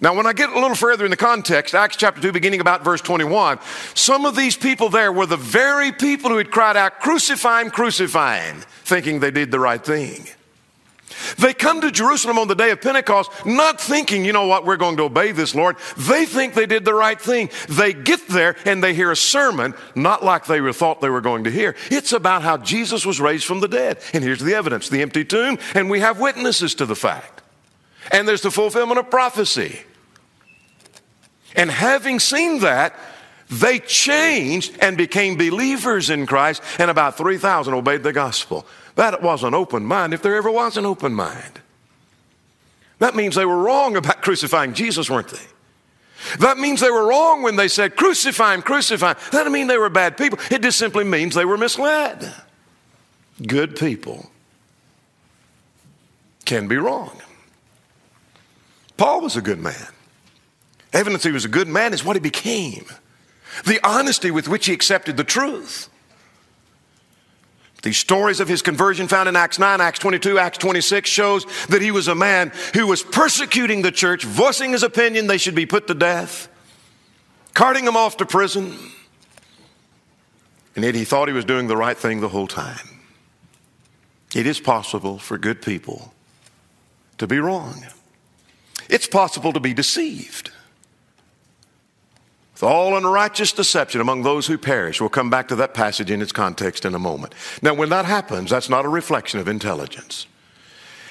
Now, 0.01 0.15
when 0.15 0.27
I 0.27 0.33
get 0.33 0.51
a 0.51 0.61
little 0.61 0.75
further 0.75 1.05
in 1.05 1.11
the 1.11 1.17
context, 1.17 1.75
Acts 1.75 1.97
chapter 1.97 2.21
2, 2.21 2.33
beginning 2.33 2.61
about 2.61 2.85
verse 2.85 3.01
21, 3.01 3.59
some 3.95 4.27
of 4.27 4.37
these 4.37 4.57
people 4.57 4.91
there 4.91 5.13
were 5.13 5.25
the 5.27 5.37
very 5.37 5.93
people 5.93 6.31
who 6.31 6.37
had 6.37 6.51
cried 6.51 6.77
out, 6.77 7.01
Crucify 7.01 7.63
him, 7.63 7.71
crucify 7.71 8.41
him, 8.41 8.61
thinking 8.85 9.21
they 9.21 9.31
did 9.31 9.51
the 9.51 9.61
right 9.61 9.83
thing. 9.83 10.27
They 11.39 11.55
come 11.55 11.81
to 11.81 11.91
Jerusalem 11.91 12.39
on 12.39 12.49
the 12.49 12.55
day 12.55 12.71
of 12.71 12.81
Pentecost 12.81 13.31
not 13.47 13.81
thinking, 13.81 14.25
you 14.25 14.33
know 14.33 14.47
what, 14.47 14.65
we're 14.65 14.77
going 14.77 14.97
to 14.99 15.05
obey 15.05 15.33
this 15.33 15.55
Lord. 15.55 15.77
They 15.97 16.25
think 16.25 16.55
they 16.55 16.67
did 16.67 16.85
the 16.85 16.95
right 16.95 17.21
thing. 17.21 17.51
They 17.69 17.93
get 17.93 18.29
there 18.29 18.57
and 18.65 18.83
they 18.83 18.95
hear 18.95 19.11
a 19.11 19.17
sermon, 19.17 19.75
not 19.95 20.25
like 20.25 20.47
they 20.47 20.73
thought 20.73 21.01
they 21.01 21.11
were 21.11 21.21
going 21.21 21.45
to 21.45 21.51
hear. 21.51 21.77
It's 21.91 22.13
about 22.13 22.43
how 22.43 22.57
Jesus 22.57 23.05
was 23.07 23.21
raised 23.21 23.45
from 23.45 23.61
the 23.61 23.69
dead. 23.69 23.99
And 24.13 24.25
here's 24.25 24.41
the 24.41 24.55
evidence 24.55 24.89
the 24.89 25.03
empty 25.03 25.25
tomb, 25.25 25.59
and 25.75 25.91
we 25.91 26.01
have 26.01 26.21
witnesses 26.21 26.75
to 26.77 26.87
the 26.87 26.97
fact. 26.97 27.43
And 28.13 28.29
there's 28.29 28.43
the 28.43 28.51
fulfillment 28.51 28.99
of 28.99 29.11
prophecy. 29.11 29.81
And 31.57 31.71
having 31.71 32.19
seen 32.19 32.61
that, 32.61 32.99
they 33.51 33.79
changed 33.79 34.77
and 34.81 34.97
became 34.97 35.37
believers 35.37 36.11
in 36.11 36.27
Christ, 36.27 36.63
and 36.79 36.91
about 36.91 37.17
3,000 37.17 37.75
obeyed 37.75 38.03
the 38.03 38.13
gospel. 38.13 38.67
That 38.97 39.23
was 39.23 39.43
an 39.43 39.55
open 39.55 39.85
mind, 39.85 40.15
if 40.15 40.23
there 40.23 40.37
ever 40.37 40.51
was 40.51 40.77
an 40.77 40.87
open 40.87 41.15
mind. 41.15 41.61
That 42.99 43.17
means 43.17 43.35
they 43.35 43.45
were 43.45 43.63
wrong 43.63 43.97
about 43.97 44.23
crucifying 44.23 44.73
Jesus, 44.73 45.11
weren't 45.11 45.29
they? 45.29 45.43
That 46.39 46.59
means 46.59 46.81
they 46.81 46.91
were 46.91 47.07
wrong 47.07 47.43
when 47.43 47.57
they 47.57 47.69
said, 47.69 47.97
crucify 47.97 48.55
him, 48.55 48.63
crucify 48.63 49.11
him. 49.11 49.17
That 49.25 49.33
doesn't 49.33 49.53
mean 49.53 49.67
they 49.67 49.79
were 49.79 49.91
bad 49.91 50.17
people. 50.17 50.39
It 50.51 50.63
just 50.63 50.79
simply 50.79 51.05
means 51.05 51.35
they 51.35 51.45
were 51.45 51.59
misled. 51.59 52.33
Good 53.45 53.77
people 53.77 54.31
can 56.45 56.69
be 56.69 56.77
wrong. 56.77 57.21
Paul 58.97 59.23
was 59.23 59.37
a 59.37 59.43
good 59.43 59.59
man. 59.59 59.89
Evidence 60.93 61.25
he 61.25 61.33
was 61.33 61.45
a 61.45 61.49
good 61.49 61.69
man 61.69 61.93
is 61.93 62.05
what 62.05 62.17
he 62.17 62.21
became. 62.21 62.87
The 63.67 63.81
honesty 63.87 64.31
with 64.31 64.49
which 64.49 64.67
he 64.67 64.73
accepted 64.73 65.17
the 65.17 65.25
truth. 65.25 65.89
These 67.85 67.99
stories 67.99 68.41
of 68.41 68.49
his 68.49 68.63
conversion 68.63 69.09
found 69.09 69.29
in 69.29 69.37
Acts 69.37 69.59
9, 69.59 69.79
Acts 69.79 69.99
22, 69.99 70.39
Acts 70.39 70.57
26 70.57 71.09
shows 71.09 71.45
that 71.67 71.83
he 71.83 71.91
was 71.91 72.09
a 72.09 72.15
man 72.15 72.51
who 72.73 72.87
was 72.87 73.03
persecuting 73.03 73.83
the 73.83 73.93
church, 73.93 74.25
voicing 74.25 74.73
his 74.73 74.83
opinion 74.83 75.27
they 75.27 75.37
should 75.37 75.55
be 75.55 75.67
put 75.67 75.87
to 75.89 75.95
death, 75.95 76.49
carting 77.53 77.85
them 77.85 77.95
off 77.95 78.17
to 78.17 78.25
prison. 78.25 78.75
And 80.75 80.83
yet 80.83 80.95
he 80.95 81.05
thought 81.05 81.29
he 81.29 81.35
was 81.35 81.45
doing 81.45 81.67
the 81.67 81.77
right 81.77 81.97
thing 81.97 82.23
the 82.23 82.31
whole 82.31 82.47
time. 82.47 82.89
It 84.35 84.47
is 84.47 84.61
possible 84.61 85.19
for 85.19 85.37
good 85.37 85.61
people 85.61 86.15
to 87.19 87.27
be 87.27 87.39
wrong. 87.39 87.85
It's 88.89 89.07
possible 89.07 89.53
to 89.53 89.61
be 89.61 89.75
deceived 89.75 90.51
with 92.55 92.63
all 92.63 92.97
unrighteous 92.97 93.53
deception 93.53 94.01
among 94.01 94.23
those 94.23 94.47
who 94.47 94.57
perish. 94.57 95.01
We'll 95.01 95.11
come 95.11 95.29
back 95.29 95.49
to 95.49 95.57
that 95.57 95.75
passage 95.75 96.11
in 96.11 96.23
its 96.23 96.33
context 96.33 96.85
in 96.85 96.95
a 96.95 96.99
moment. 96.99 97.35
Now, 97.63 97.75
when 97.75 97.89
that 97.91 98.05
happens, 98.05 98.51
that's 98.51 98.69
not 98.69 98.85
a 98.85 98.89
reflection 98.89 99.41
of 99.41 99.49
intelligence. 99.49 100.27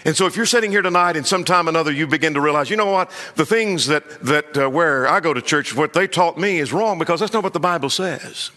And 0.06 0.16
so, 0.16 0.26
if 0.26 0.36
you're 0.36 0.46
sitting 0.46 0.72
here 0.72 0.82
tonight 0.82 1.16
and 1.16 1.26
sometime 1.26 1.68
or 1.68 1.70
another 1.70 1.92
you 1.92 2.08
begin 2.08 2.34
to 2.34 2.42
realize, 2.42 2.70
you 2.70 2.76
know 2.76 2.92
what, 2.92 3.10
the 3.36 3.46
things 3.46 3.88
that, 3.88 4.22
that 4.22 4.58
uh, 4.58 4.70
where 4.70 5.08
I 5.08 5.20
go 5.20 5.34
to 5.34 5.42
church, 5.42 5.76
what 5.76 5.94
they 5.94 6.08
taught 6.08 6.38
me 6.38 6.60
is 6.60 6.74
wrong 6.74 7.00
because 7.00 7.20
that's 7.20 7.34
not 7.34 7.44
what 7.44 7.54
the 7.54 7.60
Bible 7.60 7.90
says. 7.90 8.52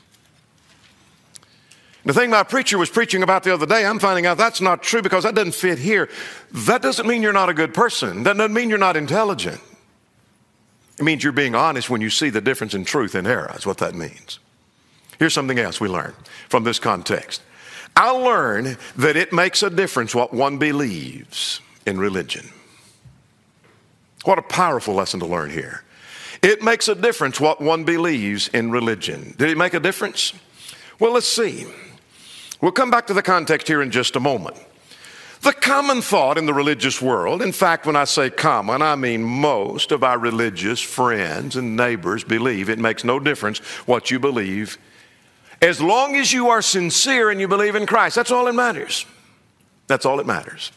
The 2.05 2.15
thing 2.15 2.31
my 2.31 2.45
preacher 2.45 2.79
was 2.79 2.89
preaching 2.89 3.25
about 3.25 3.43
the 3.43 3.53
other 3.53 3.67
day, 3.67 3.85
I'm 3.85 3.99
finding 3.99 4.27
out 4.27 4.39
that's 4.39 4.61
not 4.61 4.81
true 4.81 5.03
because 5.03 5.25
that 5.25 5.35
doesn't 5.35 5.57
fit 5.57 5.79
here. 5.79 6.09
That 6.53 6.81
doesn't 6.81 7.07
mean 7.07 7.21
you're 7.21 7.33
not 7.33 7.49
a 7.49 7.55
good 7.55 7.75
person. 7.75 8.23
That 8.23 8.37
doesn't 8.37 8.55
mean 8.55 8.69
you're 8.69 8.79
not 8.79 8.97
intelligent. 8.97 9.61
It 10.99 11.05
means 11.05 11.23
you're 11.23 11.33
being 11.33 11.55
honest 11.55 11.91
when 11.91 12.01
you 12.01 12.11
see 12.11 12.31
the 12.31 12.41
difference 12.41 12.75
in 12.75 12.85
truth 12.85 13.15
and 13.15 13.27
error, 13.27 13.53
is 13.57 13.67
what 13.67 13.79
that 13.79 13.95
means. 13.95 14.39
Here's 15.19 15.35
something 15.35 15.59
else 15.59 15.81
we 15.81 15.89
learn 15.89 16.15
from 16.49 16.65
this 16.65 16.79
context. 16.79 17.43
I 17.95 18.11
learn 18.11 18.77
that 18.97 19.17
it 19.17 19.33
makes 19.33 19.63
a 19.63 19.71
difference 19.71 20.15
what 20.15 20.33
one 20.33 20.59
believes 20.59 21.61
in 21.87 21.99
religion. 21.99 22.51
What 24.25 24.39
a 24.39 24.43
powerful 24.43 24.95
lesson 24.95 25.21
to 25.21 25.27
learn 25.27 25.51
here. 25.51 25.83
It 26.43 26.63
makes 26.63 26.89
a 26.89 26.95
difference 26.95 27.41
what 27.41 27.61
one 27.61 27.85
believes 27.85 28.49
in 28.49 28.71
religion. 28.71 29.35
Did 29.39 29.51
it 29.51 29.57
make 29.57 29.75
a 29.75 29.81
difference? 29.81 30.35
Well, 30.99 31.13
let's 31.13 31.29
see. 31.29 31.67
We'll 32.61 32.73
come 32.73 32.91
back 32.91 33.07
to 33.07 33.15
the 33.15 33.23
context 33.23 33.69
here 33.69 33.83
in 33.83 33.91
just 33.91 34.17
a 34.17 34.21
moment. 34.21 34.57
The 35.47 35.53
common 35.53 36.03
thought 36.03 36.39
in 36.39 36.47
the 36.47 36.53
religious 36.53 37.01
world, 37.01 37.41
in 37.41 37.53
fact, 37.53 37.87
when 37.87 37.95
I 37.95 38.03
say 38.03 38.31
common, 38.31 38.83
I 38.83 38.97
mean 38.97 39.23
most 39.23 39.93
of 39.93 40.03
our 40.03 40.19
religious 40.19 40.81
friends 40.81 41.55
and 41.55 41.77
neighbors 41.77 42.25
believe 42.25 42.69
it 42.69 42.81
makes 42.81 43.05
no 43.05 43.21
difference 43.21 43.59
what 43.87 44.11
you 44.11 44.19
believe. 44.19 44.77
As 45.63 45.81
long 45.81 46.17
as 46.17 46.33
you 46.33 46.49
are 46.49 46.61
sincere 46.61 47.31
and 47.31 47.41
you 47.41 47.47
believe 47.47 47.77
in 47.77 47.87
Christ, 47.87 48.17
that's 48.17 48.33
all 48.33 48.47
that 48.47 48.55
matters. 48.55 49.07
That's 49.87 50.05
all 50.05 50.17
that 50.17 50.27
matters. 50.27 50.73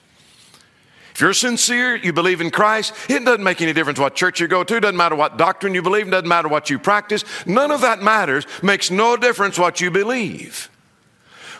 If 1.15 1.21
you're 1.21 1.33
sincere, 1.33 1.95
you 1.95 2.13
believe 2.13 2.39
in 2.39 2.51
Christ, 2.51 2.93
it 3.09 3.25
doesn't 3.25 3.43
make 3.43 3.63
any 3.63 3.73
difference 3.73 3.97
what 3.97 4.13
church 4.13 4.39
you 4.39 4.47
go 4.47 4.63
to, 4.63 4.79
doesn't 4.79 4.95
matter 4.95 5.15
what 5.15 5.35
doctrine 5.35 5.73
you 5.73 5.81
believe, 5.81 6.11
doesn't 6.11 6.29
matter 6.29 6.47
what 6.47 6.69
you 6.69 6.77
practice. 6.77 7.25
None 7.47 7.71
of 7.71 7.81
that 7.81 8.03
matters, 8.03 8.45
makes 8.61 8.91
no 8.91 9.17
difference 9.17 9.57
what 9.57 9.81
you 9.81 9.89
believe. 9.89 10.69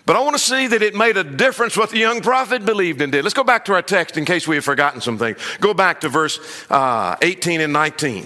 But 0.09 0.15
I 0.15 0.21
want 0.21 0.35
to 0.35 0.41
see 0.41 0.65
that 0.65 0.81
it 0.81 0.95
made 0.95 1.17
a 1.17 1.23
difference 1.23 1.77
what 1.77 1.91
the 1.91 1.99
young 1.99 2.21
prophet 2.21 2.65
believed 2.65 2.99
and 2.99 3.11
did. 3.11 3.23
Let's 3.23 3.35
go 3.35 3.43
back 3.43 3.65
to 3.65 3.73
our 3.73 3.83
text 3.83 4.17
in 4.17 4.25
case 4.25 4.47
we 4.47 4.55
have 4.55 4.65
forgotten 4.65 5.01
something. 5.01 5.35
Go 5.59 5.75
back 5.75 6.01
to 6.01 6.09
verse 6.09 6.39
uh, 6.71 7.15
18 7.21 7.61
and 7.61 7.71
19. 7.71 8.25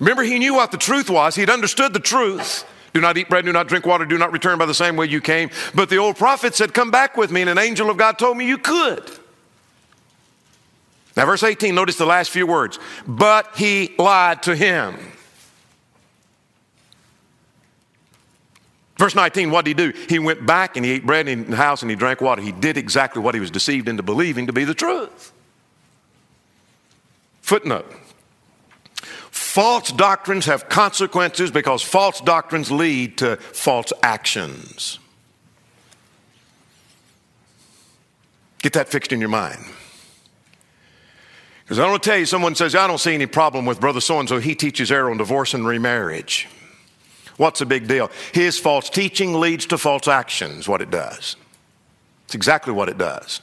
Remember, 0.00 0.22
he 0.22 0.38
knew 0.38 0.52
what 0.52 0.70
the 0.70 0.76
truth 0.76 1.08
was, 1.08 1.34
he'd 1.34 1.48
understood 1.48 1.94
the 1.94 1.98
truth. 1.98 2.66
Do 2.92 3.00
not 3.00 3.16
eat 3.16 3.30
bread, 3.30 3.46
do 3.46 3.54
not 3.54 3.68
drink 3.68 3.86
water, 3.86 4.04
do 4.04 4.18
not 4.18 4.32
return 4.32 4.58
by 4.58 4.66
the 4.66 4.74
same 4.74 4.96
way 4.96 5.06
you 5.06 5.22
came. 5.22 5.48
But 5.74 5.88
the 5.88 5.96
old 5.96 6.16
prophet 6.16 6.54
said, 6.54 6.74
Come 6.74 6.90
back 6.90 7.16
with 7.16 7.32
me, 7.32 7.40
and 7.40 7.48
an 7.48 7.58
angel 7.58 7.88
of 7.88 7.96
God 7.96 8.18
told 8.18 8.36
me 8.36 8.46
you 8.46 8.58
could. 8.58 9.02
Now, 11.16 11.24
verse 11.24 11.42
18, 11.42 11.74
notice 11.74 11.96
the 11.96 12.04
last 12.04 12.30
few 12.30 12.46
words. 12.46 12.78
But 13.06 13.56
he 13.56 13.94
lied 13.96 14.42
to 14.42 14.54
him. 14.54 14.94
Verse 18.98 19.14
19, 19.14 19.52
what 19.52 19.64
did 19.64 19.78
he 19.78 19.92
do? 19.92 19.98
He 20.08 20.18
went 20.18 20.44
back 20.44 20.76
and 20.76 20.84
he 20.84 20.90
ate 20.90 21.06
bread 21.06 21.28
in 21.28 21.50
the 21.50 21.56
house 21.56 21.82
and 21.82 21.90
he 21.90 21.96
drank 21.96 22.20
water. 22.20 22.42
He 22.42 22.50
did 22.50 22.76
exactly 22.76 23.22
what 23.22 23.32
he 23.32 23.40
was 23.40 23.50
deceived 23.50 23.88
into 23.88 24.02
believing 24.02 24.48
to 24.48 24.52
be 24.52 24.64
the 24.64 24.74
truth. 24.74 25.32
Footnote 27.40 27.90
False 29.30 29.92
doctrines 29.92 30.46
have 30.46 30.68
consequences 30.68 31.50
because 31.50 31.80
false 31.80 32.20
doctrines 32.20 32.70
lead 32.70 33.18
to 33.18 33.36
false 33.36 33.92
actions. 34.02 34.98
Get 38.62 38.72
that 38.74 38.88
fixed 38.88 39.12
in 39.12 39.20
your 39.20 39.30
mind. 39.30 39.64
Because 41.62 41.78
I 41.78 41.82
don't 41.82 41.92
want 41.92 42.02
to 42.02 42.10
tell 42.10 42.18
you, 42.18 42.26
someone 42.26 42.54
says, 42.56 42.74
I 42.74 42.86
don't 42.86 42.98
see 42.98 43.14
any 43.14 43.26
problem 43.26 43.64
with 43.64 43.80
Brother 43.80 44.00
so 44.00 44.18
and 44.18 44.28
so. 44.28 44.38
He 44.38 44.54
teaches 44.54 44.90
error 44.90 45.10
on 45.10 45.18
divorce 45.18 45.54
and 45.54 45.66
remarriage. 45.66 46.48
What's 47.38 47.60
the 47.60 47.66
big 47.66 47.88
deal? 47.88 48.10
His 48.32 48.58
false 48.58 48.90
teaching 48.90 49.40
leads 49.40 49.64
to 49.66 49.78
false 49.78 50.06
actions, 50.06 50.68
what 50.68 50.82
it 50.82 50.90
does. 50.90 51.36
It's 52.26 52.34
exactly 52.34 52.74
what 52.74 52.90
it 52.90 52.98
does. 52.98 53.40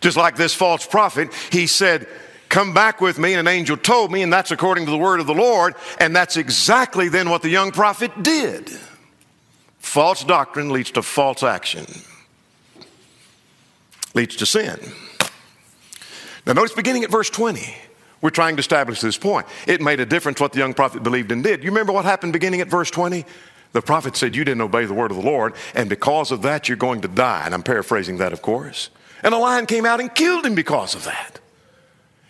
Just 0.00 0.16
like 0.16 0.36
this 0.36 0.54
false 0.54 0.84
prophet, 0.84 1.32
he 1.52 1.68
said, 1.68 2.08
Come 2.48 2.74
back 2.74 3.00
with 3.00 3.18
me, 3.18 3.34
and 3.34 3.40
an 3.40 3.46
angel 3.46 3.76
told 3.76 4.10
me, 4.10 4.22
and 4.22 4.32
that's 4.32 4.50
according 4.50 4.86
to 4.86 4.90
the 4.90 4.98
word 4.98 5.20
of 5.20 5.28
the 5.28 5.34
Lord, 5.34 5.74
and 6.00 6.16
that's 6.16 6.36
exactly 6.36 7.08
then 7.08 7.30
what 7.30 7.42
the 7.42 7.48
young 7.48 7.70
prophet 7.70 8.24
did. 8.24 8.68
False 9.78 10.24
doctrine 10.24 10.70
leads 10.70 10.90
to 10.92 11.02
false 11.02 11.44
action, 11.44 11.86
leads 14.14 14.34
to 14.36 14.46
sin. 14.46 14.80
Now, 16.46 16.54
notice 16.54 16.72
beginning 16.72 17.04
at 17.04 17.10
verse 17.10 17.30
20. 17.30 17.76
We're 18.20 18.30
trying 18.30 18.56
to 18.56 18.60
establish 18.60 19.00
this 19.00 19.16
point. 19.16 19.46
It 19.66 19.80
made 19.80 20.00
a 20.00 20.06
difference 20.06 20.40
what 20.40 20.52
the 20.52 20.58
young 20.58 20.74
prophet 20.74 21.02
believed 21.02 21.32
and 21.32 21.42
did. 21.42 21.64
You 21.64 21.70
remember 21.70 21.92
what 21.92 22.04
happened 22.04 22.32
beginning 22.32 22.60
at 22.60 22.68
verse 22.68 22.90
20? 22.90 23.24
The 23.72 23.82
prophet 23.82 24.16
said, 24.16 24.36
You 24.36 24.44
didn't 24.44 24.60
obey 24.60 24.84
the 24.84 24.94
word 24.94 25.10
of 25.10 25.16
the 25.16 25.22
Lord, 25.22 25.54
and 25.74 25.88
because 25.88 26.30
of 26.30 26.42
that, 26.42 26.68
you're 26.68 26.76
going 26.76 27.00
to 27.02 27.08
die. 27.08 27.42
And 27.44 27.54
I'm 27.54 27.62
paraphrasing 27.62 28.18
that, 28.18 28.32
of 28.32 28.42
course. 28.42 28.90
And 29.22 29.32
a 29.32 29.38
lion 29.38 29.66
came 29.66 29.86
out 29.86 30.00
and 30.00 30.14
killed 30.14 30.44
him 30.44 30.54
because 30.54 30.94
of 30.94 31.04
that. 31.04 31.40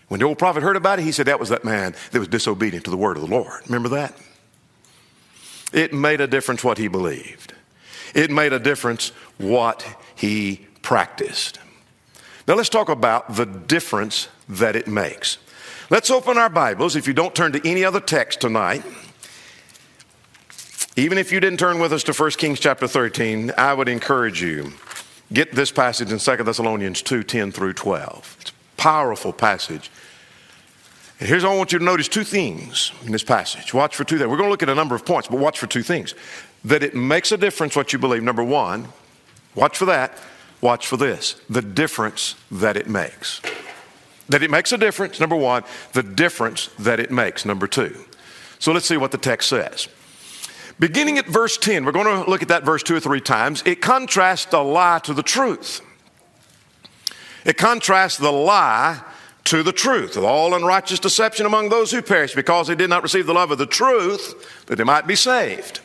When 0.08 0.20
the 0.20 0.26
old 0.26 0.38
prophet 0.38 0.62
heard 0.62 0.76
about 0.76 0.98
it, 0.98 1.02
he 1.02 1.12
said, 1.12 1.26
That 1.26 1.40
was 1.40 1.48
that 1.48 1.64
man 1.64 1.94
that 2.10 2.18
was 2.18 2.28
disobedient 2.28 2.84
to 2.84 2.90
the 2.90 2.96
word 2.96 3.16
of 3.16 3.22
the 3.22 3.30
Lord. 3.30 3.62
Remember 3.66 3.88
that? 3.90 4.14
It 5.72 5.92
made 5.92 6.20
a 6.20 6.26
difference 6.26 6.64
what 6.64 6.78
he 6.78 6.88
believed, 6.88 7.54
it 8.14 8.30
made 8.30 8.52
a 8.52 8.58
difference 8.58 9.10
what 9.38 9.86
he 10.14 10.66
practiced. 10.82 11.58
Now 12.46 12.54
let's 12.54 12.68
talk 12.68 12.88
about 12.88 13.36
the 13.36 13.46
difference 13.46 14.28
that 14.48 14.74
it 14.74 14.88
makes. 14.88 15.38
Let's 15.90 16.08
open 16.08 16.38
our 16.38 16.48
Bibles. 16.48 16.94
If 16.94 17.08
you 17.08 17.12
don't 17.12 17.34
turn 17.34 17.50
to 17.50 17.68
any 17.68 17.84
other 17.84 17.98
text 17.98 18.40
tonight, 18.40 18.84
even 20.94 21.18
if 21.18 21.32
you 21.32 21.40
didn't 21.40 21.58
turn 21.58 21.80
with 21.80 21.92
us 21.92 22.04
to 22.04 22.12
1 22.12 22.30
Kings 22.32 22.60
chapter 22.60 22.86
13, 22.86 23.50
I 23.58 23.74
would 23.74 23.88
encourage 23.88 24.40
you 24.40 24.72
get 25.32 25.50
this 25.50 25.72
passage 25.72 26.12
in 26.12 26.20
2 26.20 26.44
Thessalonians 26.44 27.02
2 27.02 27.24
10 27.24 27.50
through 27.50 27.72
12. 27.72 28.36
It's 28.40 28.50
a 28.50 28.54
powerful 28.76 29.32
passage. 29.32 29.90
And 31.18 31.28
here's 31.28 31.42
what 31.42 31.54
I 31.54 31.56
want 31.56 31.72
you 31.72 31.80
to 31.80 31.84
notice 31.84 32.06
two 32.06 32.22
things 32.22 32.92
in 33.04 33.10
this 33.10 33.24
passage. 33.24 33.74
Watch 33.74 33.96
for 33.96 34.04
two 34.04 34.16
things. 34.16 34.30
We're 34.30 34.36
going 34.36 34.46
to 34.46 34.52
look 34.52 34.62
at 34.62 34.68
a 34.68 34.76
number 34.76 34.94
of 34.94 35.04
points, 35.04 35.26
but 35.26 35.40
watch 35.40 35.58
for 35.58 35.66
two 35.66 35.82
things. 35.82 36.14
That 36.64 36.84
it 36.84 36.94
makes 36.94 37.32
a 37.32 37.36
difference 37.36 37.74
what 37.74 37.92
you 37.92 37.98
believe. 37.98 38.22
Number 38.22 38.44
one, 38.44 38.86
watch 39.56 39.76
for 39.76 39.86
that. 39.86 40.16
Watch 40.60 40.86
for 40.86 40.96
this 40.96 41.34
the 41.50 41.62
difference 41.62 42.36
that 42.48 42.76
it 42.76 42.88
makes. 42.88 43.40
That 44.30 44.42
it 44.42 44.50
makes 44.50 44.72
a 44.72 44.78
difference, 44.78 45.20
number 45.20 45.36
one, 45.36 45.64
the 45.92 46.02
difference 46.02 46.70
that 46.78 46.98
it 46.98 47.10
makes, 47.10 47.44
number 47.44 47.66
two. 47.66 47.96
So 48.58 48.72
let's 48.72 48.86
see 48.86 48.96
what 48.96 49.12
the 49.12 49.18
text 49.18 49.48
says. 49.48 49.88
Beginning 50.78 51.18
at 51.18 51.26
verse 51.26 51.58
10, 51.58 51.84
we're 51.84 51.92
going 51.92 52.06
to 52.06 52.28
look 52.28 52.40
at 52.40 52.48
that 52.48 52.64
verse 52.64 52.82
two 52.82 52.96
or 52.96 53.00
three 53.00 53.20
times. 53.20 53.62
It 53.66 53.82
contrasts 53.82 54.46
the 54.46 54.62
lie 54.62 54.98
to 55.00 55.12
the 55.12 55.22
truth. 55.22 55.82
It 57.44 57.58
contrasts 57.58 58.16
the 58.16 58.32
lie 58.32 59.02
to 59.44 59.62
the 59.62 59.72
truth, 59.72 60.16
all 60.16 60.54
unrighteous 60.54 61.00
deception 61.00 61.44
among 61.44 61.68
those 61.68 61.90
who 61.90 62.00
perish, 62.00 62.34
because 62.34 62.68
they 62.68 62.74
did 62.74 62.88
not 62.88 63.02
receive 63.02 63.26
the 63.26 63.34
love 63.34 63.50
of 63.50 63.58
the 63.58 63.66
truth, 63.66 64.64
that 64.66 64.76
they 64.76 64.84
might 64.84 65.06
be 65.06 65.16
saved. 65.16 65.80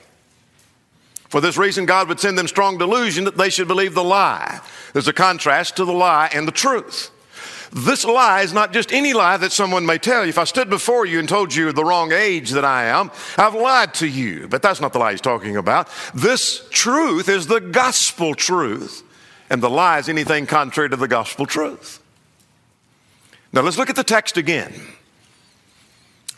For 1.29 1.41
this 1.41 1.57
reason, 1.57 1.85
God 1.85 2.07
would 2.07 2.19
send 2.19 2.37
them 2.37 2.47
strong 2.47 2.77
delusion 2.77 3.23
that 3.25 3.37
they 3.37 3.49
should 3.49 3.67
believe 3.67 3.95
the 3.95 4.03
lie. 4.03 4.61
There's 4.93 5.07
a 5.07 5.13
contrast 5.13 5.77
to 5.77 5.85
the 5.85 5.93
lie 5.93 6.29
and 6.33 6.47
the 6.47 6.51
truth. 6.51 7.09
This 7.75 8.05
lie 8.05 8.41
is 8.41 8.53
not 8.53 8.71
just 8.71 8.93
any 8.93 9.11
lie 9.11 9.35
that 9.35 9.51
someone 9.51 9.85
may 9.85 9.97
tell 9.97 10.23
you. 10.23 10.29
If 10.29 10.37
I 10.37 10.45
stood 10.45 10.69
before 10.69 11.05
you 11.05 11.19
and 11.19 11.27
told 11.27 11.53
you 11.53 11.73
the 11.73 11.83
wrong 11.83 12.13
age 12.13 12.51
that 12.51 12.63
I 12.63 12.85
am, 12.85 13.11
I've 13.37 13.53
lied 13.53 13.93
to 13.95 14.07
you. 14.07 14.47
But 14.47 14.61
that's 14.61 14.79
not 14.79 14.93
the 14.93 14.99
lie 14.99 15.11
he's 15.11 15.19
talking 15.19 15.57
about. 15.57 15.89
This 16.13 16.65
truth 16.69 17.27
is 17.27 17.47
the 17.47 17.59
gospel 17.59 18.33
truth, 18.33 19.03
and 19.49 19.61
the 19.61 19.69
lie 19.69 19.99
is 19.99 20.07
anything 20.07 20.45
contrary 20.45 20.89
to 20.89 20.95
the 20.95 21.09
gospel 21.09 21.45
truth. 21.45 22.01
Now 23.51 23.59
let's 23.59 23.77
look 23.77 23.89
at 23.89 23.97
the 23.97 24.05
text 24.05 24.37
again. 24.37 24.73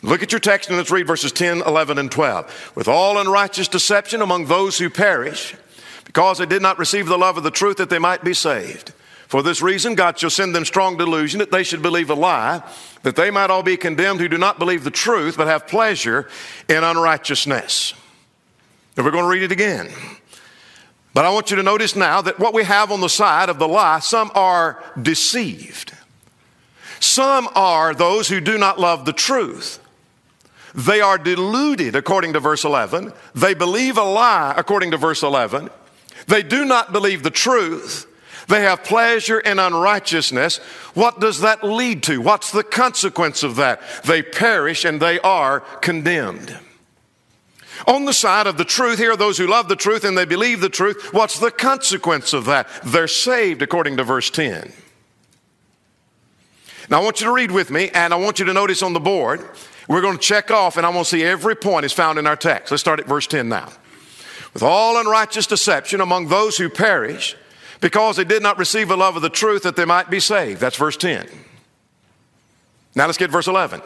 Look 0.02 0.24
at 0.24 0.32
your 0.32 0.40
text 0.40 0.68
and 0.70 0.76
let's 0.76 0.90
read 0.90 1.06
verses 1.06 1.30
10, 1.30 1.62
11, 1.62 1.98
and 1.98 2.10
12. 2.10 2.72
With 2.74 2.88
all 2.88 3.16
unrighteous 3.16 3.68
deception 3.68 4.22
among 4.22 4.46
those 4.46 4.78
who 4.78 4.90
perish, 4.90 5.54
because 6.04 6.38
they 6.38 6.46
did 6.46 6.62
not 6.62 6.80
receive 6.80 7.06
the 7.06 7.16
love 7.16 7.36
of 7.36 7.44
the 7.44 7.52
truth 7.52 7.76
that 7.76 7.90
they 7.90 8.00
might 8.00 8.24
be 8.24 8.34
saved. 8.34 8.92
For 9.28 9.42
this 9.42 9.60
reason, 9.60 9.94
God 9.94 10.18
shall 10.18 10.30
send 10.30 10.54
them 10.54 10.64
strong 10.64 10.96
delusion 10.96 11.38
that 11.38 11.50
they 11.50 11.62
should 11.62 11.82
believe 11.82 12.08
a 12.08 12.14
lie, 12.14 12.62
that 13.02 13.14
they 13.14 13.30
might 13.30 13.50
all 13.50 13.62
be 13.62 13.76
condemned 13.76 14.20
who 14.20 14.28
do 14.28 14.38
not 14.38 14.58
believe 14.58 14.84
the 14.84 14.90
truth, 14.90 15.36
but 15.36 15.46
have 15.46 15.66
pleasure 15.66 16.28
in 16.66 16.82
unrighteousness. 16.82 17.92
And 18.96 19.04
we're 19.04 19.12
going 19.12 19.24
to 19.24 19.30
read 19.30 19.42
it 19.42 19.52
again. 19.52 19.90
But 21.12 21.26
I 21.26 21.30
want 21.30 21.50
you 21.50 21.56
to 21.56 21.62
notice 21.62 21.94
now 21.94 22.22
that 22.22 22.38
what 22.38 22.54
we 22.54 22.64
have 22.64 22.90
on 22.90 23.02
the 23.02 23.08
side 23.08 23.50
of 23.50 23.58
the 23.58 23.68
lie, 23.68 23.98
some 23.98 24.30
are 24.34 24.82
deceived. 25.00 25.92
Some 26.98 27.48
are 27.54 27.94
those 27.94 28.28
who 28.28 28.40
do 28.40 28.56
not 28.56 28.80
love 28.80 29.04
the 29.04 29.12
truth. 29.12 29.78
They 30.74 31.00
are 31.00 31.18
deluded, 31.18 31.96
according 31.96 32.32
to 32.32 32.40
verse 32.40 32.64
11. 32.64 33.12
They 33.34 33.52
believe 33.52 33.98
a 33.98 34.04
lie, 34.04 34.54
according 34.56 34.92
to 34.92 34.96
verse 34.96 35.22
11. 35.22 35.68
They 36.28 36.42
do 36.42 36.64
not 36.64 36.92
believe 36.92 37.22
the 37.22 37.30
truth. 37.30 38.06
They 38.48 38.62
have 38.62 38.82
pleasure 38.82 39.38
in 39.38 39.58
unrighteousness. 39.58 40.56
What 40.94 41.20
does 41.20 41.40
that 41.40 41.62
lead 41.62 42.02
to? 42.04 42.20
What's 42.20 42.50
the 42.50 42.64
consequence 42.64 43.42
of 43.42 43.56
that? 43.56 43.80
They 44.04 44.22
perish 44.22 44.84
and 44.84 45.00
they 45.00 45.20
are 45.20 45.60
condemned. 45.60 46.58
On 47.86 48.06
the 48.06 48.12
side 48.12 48.46
of 48.46 48.56
the 48.56 48.64
truth, 48.64 48.98
here 48.98 49.12
are 49.12 49.16
those 49.16 49.38
who 49.38 49.46
love 49.46 49.68
the 49.68 49.76
truth 49.76 50.02
and 50.02 50.16
they 50.16 50.24
believe 50.24 50.60
the 50.60 50.68
truth. 50.70 51.12
What's 51.12 51.38
the 51.38 51.50
consequence 51.50 52.32
of 52.32 52.46
that? 52.46 52.68
They're 52.84 53.06
saved, 53.06 53.62
according 53.62 53.98
to 53.98 54.04
verse 54.04 54.30
10. 54.30 54.72
Now, 56.90 57.00
I 57.00 57.04
want 57.04 57.20
you 57.20 57.26
to 57.26 57.32
read 57.32 57.50
with 57.50 57.70
me, 57.70 57.90
and 57.90 58.14
I 58.14 58.16
want 58.16 58.38
you 58.38 58.46
to 58.46 58.54
notice 58.54 58.82
on 58.82 58.94
the 58.94 59.00
board, 59.00 59.46
we're 59.88 60.00
going 60.00 60.16
to 60.16 60.22
check 60.22 60.50
off, 60.50 60.78
and 60.78 60.86
I 60.86 60.88
want 60.88 61.06
to 61.06 61.16
see 61.16 61.22
every 61.22 61.54
point 61.54 61.84
is 61.84 61.92
found 61.92 62.18
in 62.18 62.26
our 62.26 62.36
text. 62.36 62.70
Let's 62.70 62.80
start 62.80 62.98
at 62.98 63.06
verse 63.06 63.26
10 63.26 63.48
now. 63.48 63.70
With 64.54 64.62
all 64.62 64.98
unrighteous 64.98 65.46
deception 65.46 66.00
among 66.00 66.28
those 66.28 66.56
who 66.56 66.70
perish, 66.70 67.36
because 67.80 68.16
they 68.16 68.24
did 68.24 68.42
not 68.42 68.58
receive 68.58 68.88
the 68.88 68.96
love 68.96 69.16
of 69.16 69.22
the 69.22 69.28
truth 69.28 69.62
that 69.62 69.76
they 69.76 69.84
might 69.84 70.10
be 70.10 70.20
saved. 70.20 70.60
That's 70.60 70.76
verse 70.76 70.96
10. 70.96 71.28
Now 72.94 73.06
let's 73.06 73.18
get 73.18 73.30
verse 73.30 73.46
11. 73.46 73.82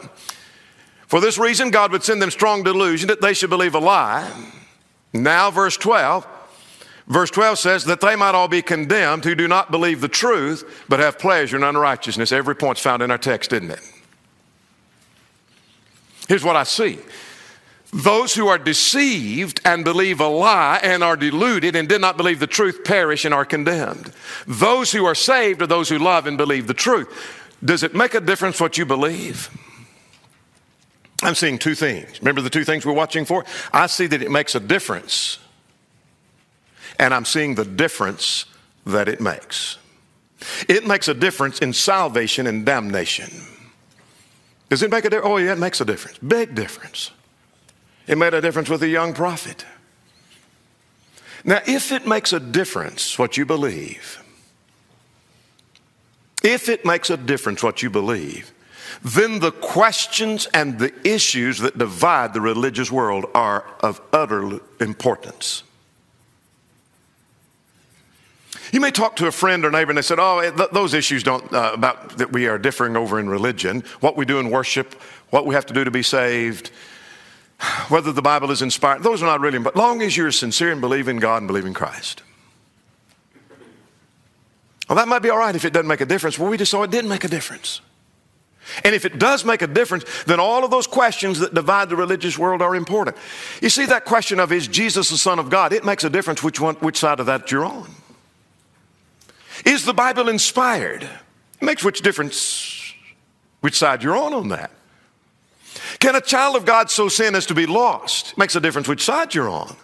For 1.07 1.21
this 1.21 1.37
reason, 1.37 1.69
God 1.69 1.91
would 1.91 2.03
send 2.03 2.21
them 2.21 2.31
strong 2.31 2.63
delusion 2.63 3.07
that 3.09 3.21
they 3.21 3.33
should 3.33 3.49
believe 3.49 3.75
a 3.75 3.79
lie. 3.79 4.31
Now, 5.13 5.51
verse 5.51 5.77
12. 5.77 6.25
Verse 7.05 7.29
12 7.29 7.59
says 7.59 7.85
that 7.85 8.01
they 8.01 8.15
might 8.15 8.33
all 8.33 8.47
be 8.47 8.61
condemned 8.61 9.25
who 9.25 9.35
do 9.35 9.47
not 9.47 9.69
believe 9.69 10.01
the 10.01 10.07
truth, 10.07 10.85
but 10.87 10.99
have 10.99 11.19
pleasure 11.19 11.57
in 11.57 11.63
unrighteousness. 11.63 12.31
Every 12.31 12.55
point's 12.55 12.81
found 12.81 13.03
in 13.03 13.11
our 13.11 13.17
text, 13.17 13.53
isn't 13.53 13.69
it? 13.69 13.81
Here's 16.27 16.43
what 16.43 16.55
I 16.55 16.63
see 16.63 16.99
those 17.93 18.33
who 18.33 18.47
are 18.47 18.57
deceived 18.57 19.61
and 19.63 19.83
believe 19.83 20.19
a 20.19 20.27
lie 20.27 20.79
and 20.81 21.03
are 21.03 21.15
deluded 21.15 21.75
and 21.75 21.87
did 21.87 22.01
not 22.01 22.17
believe 22.17 22.39
the 22.39 22.47
truth 22.47 22.83
perish 22.83 23.23
and 23.23 23.33
are 23.33 23.45
condemned. 23.45 24.11
Those 24.47 24.91
who 24.91 25.05
are 25.05 25.15
saved 25.15 25.61
are 25.61 25.67
those 25.67 25.89
who 25.89 25.99
love 25.99 26.25
and 26.25 26.37
believe 26.37 26.65
the 26.65 26.73
truth. 26.73 27.07
Does 27.63 27.83
it 27.83 27.93
make 27.93 28.15
a 28.15 28.19
difference 28.19 28.59
what 28.59 28.77
you 28.77 28.85
believe? 28.85 29.49
I'm 31.21 31.35
seeing 31.35 31.59
two 31.59 31.75
things. 31.75 32.19
Remember 32.19 32.41
the 32.41 32.49
two 32.49 32.65
things 32.65 32.85
we're 32.85 32.93
watching 32.93 33.25
for? 33.25 33.45
I 33.71 33.85
see 33.87 34.07
that 34.07 34.21
it 34.21 34.31
makes 34.31 34.55
a 34.55 34.59
difference, 34.59 35.37
and 36.99 37.13
I'm 37.13 37.25
seeing 37.25 37.55
the 37.55 37.63
difference 37.63 38.45
that 38.85 39.07
it 39.07 39.21
makes. 39.21 39.77
It 40.67 40.85
makes 40.85 41.07
a 41.07 41.13
difference 41.13 41.59
in 41.59 41.71
salvation 41.71 42.47
and 42.47 42.65
damnation. 42.65 43.29
Does 44.69 44.83
it 44.83 44.91
make 44.91 45.05
a 45.05 45.09
difference? 45.09 45.31
Oh, 45.31 45.37
yeah, 45.37 45.53
it 45.53 45.59
makes 45.59 45.79
a 45.79 45.85
difference. 45.85 46.17
Big 46.17 46.55
difference. 46.55 47.11
It 48.07 48.17
made 48.17 48.33
a 48.33 48.41
difference 48.41 48.69
with 48.69 48.83
a 48.83 48.87
young 48.87 49.13
prophet. 49.13 49.65
Now, 51.45 51.61
if 51.65 51.91
it 51.91 52.07
makes 52.07 52.33
a 52.33 52.39
difference 52.39 53.17
what 53.19 53.37
you 53.37 53.45
believe, 53.45 54.23
if 56.43 56.69
it 56.69 56.85
makes 56.85 57.09
a 57.09 57.17
difference 57.17 57.63
what 57.63 57.81
you 57.81 57.89
believe, 57.89 58.53
then 59.01 59.39
the 59.39 59.51
questions 59.51 60.45
and 60.53 60.79
the 60.79 60.93
issues 61.07 61.59
that 61.59 61.77
divide 61.77 62.33
the 62.33 62.41
religious 62.41 62.91
world 62.91 63.25
are 63.33 63.65
of 63.81 64.01
utter 64.11 64.59
importance. 64.79 65.63
You 68.71 68.79
may 68.79 68.91
talk 68.91 69.17
to 69.17 69.27
a 69.27 69.31
friend 69.31 69.65
or 69.65 69.71
neighbor 69.71 69.91
and 69.91 69.97
they 69.97 70.03
said, 70.03 70.19
Oh, 70.19 70.41
th- 70.41 70.71
those 70.71 70.93
issues 70.93 71.21
don't, 71.21 71.51
uh, 71.53 71.71
about 71.73 72.17
that 72.17 72.31
we 72.31 72.47
are 72.47 72.57
differing 72.57 72.95
over 72.97 73.19
in 73.19 73.29
religion, 73.29 73.83
what 73.99 74.17
we 74.17 74.25
do 74.25 74.39
in 74.39 74.49
worship, 74.49 74.93
what 75.29 75.45
we 75.45 75.53
have 75.53 75.65
to 75.67 75.73
do 75.73 75.83
to 75.83 75.91
be 75.91 76.01
saved, 76.01 76.71
whether 77.89 78.11
the 78.11 78.21
Bible 78.21 78.51
is 78.51 78.61
inspired, 78.61 79.03
those 79.03 79.21
are 79.21 79.25
not 79.25 79.41
really, 79.41 79.59
but 79.59 79.75
long 79.75 80.01
as 80.01 80.15
you're 80.15 80.31
sincere 80.31 80.71
and 80.71 80.81
believe 80.81 81.07
in 81.07 81.17
God 81.17 81.37
and 81.37 81.47
believe 81.47 81.65
in 81.65 81.73
Christ. 81.73 82.23
Well, 84.89 84.97
that 84.97 85.07
might 85.07 85.21
be 85.21 85.29
all 85.29 85.37
right 85.37 85.55
if 85.55 85.65
it 85.65 85.73
doesn't 85.73 85.87
make 85.87 86.01
a 86.01 86.05
difference. 86.05 86.37
Well, 86.37 86.49
we 86.49 86.57
just 86.57 86.71
saw 86.71 86.83
it 86.83 86.91
didn't 86.91 87.09
make 87.09 87.23
a 87.23 87.29
difference. 87.29 87.81
And 88.83 88.95
if 88.95 89.05
it 89.05 89.19
does 89.19 89.43
make 89.43 89.61
a 89.61 89.67
difference, 89.67 90.05
then 90.23 90.39
all 90.39 90.63
of 90.63 90.71
those 90.71 90.87
questions 90.87 91.39
that 91.39 91.53
divide 91.53 91.89
the 91.89 91.95
religious 91.95 92.37
world 92.37 92.61
are 92.61 92.75
important. 92.75 93.17
You 93.61 93.69
see, 93.69 93.85
that 93.85 94.05
question 94.05 94.39
of 94.39 94.51
is 94.51 94.67
Jesus 94.67 95.09
the 95.09 95.17
Son 95.17 95.39
of 95.39 95.49
God, 95.49 95.73
it 95.73 95.83
makes 95.83 96.03
a 96.03 96.09
difference 96.09 96.43
which, 96.43 96.59
one, 96.59 96.75
which 96.75 96.97
side 96.97 97.19
of 97.19 97.25
that 97.25 97.51
you're 97.51 97.65
on. 97.65 97.89
Is 99.65 99.85
the 99.85 99.93
Bible 99.93 100.29
inspired? 100.29 101.03
It 101.03 101.65
makes 101.65 101.83
which 101.83 102.01
difference 102.01 102.93
which 103.61 103.77
side 103.77 104.03
you're 104.03 104.17
on 104.17 104.33
on 104.33 104.49
that. 104.49 104.71
Can 105.99 106.15
a 106.15 106.21
child 106.21 106.55
of 106.55 106.65
God 106.65 106.89
so 106.89 107.07
sin 107.09 107.35
as 107.35 107.45
to 107.47 107.53
be 107.53 107.65
lost? 107.65 108.31
It 108.31 108.37
makes 108.37 108.55
a 108.55 108.59
difference 108.59 108.87
which 108.87 109.03
side 109.03 109.33
you're 109.33 109.49
on. 109.49 109.75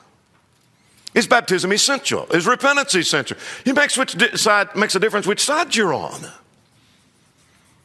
Is 1.15 1.27
baptism 1.27 1.71
essential? 1.71 2.27
Is 2.27 2.45
repentance 2.45 2.93
essential? 2.95 3.37
It 3.65 3.75
makes 3.75 3.97
which 3.97 4.15
side 4.39 4.75
makes 4.75 4.95
a 4.95 4.99
difference 4.99 5.25
which 5.25 5.43
side 5.43 5.75
you're 5.75 5.93
on. 5.93 6.21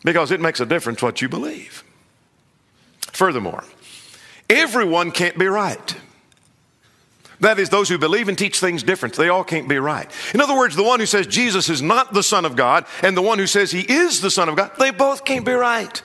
Because 0.04 0.30
it 0.30 0.40
makes 0.40 0.60
a 0.60 0.66
difference 0.66 1.00
what 1.02 1.22
you 1.22 1.28
believe. 1.28 1.82
Furthermore, 3.12 3.64
everyone 4.50 5.10
can't 5.10 5.38
be 5.38 5.46
right. 5.46 5.96
That 7.40 7.58
is, 7.58 7.68
those 7.68 7.88
who 7.88 7.98
believe 7.98 8.28
and 8.28 8.38
teach 8.38 8.60
things 8.60 8.82
different, 8.82 9.16
they 9.16 9.28
all 9.28 9.44
can't 9.44 9.68
be 9.68 9.78
right. 9.78 10.10
In 10.32 10.40
other 10.40 10.56
words, 10.56 10.76
the 10.76 10.82
one 10.82 11.00
who 11.00 11.06
says 11.06 11.26
Jesus 11.26 11.68
is 11.68 11.82
not 11.82 12.14
the 12.14 12.22
Son 12.22 12.44
of 12.44 12.56
God 12.56 12.86
and 13.02 13.16
the 13.16 13.22
one 13.22 13.38
who 13.38 13.46
says 13.46 13.70
he 13.70 13.80
is 13.80 14.20
the 14.20 14.30
Son 14.30 14.48
of 14.48 14.56
God, 14.56 14.72
they 14.78 14.90
both 14.90 15.24
can't 15.24 15.44
be 15.44 15.52
right. 15.52 16.02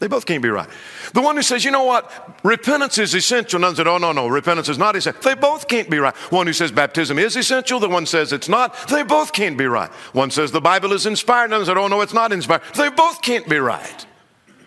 They 0.00 0.08
both 0.08 0.26
can't 0.26 0.42
be 0.42 0.48
right. 0.48 0.68
The 1.12 1.20
one 1.22 1.36
who 1.36 1.42
says, 1.42 1.64
you 1.64 1.70
know 1.70 1.84
what, 1.84 2.10
repentance 2.42 2.98
is 2.98 3.14
essential, 3.14 3.60
none 3.60 3.76
said, 3.76 3.86
oh, 3.86 3.98
no, 3.98 4.12
no, 4.12 4.26
repentance 4.26 4.68
is 4.68 4.76
not 4.76 4.96
essential. 4.96 5.22
They 5.22 5.34
both 5.34 5.68
can't 5.68 5.88
be 5.88 5.98
right. 5.98 6.14
One 6.30 6.46
who 6.46 6.52
says 6.52 6.72
baptism 6.72 7.18
is 7.18 7.36
essential, 7.36 7.78
the 7.78 7.88
one 7.88 8.04
says 8.04 8.32
it's 8.32 8.48
not. 8.48 8.88
They 8.88 9.04
both 9.04 9.32
can't 9.32 9.56
be 9.56 9.66
right. 9.66 9.90
One 10.12 10.30
says 10.30 10.50
the 10.50 10.60
Bible 10.60 10.92
is 10.92 11.06
inspired, 11.06 11.50
none 11.50 11.64
said, 11.64 11.78
oh, 11.78 11.86
no, 11.86 12.00
it's 12.00 12.12
not 12.12 12.32
inspired. 12.32 12.62
They 12.74 12.90
both 12.90 13.22
can't 13.22 13.48
be 13.48 13.58
right 13.58 14.06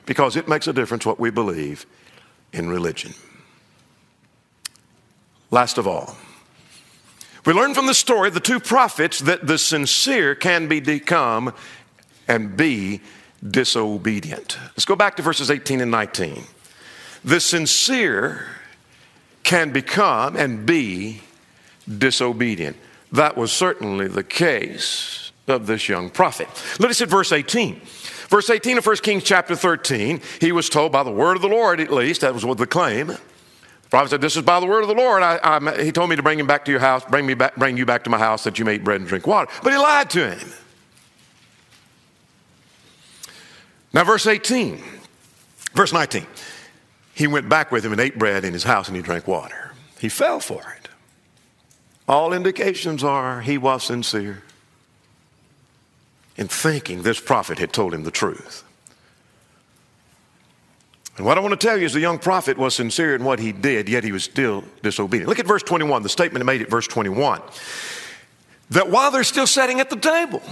because 0.05 0.37
it 0.37 0.47
makes 0.47 0.67
a 0.67 0.73
difference 0.73 1.05
what 1.05 1.19
we 1.19 1.29
believe 1.29 1.85
in 2.53 2.69
religion. 2.69 3.13
Last 5.51 5.77
of 5.77 5.87
all, 5.87 6.15
we 7.45 7.53
learn 7.53 7.73
from 7.73 7.85
the 7.85 7.93
story 7.93 8.29
of 8.29 8.33
the 8.33 8.39
two 8.39 8.59
prophets 8.59 9.19
that 9.19 9.47
the 9.47 9.57
sincere 9.57 10.35
can 10.35 10.67
be 10.67 10.79
become 10.79 11.53
and 12.27 12.57
be 12.57 13.01
disobedient. 13.47 14.57
Let's 14.69 14.85
go 14.85 14.95
back 14.95 15.15
to 15.17 15.21
verses 15.21 15.51
18 15.51 15.81
and 15.81 15.91
19. 15.91 16.43
The 17.23 17.39
sincere 17.39 18.47
can 19.43 19.71
become 19.71 20.35
and 20.35 20.65
be 20.65 21.21
disobedient. 21.97 22.77
That 23.11 23.37
was 23.37 23.51
certainly 23.51 24.07
the 24.07 24.23
case 24.23 25.31
of 25.47 25.67
this 25.67 25.87
young 25.87 26.09
prophet. 26.09 26.47
Let 26.79 26.91
us 26.91 27.01
at 27.01 27.09
verse 27.09 27.31
18. 27.31 27.79
Verse 28.29 28.49
18 28.49 28.79
of 28.79 28.85
1 28.85 28.97
Kings 28.97 29.23
chapter 29.23 29.55
13, 29.55 30.21
he 30.41 30.51
was 30.51 30.69
told 30.69 30.91
by 30.91 31.03
the 31.03 31.11
word 31.11 31.37
of 31.37 31.41
the 31.41 31.47
Lord, 31.47 31.79
at 31.79 31.91
least, 31.91 32.21
that 32.21 32.33
was 32.33 32.43
what 32.43 32.57
the 32.57 32.67
claim. 32.67 33.07
The 33.07 33.17
prophet 33.89 34.09
said, 34.09 34.21
This 34.21 34.35
is 34.35 34.41
by 34.41 34.59
the 34.59 34.65
word 34.65 34.81
of 34.81 34.89
the 34.89 34.95
Lord. 34.95 35.23
I, 35.23 35.39
I, 35.41 35.83
he 35.83 35.93
told 35.93 36.09
me 36.09 36.17
to 36.17 36.23
bring 36.23 36.37
him 36.37 36.47
back 36.47 36.65
to 36.65 36.71
your 36.71 36.81
house, 36.81 37.05
bring, 37.05 37.25
me 37.25 37.35
back, 37.35 37.55
bring 37.55 37.77
you 37.77 37.85
back 37.85 38.03
to 38.03 38.09
my 38.09 38.17
house 38.17 38.43
that 38.43 38.59
you 38.59 38.65
may 38.65 38.75
eat 38.75 38.83
bread 38.83 38.99
and 38.99 39.07
drink 39.07 39.25
water. 39.25 39.49
But 39.63 39.71
he 39.71 39.77
lied 39.77 40.09
to 40.09 40.31
him. 40.31 40.49
Now, 43.97 44.03
verse 44.03 44.27
18, 44.27 44.79
verse 45.73 45.91
19. 45.91 46.27
He 47.15 47.25
went 47.25 47.49
back 47.49 47.71
with 47.71 47.83
him 47.83 47.93
and 47.93 47.99
ate 47.99 48.19
bread 48.19 48.45
in 48.45 48.53
his 48.53 48.63
house 48.63 48.87
and 48.87 48.95
he 48.95 49.01
drank 49.01 49.27
water. 49.27 49.71
He 49.99 50.07
fell 50.07 50.39
for 50.39 50.61
it. 50.79 50.87
All 52.07 52.31
indications 52.31 53.03
are 53.03 53.41
he 53.41 53.57
was 53.57 53.85
sincere 53.85 54.43
in 56.35 56.47
thinking 56.47 57.01
this 57.01 57.19
prophet 57.19 57.57
had 57.57 57.73
told 57.73 57.91
him 57.91 58.03
the 58.03 58.11
truth. 58.11 58.63
And 61.17 61.25
what 61.25 61.39
I 61.39 61.41
want 61.41 61.59
to 61.59 61.67
tell 61.67 61.75
you 61.75 61.85
is 61.87 61.93
the 61.93 61.99
young 61.99 62.19
prophet 62.19 62.55
was 62.55 62.75
sincere 62.75 63.15
in 63.15 63.23
what 63.23 63.39
he 63.39 63.51
did, 63.51 63.89
yet 63.89 64.03
he 64.03 64.11
was 64.11 64.23
still 64.23 64.63
disobedient. 64.83 65.27
Look 65.27 65.39
at 65.39 65.47
verse 65.47 65.63
21, 65.63 66.03
the 66.03 66.09
statement 66.09 66.45
made 66.45 66.61
at 66.61 66.69
verse 66.69 66.85
21. 66.85 67.41
That 68.69 68.91
while 68.91 69.09
they're 69.09 69.23
still 69.23 69.47
sitting 69.47 69.79
at 69.79 69.89
the 69.89 69.95
table, 69.95 70.43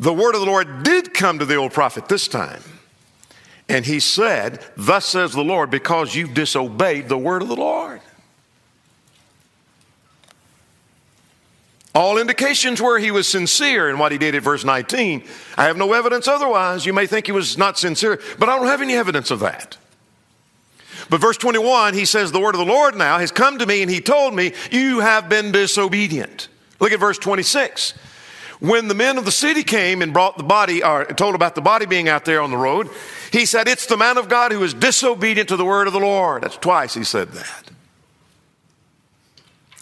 the 0.00 0.12
word 0.12 0.34
of 0.34 0.40
the 0.40 0.46
Lord 0.46 0.82
did 0.82 1.14
come 1.14 1.38
to 1.38 1.44
the 1.44 1.56
old 1.56 1.72
prophet 1.72 2.08
this 2.08 2.28
time. 2.28 2.62
And 3.68 3.84
he 3.84 4.00
said, 4.00 4.64
Thus 4.76 5.06
says 5.06 5.32
the 5.32 5.44
Lord, 5.44 5.70
because 5.70 6.14
you've 6.14 6.34
disobeyed 6.34 7.08
the 7.08 7.18
word 7.18 7.42
of 7.42 7.48
the 7.48 7.56
Lord. 7.56 8.00
All 11.94 12.16
indications 12.18 12.80
were 12.80 12.98
he 12.98 13.10
was 13.10 13.26
sincere 13.26 13.90
in 13.90 13.98
what 13.98 14.12
he 14.12 14.18
did 14.18 14.34
at 14.34 14.42
verse 14.42 14.64
19. 14.64 15.24
I 15.56 15.64
have 15.64 15.76
no 15.76 15.92
evidence 15.92 16.28
otherwise. 16.28 16.86
You 16.86 16.92
may 16.92 17.06
think 17.06 17.26
he 17.26 17.32
was 17.32 17.58
not 17.58 17.76
sincere, 17.76 18.20
but 18.38 18.48
I 18.48 18.56
don't 18.56 18.68
have 18.68 18.82
any 18.82 18.94
evidence 18.94 19.30
of 19.30 19.40
that. 19.40 19.76
But 21.10 21.20
verse 21.20 21.36
21, 21.38 21.94
he 21.94 22.04
says, 22.04 22.30
The 22.30 22.40
word 22.40 22.54
of 22.54 22.60
the 22.60 22.72
Lord 22.72 22.94
now 22.94 23.18
has 23.18 23.32
come 23.32 23.58
to 23.58 23.66
me, 23.66 23.82
and 23.82 23.90
he 23.90 24.00
told 24.00 24.34
me, 24.34 24.52
You 24.70 25.00
have 25.00 25.28
been 25.28 25.50
disobedient. 25.52 26.48
Look 26.80 26.92
at 26.92 27.00
verse 27.00 27.18
26. 27.18 27.94
When 28.60 28.88
the 28.88 28.94
men 28.94 29.18
of 29.18 29.24
the 29.24 29.32
city 29.32 29.62
came 29.62 30.02
and 30.02 30.12
brought 30.12 30.36
the 30.36 30.42
body, 30.42 30.82
or 30.82 31.04
told 31.04 31.34
about 31.36 31.54
the 31.54 31.60
body 31.60 31.86
being 31.86 32.08
out 32.08 32.24
there 32.24 32.40
on 32.40 32.50
the 32.50 32.56
road, 32.56 32.90
he 33.30 33.46
said, 33.46 33.68
It's 33.68 33.86
the 33.86 33.96
man 33.96 34.18
of 34.18 34.28
God 34.28 34.50
who 34.50 34.62
is 34.64 34.74
disobedient 34.74 35.48
to 35.50 35.56
the 35.56 35.64
word 35.64 35.86
of 35.86 35.92
the 35.92 36.00
Lord. 36.00 36.42
That's 36.42 36.56
twice 36.56 36.94
he 36.94 37.04
said 37.04 37.28
that. 37.32 37.70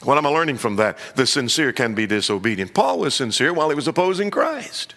What 0.03 0.19
am 0.19 0.27
I 0.27 0.29
learning 0.29 0.59
from 0.59 0.77
that? 0.77 0.99
The 1.15 1.27
sincere 1.27 1.73
can 1.73 1.95
be 1.95 2.07
disobedient. 2.07 2.75
Paul 2.75 2.99
was 2.99 3.15
sincere 3.15 3.53
while 3.53 3.71
he 3.71 3.75
was 3.75 3.89
opposing 3.89 4.31
Christ. 4.31 4.95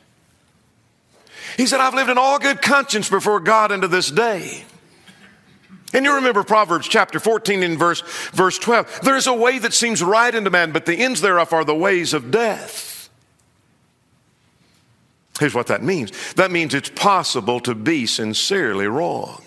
He 1.56 1.66
said, 1.66 1.80
I've 1.80 1.94
lived 1.94 2.10
in 2.10 2.18
all 2.18 2.38
good 2.38 2.62
conscience 2.62 3.10
before 3.10 3.40
God 3.40 3.72
unto 3.72 3.88
this 3.88 4.12
day. 4.12 4.66
And 5.94 6.06
you 6.06 6.16
remember 6.16 6.44
Proverbs 6.44 6.88
chapter 6.88 7.20
14 7.20 7.64
and 7.64 7.80
verse, 7.80 8.02
verse 8.32 8.60
12. 8.60 9.02
There 9.04 9.16
is 9.16 9.26
a 9.26 9.34
way 9.34 9.58
that 9.58 9.74
seems 9.74 10.04
right 10.04 10.34
unto 10.36 10.50
man, 10.50 10.72
but 10.72 10.86
the 10.86 10.96
ends 10.96 11.22
thereof 11.22 11.54
are 11.54 11.66
the 11.66 11.74
ways 11.74 12.14
of 12.14 12.30
death. 12.30 12.89
Here's 15.40 15.56
what 15.56 15.68
that 15.68 15.82
means 15.82 16.34
that 16.34 16.52
means 16.52 16.74
it's 16.74 16.90
possible 16.90 17.62
to 17.62 17.74
be 17.74 18.06
sincerely 18.06 18.88
wrong. 18.88 19.42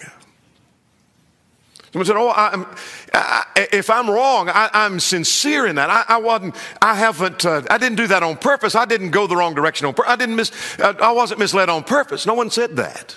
Someone 1.93 2.07
said, 2.07 2.16
"Oh, 2.16 2.32
I'm, 2.34 2.66
I, 3.12 3.45
if 3.70 3.90
I'm 3.90 4.09
wrong, 4.09 4.49
I, 4.49 4.70
am 4.72 4.99
sincere 4.99 5.66
in 5.66 5.76
that. 5.76 5.90
I, 5.90 6.05
I, 6.09 6.16
wasn't. 6.16 6.57
I 6.80 6.95
haven't. 6.95 7.45
Uh, 7.45 7.61
I 7.68 7.76
didn't 7.76 7.97
do 7.97 8.07
that 8.07 8.22
on 8.22 8.38
purpose. 8.38 8.74
I 8.74 8.86
didn't 8.86 9.11
go 9.11 9.26
the 9.26 9.36
wrong 9.36 9.55
direction 9.55 9.86
on 9.86 9.93
purpose. 9.93 10.11
I 10.11 10.16
didn't 10.16 10.36
miss. 10.36 10.51
Uh, 10.80 10.95
I 11.03 11.12
wasn't 11.12 11.38
misled 11.38 11.68
on 11.68 11.84
purpose. 11.84 12.24
No 12.24 12.32
one 12.32 12.51
said 12.51 12.76
that. 12.76 13.14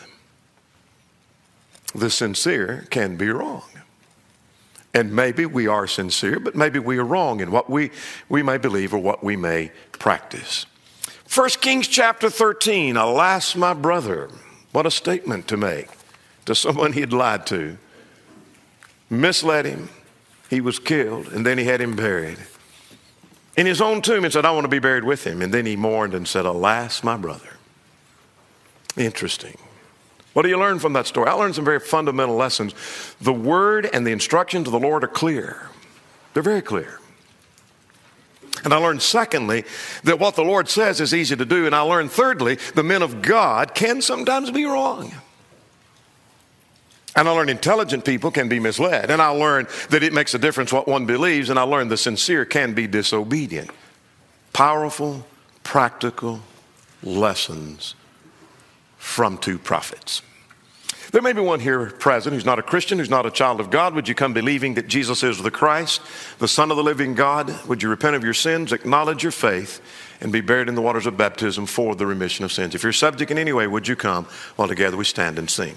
The 1.93 2.09
sincere 2.09 2.85
can 2.89 3.15
be 3.15 3.29
wrong, 3.29 3.63
and 4.93 5.15
maybe 5.15 5.45
we 5.45 5.67
are 5.67 5.87
sincere, 5.87 6.41
but 6.41 6.55
maybe 6.55 6.79
we 6.79 6.97
are 6.97 7.05
wrong 7.05 7.39
in 7.39 7.51
what 7.51 7.69
we 7.69 7.91
we 8.27 8.43
may 8.43 8.57
believe 8.57 8.93
or 8.93 8.99
what 8.99 9.23
we 9.23 9.37
may 9.37 9.71
practice. 9.93 10.65
First 11.25 11.61
Kings 11.61 11.87
chapter 11.87 12.29
thirteen. 12.29 12.97
Alas, 12.97 13.55
my 13.55 13.73
brother! 13.73 14.29
What 14.71 14.85
a 14.85 14.91
statement 14.91 15.47
to 15.49 15.57
make 15.57 15.89
to 16.45 16.55
someone 16.55 16.93
he 16.93 17.01
had 17.01 17.13
lied 17.13 17.45
to 17.47 17.77
misled 19.09 19.65
him. 19.65 19.89
He 20.49 20.61
was 20.61 20.79
killed, 20.79 21.27
and 21.29 21.45
then 21.45 21.57
he 21.57 21.65
had 21.65 21.81
him 21.81 21.95
buried. 21.95 22.37
In 23.57 23.65
his 23.65 23.81
own 23.81 24.01
tomb, 24.01 24.23
and 24.23 24.33
said, 24.33 24.45
I 24.45 24.51
want 24.51 24.65
to 24.65 24.69
be 24.69 24.79
buried 24.79 25.05
with 25.05 25.25
him. 25.25 25.41
And 25.41 25.53
then 25.53 25.65
he 25.65 25.75
mourned 25.75 26.13
and 26.13 26.27
said, 26.27 26.45
Alas, 26.45 27.03
my 27.03 27.17
brother. 27.17 27.57
Interesting. 28.97 29.57
What 30.33 30.41
do 30.41 30.49
you 30.49 30.59
learn 30.59 30.79
from 30.79 30.93
that 30.93 31.07
story? 31.07 31.29
I 31.29 31.33
learned 31.33 31.55
some 31.55 31.63
very 31.63 31.79
fundamental 31.79 32.35
lessons. 32.35 32.75
The 33.21 33.33
word 33.33 33.89
and 33.93 34.05
the 34.05 34.11
instructions 34.11 34.67
of 34.67 34.73
the 34.73 34.79
Lord 34.79 35.03
are 35.03 35.07
clear, 35.07 35.69
they're 36.33 36.43
very 36.43 36.61
clear. 36.61 36.99
And 38.63 38.73
I 38.73 38.77
learned, 38.77 39.01
secondly, 39.01 39.65
that 40.03 40.19
what 40.19 40.35
the 40.35 40.43
Lord 40.43 40.69
says 40.69 41.01
is 41.01 41.13
easy 41.13 41.35
to 41.35 41.45
do. 41.45 41.65
And 41.65 41.75
I 41.75 41.81
learned, 41.81 42.11
thirdly, 42.11 42.57
the 42.73 42.83
men 42.83 43.01
of 43.01 43.21
God 43.21 43.75
can 43.75 44.01
sometimes 44.01 44.51
be 44.51 44.65
wrong. 44.65 45.13
And 47.15 47.29
I 47.29 47.31
learned 47.31 47.49
intelligent 47.49 48.03
people 48.03 48.31
can 48.31 48.49
be 48.49 48.59
misled. 48.59 49.09
And 49.09 49.21
I 49.21 49.29
learned 49.29 49.67
that 49.89 50.03
it 50.03 50.13
makes 50.13 50.33
a 50.33 50.39
difference 50.39 50.73
what 50.73 50.87
one 50.87 51.05
believes. 51.05 51.49
And 51.49 51.57
I 51.57 51.63
learned 51.63 51.91
the 51.91 51.97
sincere 51.97 52.45
can 52.45 52.73
be 52.73 52.87
disobedient. 52.87 53.71
Powerful, 54.53 55.25
practical 55.63 56.41
lessons 57.03 57.95
from 58.97 59.37
two 59.37 59.57
prophets. 59.59 60.21
There 61.11 61.21
may 61.21 61.33
be 61.33 61.41
one 61.41 61.59
here 61.59 61.87
present 61.87 62.33
who's 62.33 62.45
not 62.45 62.59
a 62.59 62.63
Christian, 62.63 62.97
who's 62.97 63.09
not 63.09 63.25
a 63.25 63.31
child 63.31 63.59
of 63.59 63.69
God. 63.69 63.93
Would 63.93 64.07
you 64.07 64.15
come 64.15 64.33
believing 64.33 64.73
that 64.75 64.87
Jesus 64.87 65.23
is 65.23 65.41
the 65.41 65.51
Christ, 65.51 66.01
the 66.39 66.47
Son 66.47 66.71
of 66.71 66.77
the 66.77 66.83
living 66.83 67.15
God? 67.15 67.53
Would 67.67 67.83
you 67.83 67.89
repent 67.89 68.15
of 68.15 68.23
your 68.23 68.33
sins, 68.33 68.73
acknowledge 68.73 69.23
your 69.23 69.31
faith, 69.31 69.81
and 70.21 70.31
be 70.31 70.41
buried 70.41 70.67
in 70.67 70.75
the 70.75 70.81
waters 70.81 71.05
of 71.05 71.17
baptism 71.17 71.65
for 71.65 71.95
the 71.95 72.05
remission 72.05 72.45
of 72.45 72.51
sins? 72.51 72.75
If 72.75 72.83
you're 72.83 72.93
subject 72.93 73.31
in 73.31 73.37
any 73.37 73.53
way, 73.53 73.67
would 73.67 73.87
you 73.87 73.95
come 73.95 74.25
while 74.55 74.67
together 74.67 74.97
we 74.97 75.05
stand 75.05 75.39
and 75.39 75.49
sing? 75.49 75.75